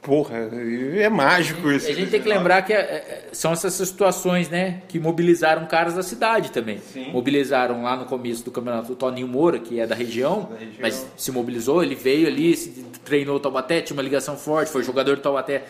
[0.02, 0.48] Porra,
[0.96, 1.86] é mágico isso.
[1.88, 5.94] A gente tem que lembrar que é, é, são essas situações, né, que mobilizaram caras
[5.94, 6.78] da cidade também.
[6.78, 7.10] Sim.
[7.12, 10.74] Mobilizaram lá no começo do campeonato o Toninho Moura, que é da região, Da região.
[10.80, 12.70] mas se mobilizou, ele veio ali, se
[13.04, 15.64] treinou o Taubaté, tinha uma ligação forte, foi jogador do Taubaté.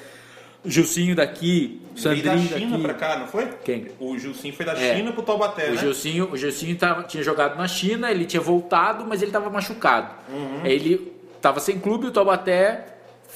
[0.65, 2.83] O Gilcinho daqui, o Veio da Sandrinho China daqui.
[2.83, 3.49] pra cá, não foi?
[3.65, 3.87] Quem?
[3.99, 4.95] O Gilcinho foi da É.
[4.95, 5.77] China pro Taubaté, O né?
[5.79, 10.11] Gilcinho, o Gilcinho tava, tinha jogado na China, ele tinha voltado, mas ele estava machucado.
[10.31, 10.61] Uhum.
[10.65, 12.85] Ele estava sem clube, o Taubaté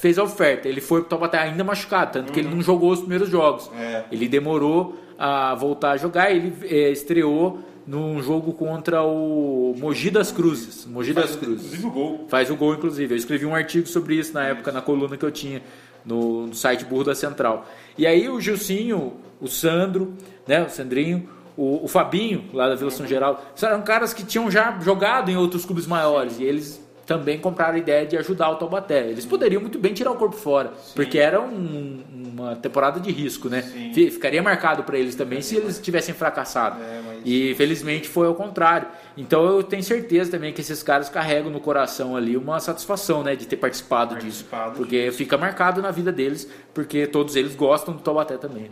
[0.05, 0.69] fez a oferta.
[0.69, 3.67] Ele foi pro Taubaté ainda machucado, tanto que ele não jogou os primeiros jogos.
[3.69, 3.79] Uhum.
[3.79, 4.05] É.
[4.11, 10.31] Ele demorou a voltar a jogar, ele eh, estreou num jogo contra o Mogi das
[10.31, 10.85] Cruzes.
[10.85, 11.65] Mogi das Cruzes.
[11.65, 12.25] Inclusive o gol.
[12.27, 13.15] Faz o gol, inclusive.
[13.15, 15.63] Eu escrevi um artigo sobre isso na época, na coluna que eu tinha
[16.05, 17.65] no, no site Burro da Central.
[17.97, 20.13] E aí o Gilcinho, o Sandro,
[20.47, 21.27] né, o Sandrinho,
[21.57, 25.35] o, o Fabinho, lá da Vila São Geraldo, eram caras que tinham já jogado em
[25.35, 26.39] outros clubes maiores.
[26.39, 29.07] E eles também compraram a ideia de ajudar o Taubaté.
[29.07, 32.03] Eles poderiam muito bem tirar o corpo fora, porque era um-
[32.33, 33.61] uma temporada de risco, né?
[33.61, 33.93] Sim.
[33.93, 36.81] Fi- Ficaria marcado para eles também se eles tivessem fracassado.
[36.81, 38.87] É, mas- E felizmente foi ao contrário.
[39.17, 43.35] Então eu tenho certeza também que esses caras carregam no coração ali uma satisfação, né,
[43.35, 44.43] de ter participado, disso.
[44.45, 48.63] Participado Porque fica marcado na vida deles, porque todos eles gostam do Taubaté também.
[48.63, 48.69] Né?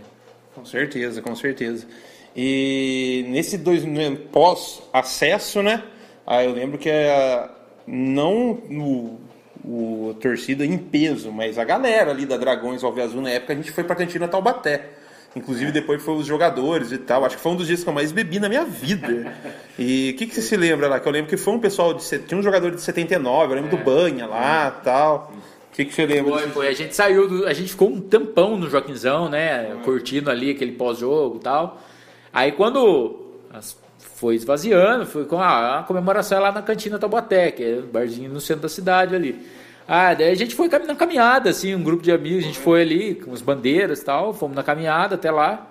[0.55, 1.87] Com certeza, com certeza.
[2.35, 5.83] E nesse dois né, pós-acesso, né?
[6.25, 7.49] Aí eu lembro que a,
[7.87, 9.19] não o,
[9.65, 13.55] o torcida em peso, mas a galera ali da Dragões Alve Azul na época a
[13.55, 14.89] gente foi pra cantina Taubaté.
[15.35, 17.25] Inclusive depois foi os jogadores e tal.
[17.25, 19.33] Acho que foi um dos dias que eu mais bebi na minha vida.
[19.79, 20.99] E o que, que você se lembra lá?
[20.99, 22.03] Que eu lembro que foi um pessoal de.
[22.19, 25.33] Tinha um jogador de 79, eu lembro do Banha lá tal.
[25.71, 26.33] O que, que você lembra?
[26.33, 26.67] Foi, foi.
[26.67, 30.73] A gente saiu, do- a gente ficou um tampão no Joaquinzão, né, curtindo ali aquele
[30.73, 31.81] pós-jogo e tal.
[32.31, 33.19] Aí quando
[33.51, 33.75] as-
[34.23, 38.31] foi esvaziando, foi com a, a comemoração lá na cantina Taubaté, que é um barzinho
[38.31, 39.37] no centro da cidade ali.
[39.85, 42.83] Ah, daí a gente foi na caminhada, assim, um grupo de amigos, a gente foi
[42.83, 45.67] ali com as bandeiras e tal, fomos na caminhada até lá.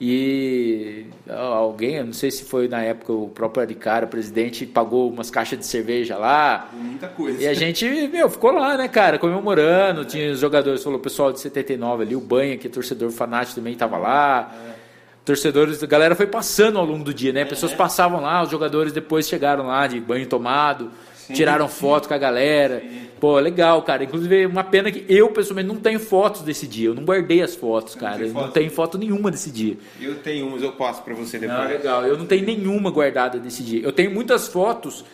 [0.00, 5.08] E alguém, eu não sei se foi na época o próprio Aricara, o presidente, pagou
[5.08, 6.68] umas caixas de cerveja lá.
[6.72, 7.40] Muita coisa.
[7.40, 10.04] E a gente, meu, ficou lá, né, cara, comemorando.
[10.04, 13.54] Tinha os jogadores, falou o pessoal de 79 ali, o Banha, que é torcedor fanático
[13.54, 14.52] também estava lá.
[15.24, 17.44] Torcedores, a galera foi passando ao longo do dia, né?
[17.44, 20.90] Pessoas passavam lá, os jogadores depois chegaram lá de banho tomado,
[21.32, 22.82] tiraram foto com a galera.
[23.20, 24.02] Pô, legal, cara.
[24.02, 26.88] Inclusive, uma pena que eu, pessoalmente, não tenho fotos desse dia.
[26.88, 28.18] Eu não guardei as fotos, cara.
[28.26, 28.52] não foto?
[28.52, 29.76] tenho foto nenhuma desse dia.
[30.00, 31.56] Eu tenho umas, eu passo pra você depois.
[31.56, 32.04] Não, legal.
[32.04, 33.80] Eu não tenho nenhuma guardada desse dia.
[33.80, 35.04] Eu tenho muitas fotos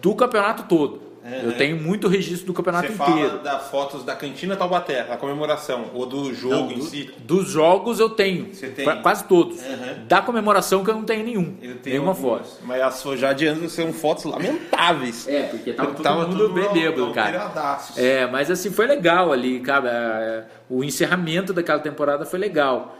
[0.00, 1.09] do campeonato todo.
[1.42, 3.38] Eu tenho muito registro do campeonato Você fala inteiro.
[3.40, 7.10] das fotos da cantina Taubaté, a comemoração, ou do jogo Não, em do- si.
[7.18, 8.54] Dos jogos eu tenho.
[8.54, 8.84] Você tem?
[8.86, 9.58] Qua- Quase todos.
[9.60, 10.06] Uhum.
[10.08, 11.56] Da comemoração que eu não tenho nenhum.
[11.60, 12.60] Eu tenho nenhuma algumas, foto.
[12.64, 15.28] Mas as suas já adiante são fotos lamentáveis.
[15.28, 17.50] É, porque tava todo Tava mundo tudo bem bêbado, cara.
[17.98, 19.90] É, mas assim, foi legal ali, cara.
[19.90, 22.96] É, O encerramento daquela temporada foi legal.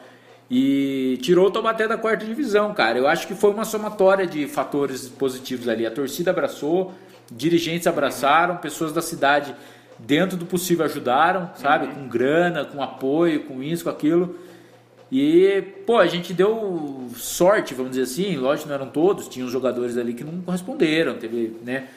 [0.51, 2.99] E tirou o Taubaté da quarta divisão, cara.
[2.99, 5.87] Eu acho que foi uma somatória de fatores positivos ali.
[5.87, 6.93] A torcida abraçou,
[7.31, 9.55] dirigentes abraçaram, pessoas da cidade,
[9.98, 11.86] dentro do possível, ajudaram, sabe?
[11.89, 14.36] Com grana, com apoio, com isso, com aquilo.
[15.12, 18.36] E, pô, a gente deu sorte, vamos dizer assim.
[18.36, 21.89] Lógico, não eram todos, tinha uns jogadores ali que não corresponderam, teve, né?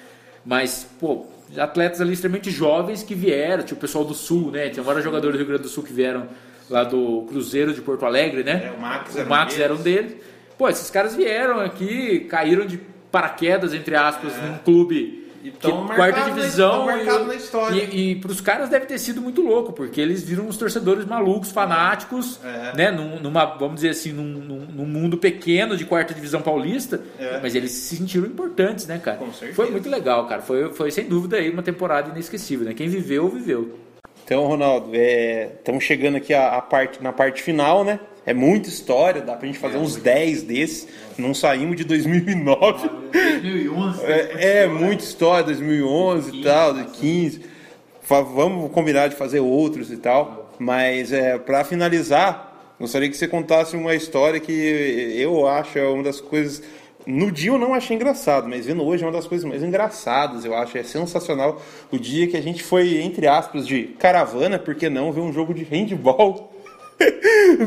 [0.46, 1.26] Mas, pô,
[1.58, 4.70] atletas ali extremamente jovens que vieram, tinha o pessoal do Sul, né?
[4.70, 6.28] Tinha vários jogadores do Rio Grande do Sul que vieram
[6.70, 8.66] lá do Cruzeiro de Porto Alegre, né?
[8.66, 10.16] É, o Max, o Max era um deles.
[10.58, 12.80] Pô, esses caras vieram aqui, caíram de
[13.12, 14.42] paraquedas, entre aspas, é.
[14.42, 17.84] num clube então, quarta divisão na, e, na história.
[17.84, 21.06] E, e para os caras deve ter sido muito louco, porque eles viram uns torcedores
[21.06, 22.78] malucos, fanáticos, é.
[22.78, 22.92] né?
[22.92, 27.40] Num, numa, vamos dizer assim, num, num, mundo pequeno de quarta divisão paulista, é.
[27.42, 29.20] mas eles se sentiram importantes, né, cara?
[29.54, 30.42] Foi muito legal, cara.
[30.42, 32.74] Foi, foi sem dúvida aí uma temporada inesquecível, né?
[32.74, 33.80] Quem viveu, viveu.
[34.24, 38.00] Então, Ronaldo, estamos é, chegando aqui a, a parte, na parte final, né?
[38.26, 40.88] É muita história, dá pra gente fazer é, uns 10 desses.
[41.18, 42.90] Não saímos de 2009.
[43.12, 44.06] 2011.
[44.06, 47.42] É, é muita história, 2011 e tal, 2015.
[48.08, 50.52] Vamos combinar de fazer outros e tal.
[50.58, 54.52] Mas é, para finalizar, gostaria que você contasse uma história que
[55.18, 56.64] eu acho é uma das coisas.
[57.06, 60.46] No dia eu não achei engraçado, mas vendo hoje é uma das coisas mais engraçadas,
[60.46, 60.78] eu acho.
[60.78, 65.12] É sensacional o dia que a gente foi, entre aspas, de caravana, por que não,
[65.12, 66.53] ver um jogo de handball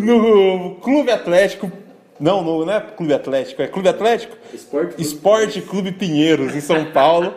[0.00, 1.70] no Clube Atlético.
[2.18, 4.36] Não, no, não é Clube Atlético, é Clube Atlético?
[4.52, 7.34] Esporte Clube, Esporte Clube Pinheiros, em São Paulo.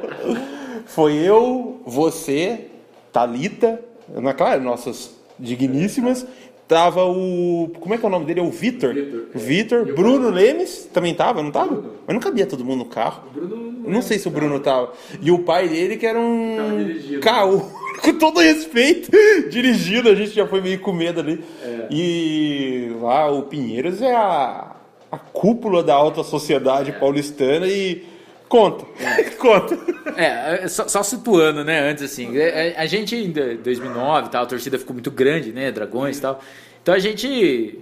[0.86, 2.68] Foi eu, você,
[3.12, 6.26] Talita, na claro, nossas digníssimas.
[6.68, 7.72] Tava o.
[7.80, 8.42] Como é que é o nome dele?
[8.42, 8.94] É o Vitor.
[9.34, 9.90] Vitor.
[9.90, 9.92] É.
[9.92, 11.74] Bruno Lemes também tava, não tava?
[11.74, 11.94] Bruno.
[12.06, 13.24] Mas não cabia todo mundo no carro.
[13.34, 14.94] Bruno, não sei se o Bruno tava.
[15.20, 17.20] E o pai dele, que era um.
[17.22, 19.10] Caô com todo respeito,
[19.50, 21.44] dirigindo, a gente já foi meio com medo ali.
[21.64, 21.88] É.
[21.92, 24.76] E lá o Pinheiros é a,
[25.12, 26.94] a cúpula da alta sociedade é.
[26.94, 28.06] paulistana e
[28.48, 29.24] conta, é.
[29.38, 29.78] conta.
[30.16, 34.44] É, só, só, situando, né, antes assim, a, é, é, a gente em 2009 tal,
[34.44, 36.40] a torcida ficou muito grande, né, Dragões e tal,
[36.82, 37.80] então a gente,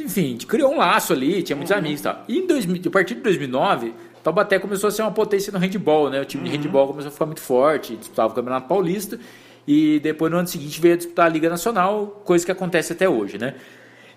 [0.00, 1.78] enfim, a gente criou um laço ali, tinha muitos uhum.
[1.78, 2.24] amigos e tal.
[2.28, 3.92] E em 2000, a partir de 2009
[4.24, 6.18] Taubaté começou a ser uma potência no handball, né?
[6.18, 6.50] O time uhum.
[6.50, 9.20] de handball começou a ficar muito forte, disputava o Campeonato Paulista
[9.66, 13.08] e depois no ano seguinte veio a disputar a Liga Nacional, coisa que acontece até
[13.08, 13.54] hoje, né?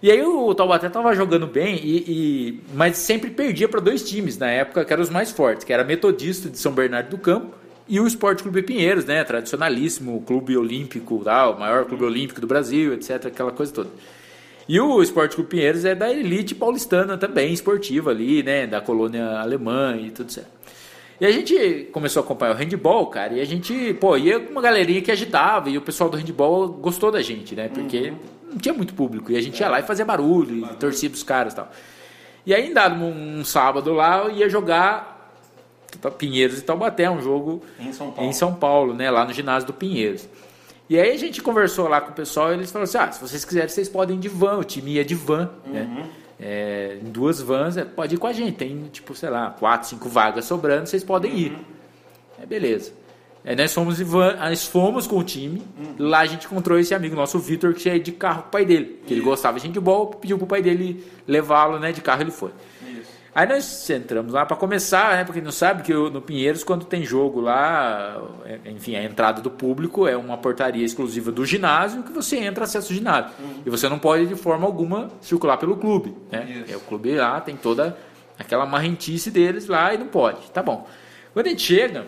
[0.01, 4.37] E aí o Taubaté estava jogando bem, e, e, mas sempre perdia para dois times
[4.37, 7.55] na época que eram os mais fortes, que era Metodista de São Bernardo do Campo
[7.87, 9.23] e o Esporte Clube Pinheiros, né?
[9.23, 13.25] Tradicionalíssimo, clube olímpico, tal, o maior clube olímpico do Brasil, etc.
[13.25, 13.89] Aquela coisa toda.
[14.69, 18.67] E o Esporte Clube Pinheiros é da elite paulistana também, esportiva ali, né?
[18.67, 20.49] Da colônia alemã e tudo certo.
[21.19, 24.51] E a gente começou a acompanhar o handball, cara, e a gente, pô, ia com
[24.51, 27.69] uma galerinha que agitava, e o pessoal do handball gostou da gente, né?
[27.69, 28.17] Porque uhum.
[28.51, 31.23] não tinha muito público, e a gente ia lá e fazia barulho, e torcia pros
[31.23, 31.71] caras e tal.
[32.45, 35.17] E aí, dado um, um sábado lá, eu ia jogar
[36.17, 39.09] Pinheiros e Taubaté, um jogo em São Paulo, em São Paulo né?
[39.09, 40.27] Lá no ginásio do Pinheiros.
[40.89, 43.19] E aí a gente conversou lá com o pessoal e eles falaram assim: ah, se
[43.19, 45.81] vocês quiserem, vocês podem ir de van, o time ia de van, né?
[45.81, 45.95] uhum.
[45.95, 46.09] né?
[46.39, 48.57] É, em duas vans, é, pode ir com a gente.
[48.57, 51.51] Tem, tipo, sei lá, quatro, cinco vagas sobrando, vocês podem ir.
[51.51, 51.63] Uhum.
[52.43, 52.93] É beleza.
[53.43, 55.95] É, nós, fomos van, nós fomos com o time, uhum.
[55.97, 58.51] lá a gente encontrou esse amigo nosso, o Vitor, que ia de carro com o
[58.51, 59.01] pai dele.
[59.07, 61.91] Que ele gostava de handball, pediu pro pai dele levá-lo, né?
[61.91, 62.51] De carro ele foi.
[63.37, 65.23] Aí nós entramos lá para começar, né?
[65.23, 69.51] Porque não sabe que no Pinheiros, quando tem jogo lá, é, enfim, a entrada do
[69.51, 73.29] público é uma portaria exclusiva do ginásio que você entra acesso ao ginásio.
[73.39, 73.61] Uhum.
[73.63, 76.65] E você não pode de forma alguma circular pelo clube, né?
[76.67, 77.95] É, o clube lá tem toda
[78.39, 80.49] aquela marrentice deles lá e não pode.
[80.49, 80.87] Tá bom.
[81.31, 82.07] Quando a gente chega,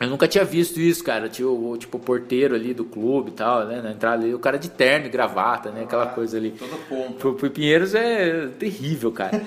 [0.00, 1.28] eu nunca tinha visto isso, cara.
[1.28, 3.82] Tinha o, tipo, o porteiro ali do clube e tal, né?
[3.82, 5.82] Na entrada ali, o cara de terno e gravata, né?
[5.82, 6.52] Aquela ah, coisa ali.
[6.52, 7.12] Toda pompa.
[7.18, 9.42] Pro, pro Pinheiros é terrível, cara.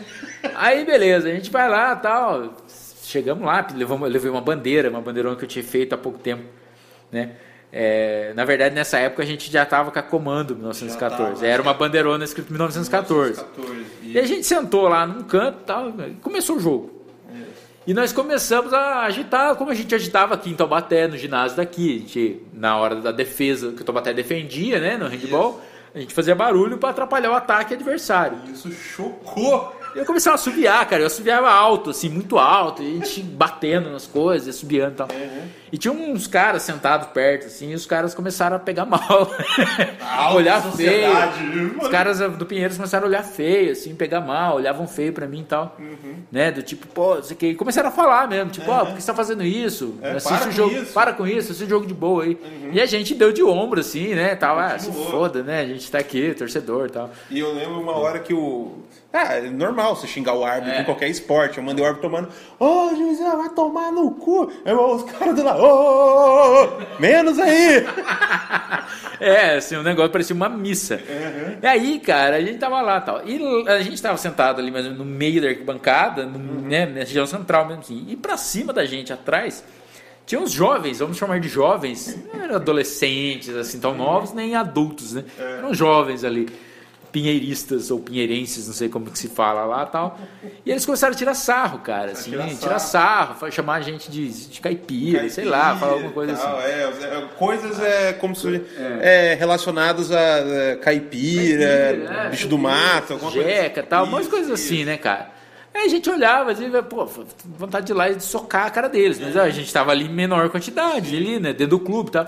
[0.53, 2.55] Aí, beleza, a gente vai lá tal.
[3.01, 6.43] Chegamos lá, levamos, levei uma bandeira, uma bandeirona que eu tinha feito há pouco tempo,
[7.11, 7.31] né?
[7.71, 11.33] É, na verdade, nessa época a gente já estava com a Comando 1914.
[11.33, 13.41] Tava, Era uma bandeirona escrita 1914.
[13.41, 14.11] 1914 e...
[14.11, 17.02] e a gente sentou lá num canto e tal, começou o jogo.
[17.85, 21.95] E nós começamos a agitar, como a gente agitava aqui em Taubaté, no ginásio daqui.
[21.95, 25.61] A gente, na hora da defesa, que o Taubaté defendia, né, no handball,
[25.93, 28.37] a gente fazia barulho para atrapalhar o ataque adversário.
[28.51, 31.03] Isso chocou eu começava a subiar, cara.
[31.03, 32.81] Eu subiava alto, assim, muito alto.
[32.81, 35.07] E a gente batendo nas coisas, subiando e tal.
[35.07, 35.47] Uhum.
[35.73, 39.01] E tinha uns caras sentados perto, assim, e os caras começaram a pegar mal.
[39.99, 41.11] A olhar feio.
[41.81, 45.39] Os caras do Pinheiros começaram a olhar feio, assim, pegar mal, olhavam feio pra mim
[45.39, 45.75] e tal.
[45.79, 46.17] Uhum.
[46.31, 46.51] Né?
[46.51, 47.47] Do tipo, pô, isso aqui.
[47.47, 48.81] E começaram a falar mesmo, tipo, ó, uhum.
[48.81, 49.95] oh, por que você tá fazendo isso?
[50.03, 50.75] É, assiste o jogo.
[50.75, 50.93] Isso.
[50.93, 52.35] Para com isso, assiste o jogo de boa aí.
[52.35, 52.69] Uhum.
[52.71, 54.35] E a gente deu de ombro, assim, né?
[54.35, 55.61] Tava, ah, se foda, né?
[55.61, 57.09] A gente tá aqui, torcedor e tal.
[57.31, 58.83] E eu lembro uma hora que o
[59.13, 60.81] ah, é normal você xingar o árbitro é.
[60.81, 61.59] em qualquer esporte.
[61.59, 62.29] Eu mandei o árbitro tomando,
[62.59, 64.51] ô oh, juizão, vai tomar no cu.
[64.65, 67.85] Os caras do ô, oh, oh, menos aí.
[69.19, 70.95] é, assim, o negócio parecia uma missa.
[70.95, 71.57] Uhum.
[71.61, 73.21] E aí, cara, a gente tava lá tal.
[73.25, 76.61] E a gente tava sentado ali mesmo no meio da arquibancada, no, uhum.
[76.61, 78.05] né, na região central mesmo assim.
[78.09, 79.63] E pra cima da gente, atrás,
[80.25, 85.13] tinha uns jovens, vamos chamar de jovens, não eram adolescentes, assim, tão novos, nem adultos,
[85.13, 85.23] né?
[85.37, 85.57] É.
[85.57, 86.47] Eram jovens ali
[87.13, 90.19] pinheiristas ou pinheirenses, não sei como que se fala lá tal.
[90.65, 94.09] E eles começaram a tirar sarro, cara, assim, tirar sarro, tirar sarro chamar a gente
[94.09, 96.67] de, de caipira, caipira, sei lá, falar alguma coisa tal, assim.
[96.67, 99.35] É, é, coisas é, como se é.
[99.35, 103.87] relacionadas a é, caipira, caipira bicho do mato, alguma jeca, coisa.
[103.87, 105.31] tal, umas coisas assim, né, cara?
[105.71, 107.07] Aí a gente olhava assim, pô,
[107.45, 109.19] vontade de ir lá e de socar a cara deles.
[109.19, 111.51] Mas a gente tava ali em menor quantidade, ali, né?
[111.51, 112.27] Dentro do clube e tal.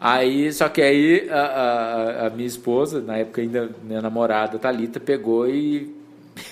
[0.00, 5.00] Aí, só que aí a, a, a, minha esposa, na época ainda minha namorada, Thalita,
[5.00, 5.94] pegou e.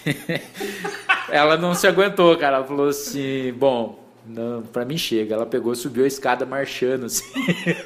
[1.29, 2.57] ela não se aguentou, cara.
[2.57, 5.35] Ela falou assim: bom, não, pra mim chega.
[5.35, 7.25] Ela pegou, subiu a escada marchando, assim.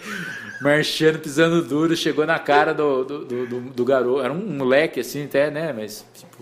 [0.62, 4.20] marchando, pisando duro, chegou na cara do, do, do, do, garoto.
[4.20, 5.72] Era um moleque, assim, até, né?
[5.72, 6.38] Mas, tipo.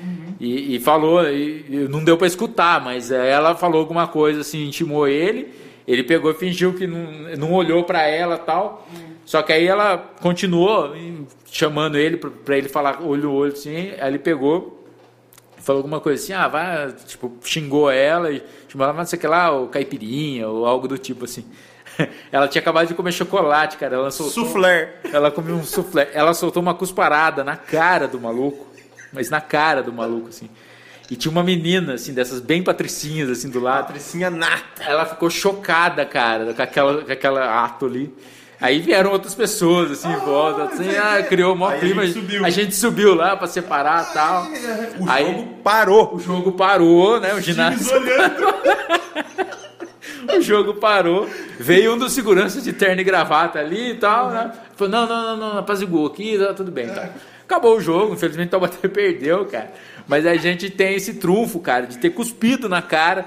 [0.00, 0.34] Uhum.
[0.40, 5.06] E, e, falou, e, não deu para escutar, mas ela falou alguma coisa assim, intimou
[5.06, 5.52] ele.
[5.86, 8.86] Ele pegou e fingiu que não, não olhou para ela tal.
[8.92, 9.12] Hum.
[9.24, 10.94] Só que aí ela continuou
[11.50, 13.92] chamando ele para ele falar olho no olho assim.
[13.98, 14.82] Aí ele pegou
[15.62, 19.20] falou alguma coisa assim, ah, vai, tipo, xingou ela e chamou ela, não sei o
[19.20, 21.44] que lá, ou caipirinha, ou algo do tipo assim.
[22.32, 23.96] Ela tinha acabado de comer chocolate, cara.
[23.96, 24.44] Ela soltou.
[24.44, 24.94] Soufflé.
[25.12, 26.10] Ela comeu um soufflé.
[26.14, 28.66] Ela soltou uma cusparada na cara do maluco.
[29.12, 30.48] Mas na cara do maluco, assim.
[31.12, 33.88] E tinha uma menina, assim, dessas bem patricinhas, assim, do lado.
[33.88, 34.82] Patricinha nata.
[34.82, 38.14] Ela ficou chocada, cara, com aquela, com aquela ato ali.
[38.58, 42.00] Aí vieram outras pessoas, assim, em volta, assim, ah, criou o maior clima.
[42.00, 42.46] A gente, subiu.
[42.46, 44.46] a gente subiu lá pra separar e tal.
[45.00, 46.14] O Aí, jogo parou.
[46.14, 47.34] O jogo parou, né?
[47.34, 47.92] O ginásio.
[50.34, 51.28] o jogo parou.
[51.60, 54.50] Veio um dos seguranças de terno e gravata ali e tal, né?
[54.76, 56.88] Falou, não, não, não, não, apaziguou aqui, tá tudo bem.
[56.88, 57.10] Tá.
[57.52, 59.70] Acabou o jogo, infelizmente o Taubaté perdeu, cara.
[60.12, 63.24] Mas a gente tem esse trunfo, cara, de ter cuspido na cara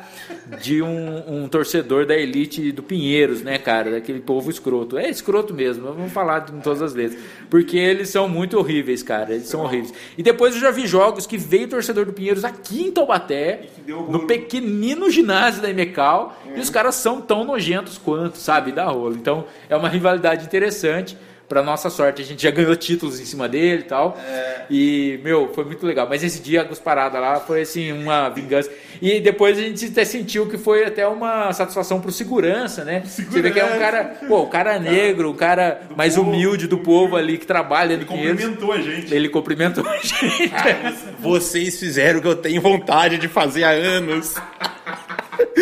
[0.61, 3.89] de um, um, torcedor da elite do Pinheiros, né, cara?
[3.89, 4.95] Daquele povo escroto.
[4.95, 7.19] É escroto mesmo, vamos falar de todas as letras.
[7.49, 9.33] Porque eles são muito horríveis, cara.
[9.33, 9.95] Eles são horríveis.
[10.15, 14.27] E depois eu já vi jogos que veio torcedor do Pinheiros aqui em Taubaté, no
[14.27, 16.59] pequenino ginásio da Imecal, é.
[16.59, 19.15] e os caras são tão nojentos quanto, sabe, da rola.
[19.15, 21.17] Então é uma rivalidade interessante.
[21.47, 24.17] Pra nossa sorte, a gente já ganhou títulos em cima dele e tal.
[24.27, 24.65] É.
[24.69, 26.07] E, meu, foi muito legal.
[26.09, 28.69] Mas esse dia, a Parada lá, foi assim, uma vingança.
[29.01, 33.03] E depois a gente até sentiu que foi até uma satisfação pro segurança, né?
[33.05, 33.31] Segurança.
[33.31, 36.29] Você vê que é um cara, pô, o cara negro, o cara do mais povo,
[36.29, 39.13] humilde do povo ali que trabalha Ele cumprimentou a gente.
[39.13, 40.51] Ele cumprimentou a gente.
[40.53, 44.35] Ah, vocês fizeram o que eu tenho vontade de fazer há anos.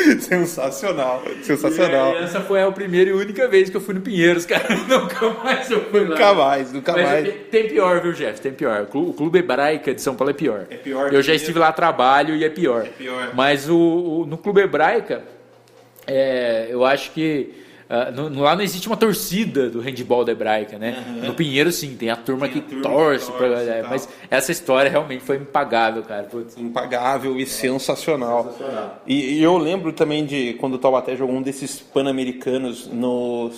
[0.19, 2.17] Sensacional, sensacional.
[2.17, 4.75] essa foi a primeira e única vez que eu fui no Pinheiros, cara.
[4.87, 6.33] Nunca mais eu fui Nunca lá.
[6.33, 7.33] mais, nunca Mas mais.
[7.51, 8.39] Tem pior, viu, Jeff?
[8.41, 8.87] Tem pior.
[8.93, 10.65] O Clube Hebraica de São Paulo é pior.
[10.69, 11.13] É pior.
[11.13, 12.85] Eu já estive lá a trabalho e é pior.
[12.85, 13.31] É pior.
[13.33, 15.23] Mas o, o no Clube Hebraica,
[16.07, 17.53] é, eu acho que
[17.89, 21.03] Uh, no, lá não existe uma torcida do handball da hebraica, né?
[21.05, 21.27] Uhum.
[21.27, 23.31] No Pinheiro, sim, tem a turma tem que a turma torce.
[23.31, 26.23] Que torce pra, é, mas essa história realmente foi impagável, cara.
[26.23, 26.57] Putz.
[26.57, 27.45] Impagável e é.
[27.45, 28.51] sensacional.
[28.51, 29.01] sensacional.
[29.05, 33.51] E, e, eu lembro também de quando o Taubaté jogou um desses pan-americanos no.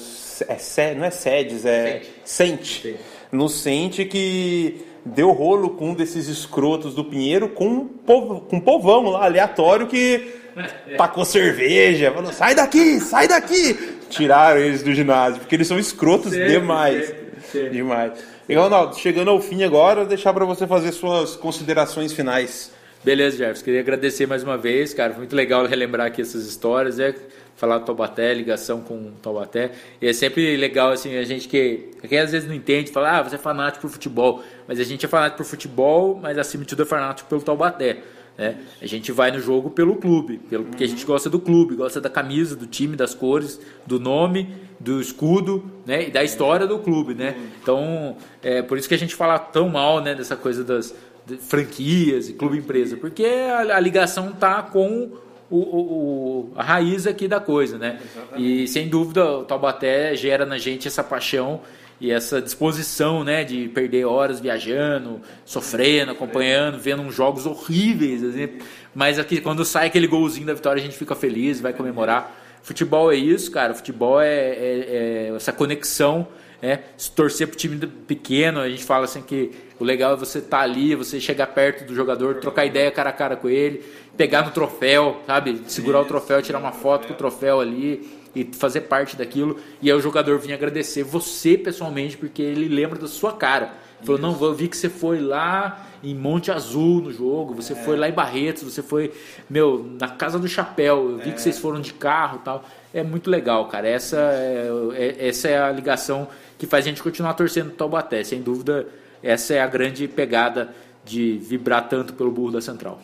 [0.47, 2.97] É, não é SEDES, é Sente.
[3.31, 8.55] No Sente que deu rolo com um desses escrotos do Pinheiro com um, povo, com
[8.57, 10.41] um povão lá aleatório que
[10.97, 13.94] tacou cerveja, falou: sai daqui, sai daqui.
[14.09, 17.07] Tiraram eles do ginásio, porque eles são escrotos sempre, demais.
[17.07, 17.69] Sempre, sempre.
[17.69, 18.13] Demais.
[18.47, 22.71] E Ronaldo, chegando ao fim agora, vou deixar para você fazer suas considerações finais.
[23.03, 23.63] Beleza, Jefferson.
[23.63, 25.11] Queria agradecer mais uma vez, cara.
[25.11, 27.13] Foi muito legal relembrar aqui essas histórias, né?
[27.55, 29.71] Falar do Taubaté, ligação com o Taubaté.
[30.01, 33.21] E é sempre legal, assim, a gente que, que às vezes não entende, fala, ah,
[33.23, 34.43] você é fanático por futebol.
[34.67, 37.97] Mas a gente é fanático por futebol, mas acima de tudo é fanático pelo Taubaté.
[38.37, 38.57] Né?
[38.81, 42.01] A gente vai no jogo pelo clube, pelo, porque a gente gosta do clube, gosta
[42.01, 46.07] da camisa, do time, das cores, do nome, do escudo né?
[46.07, 47.13] e da história do clube.
[47.13, 47.35] Né?
[47.61, 50.93] Então, é por isso que a gente fala tão mal né, dessa coisa das
[51.25, 55.11] de franquias e clube-empresa, porque a, a ligação está com
[55.49, 57.77] o, o, a raiz aqui da coisa.
[57.77, 57.99] Né?
[58.37, 61.61] E sem dúvida o Taubaté gera na gente essa paixão
[61.99, 68.49] e essa disposição, né, de perder horas viajando, sofrendo, acompanhando, vendo uns jogos horríveis, assim,
[68.93, 72.43] mas aqui quando sai aquele golzinho da vitória a gente fica feliz, vai comemorar.
[72.61, 73.75] Futebol é isso, cara.
[73.75, 76.27] Futebol é, é, é essa conexão,
[76.61, 78.59] é se torcer pro time pequeno.
[78.59, 81.85] A gente fala assim que o legal é você estar tá ali, você chegar perto
[81.85, 83.85] do jogador, trocar ideia cara a cara com ele,
[84.17, 88.43] pegar no troféu, sabe, segurar o troféu, tirar uma foto com o troféu ali e
[88.53, 89.57] fazer parte daquilo.
[89.81, 93.73] E aí o jogador vinha agradecer você pessoalmente, porque ele lembra da sua cara.
[94.03, 97.75] Falou, não, eu vi que você foi lá em Monte Azul no jogo, você é.
[97.75, 99.11] foi lá em Barretos, você foi,
[99.49, 101.33] meu, na Casa do Chapéu, eu vi é.
[101.33, 102.63] que vocês foram de carro tal.
[102.93, 103.87] É muito legal, cara.
[103.87, 108.23] Essa é, é, essa é a ligação que faz a gente continuar torcendo no Taubaté.
[108.23, 108.85] Sem dúvida,
[109.23, 110.69] essa é a grande pegada
[111.03, 113.01] de vibrar tanto pelo burro da Central.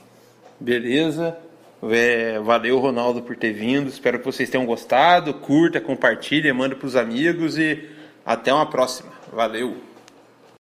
[0.60, 1.36] Beleza.
[1.84, 3.90] É, valeu, Ronaldo, por ter vindo.
[3.90, 5.34] Espero que vocês tenham gostado.
[5.34, 7.90] Curta, compartilhe, manda para os amigos e
[8.26, 9.12] até uma próxima.
[9.32, 9.91] Valeu!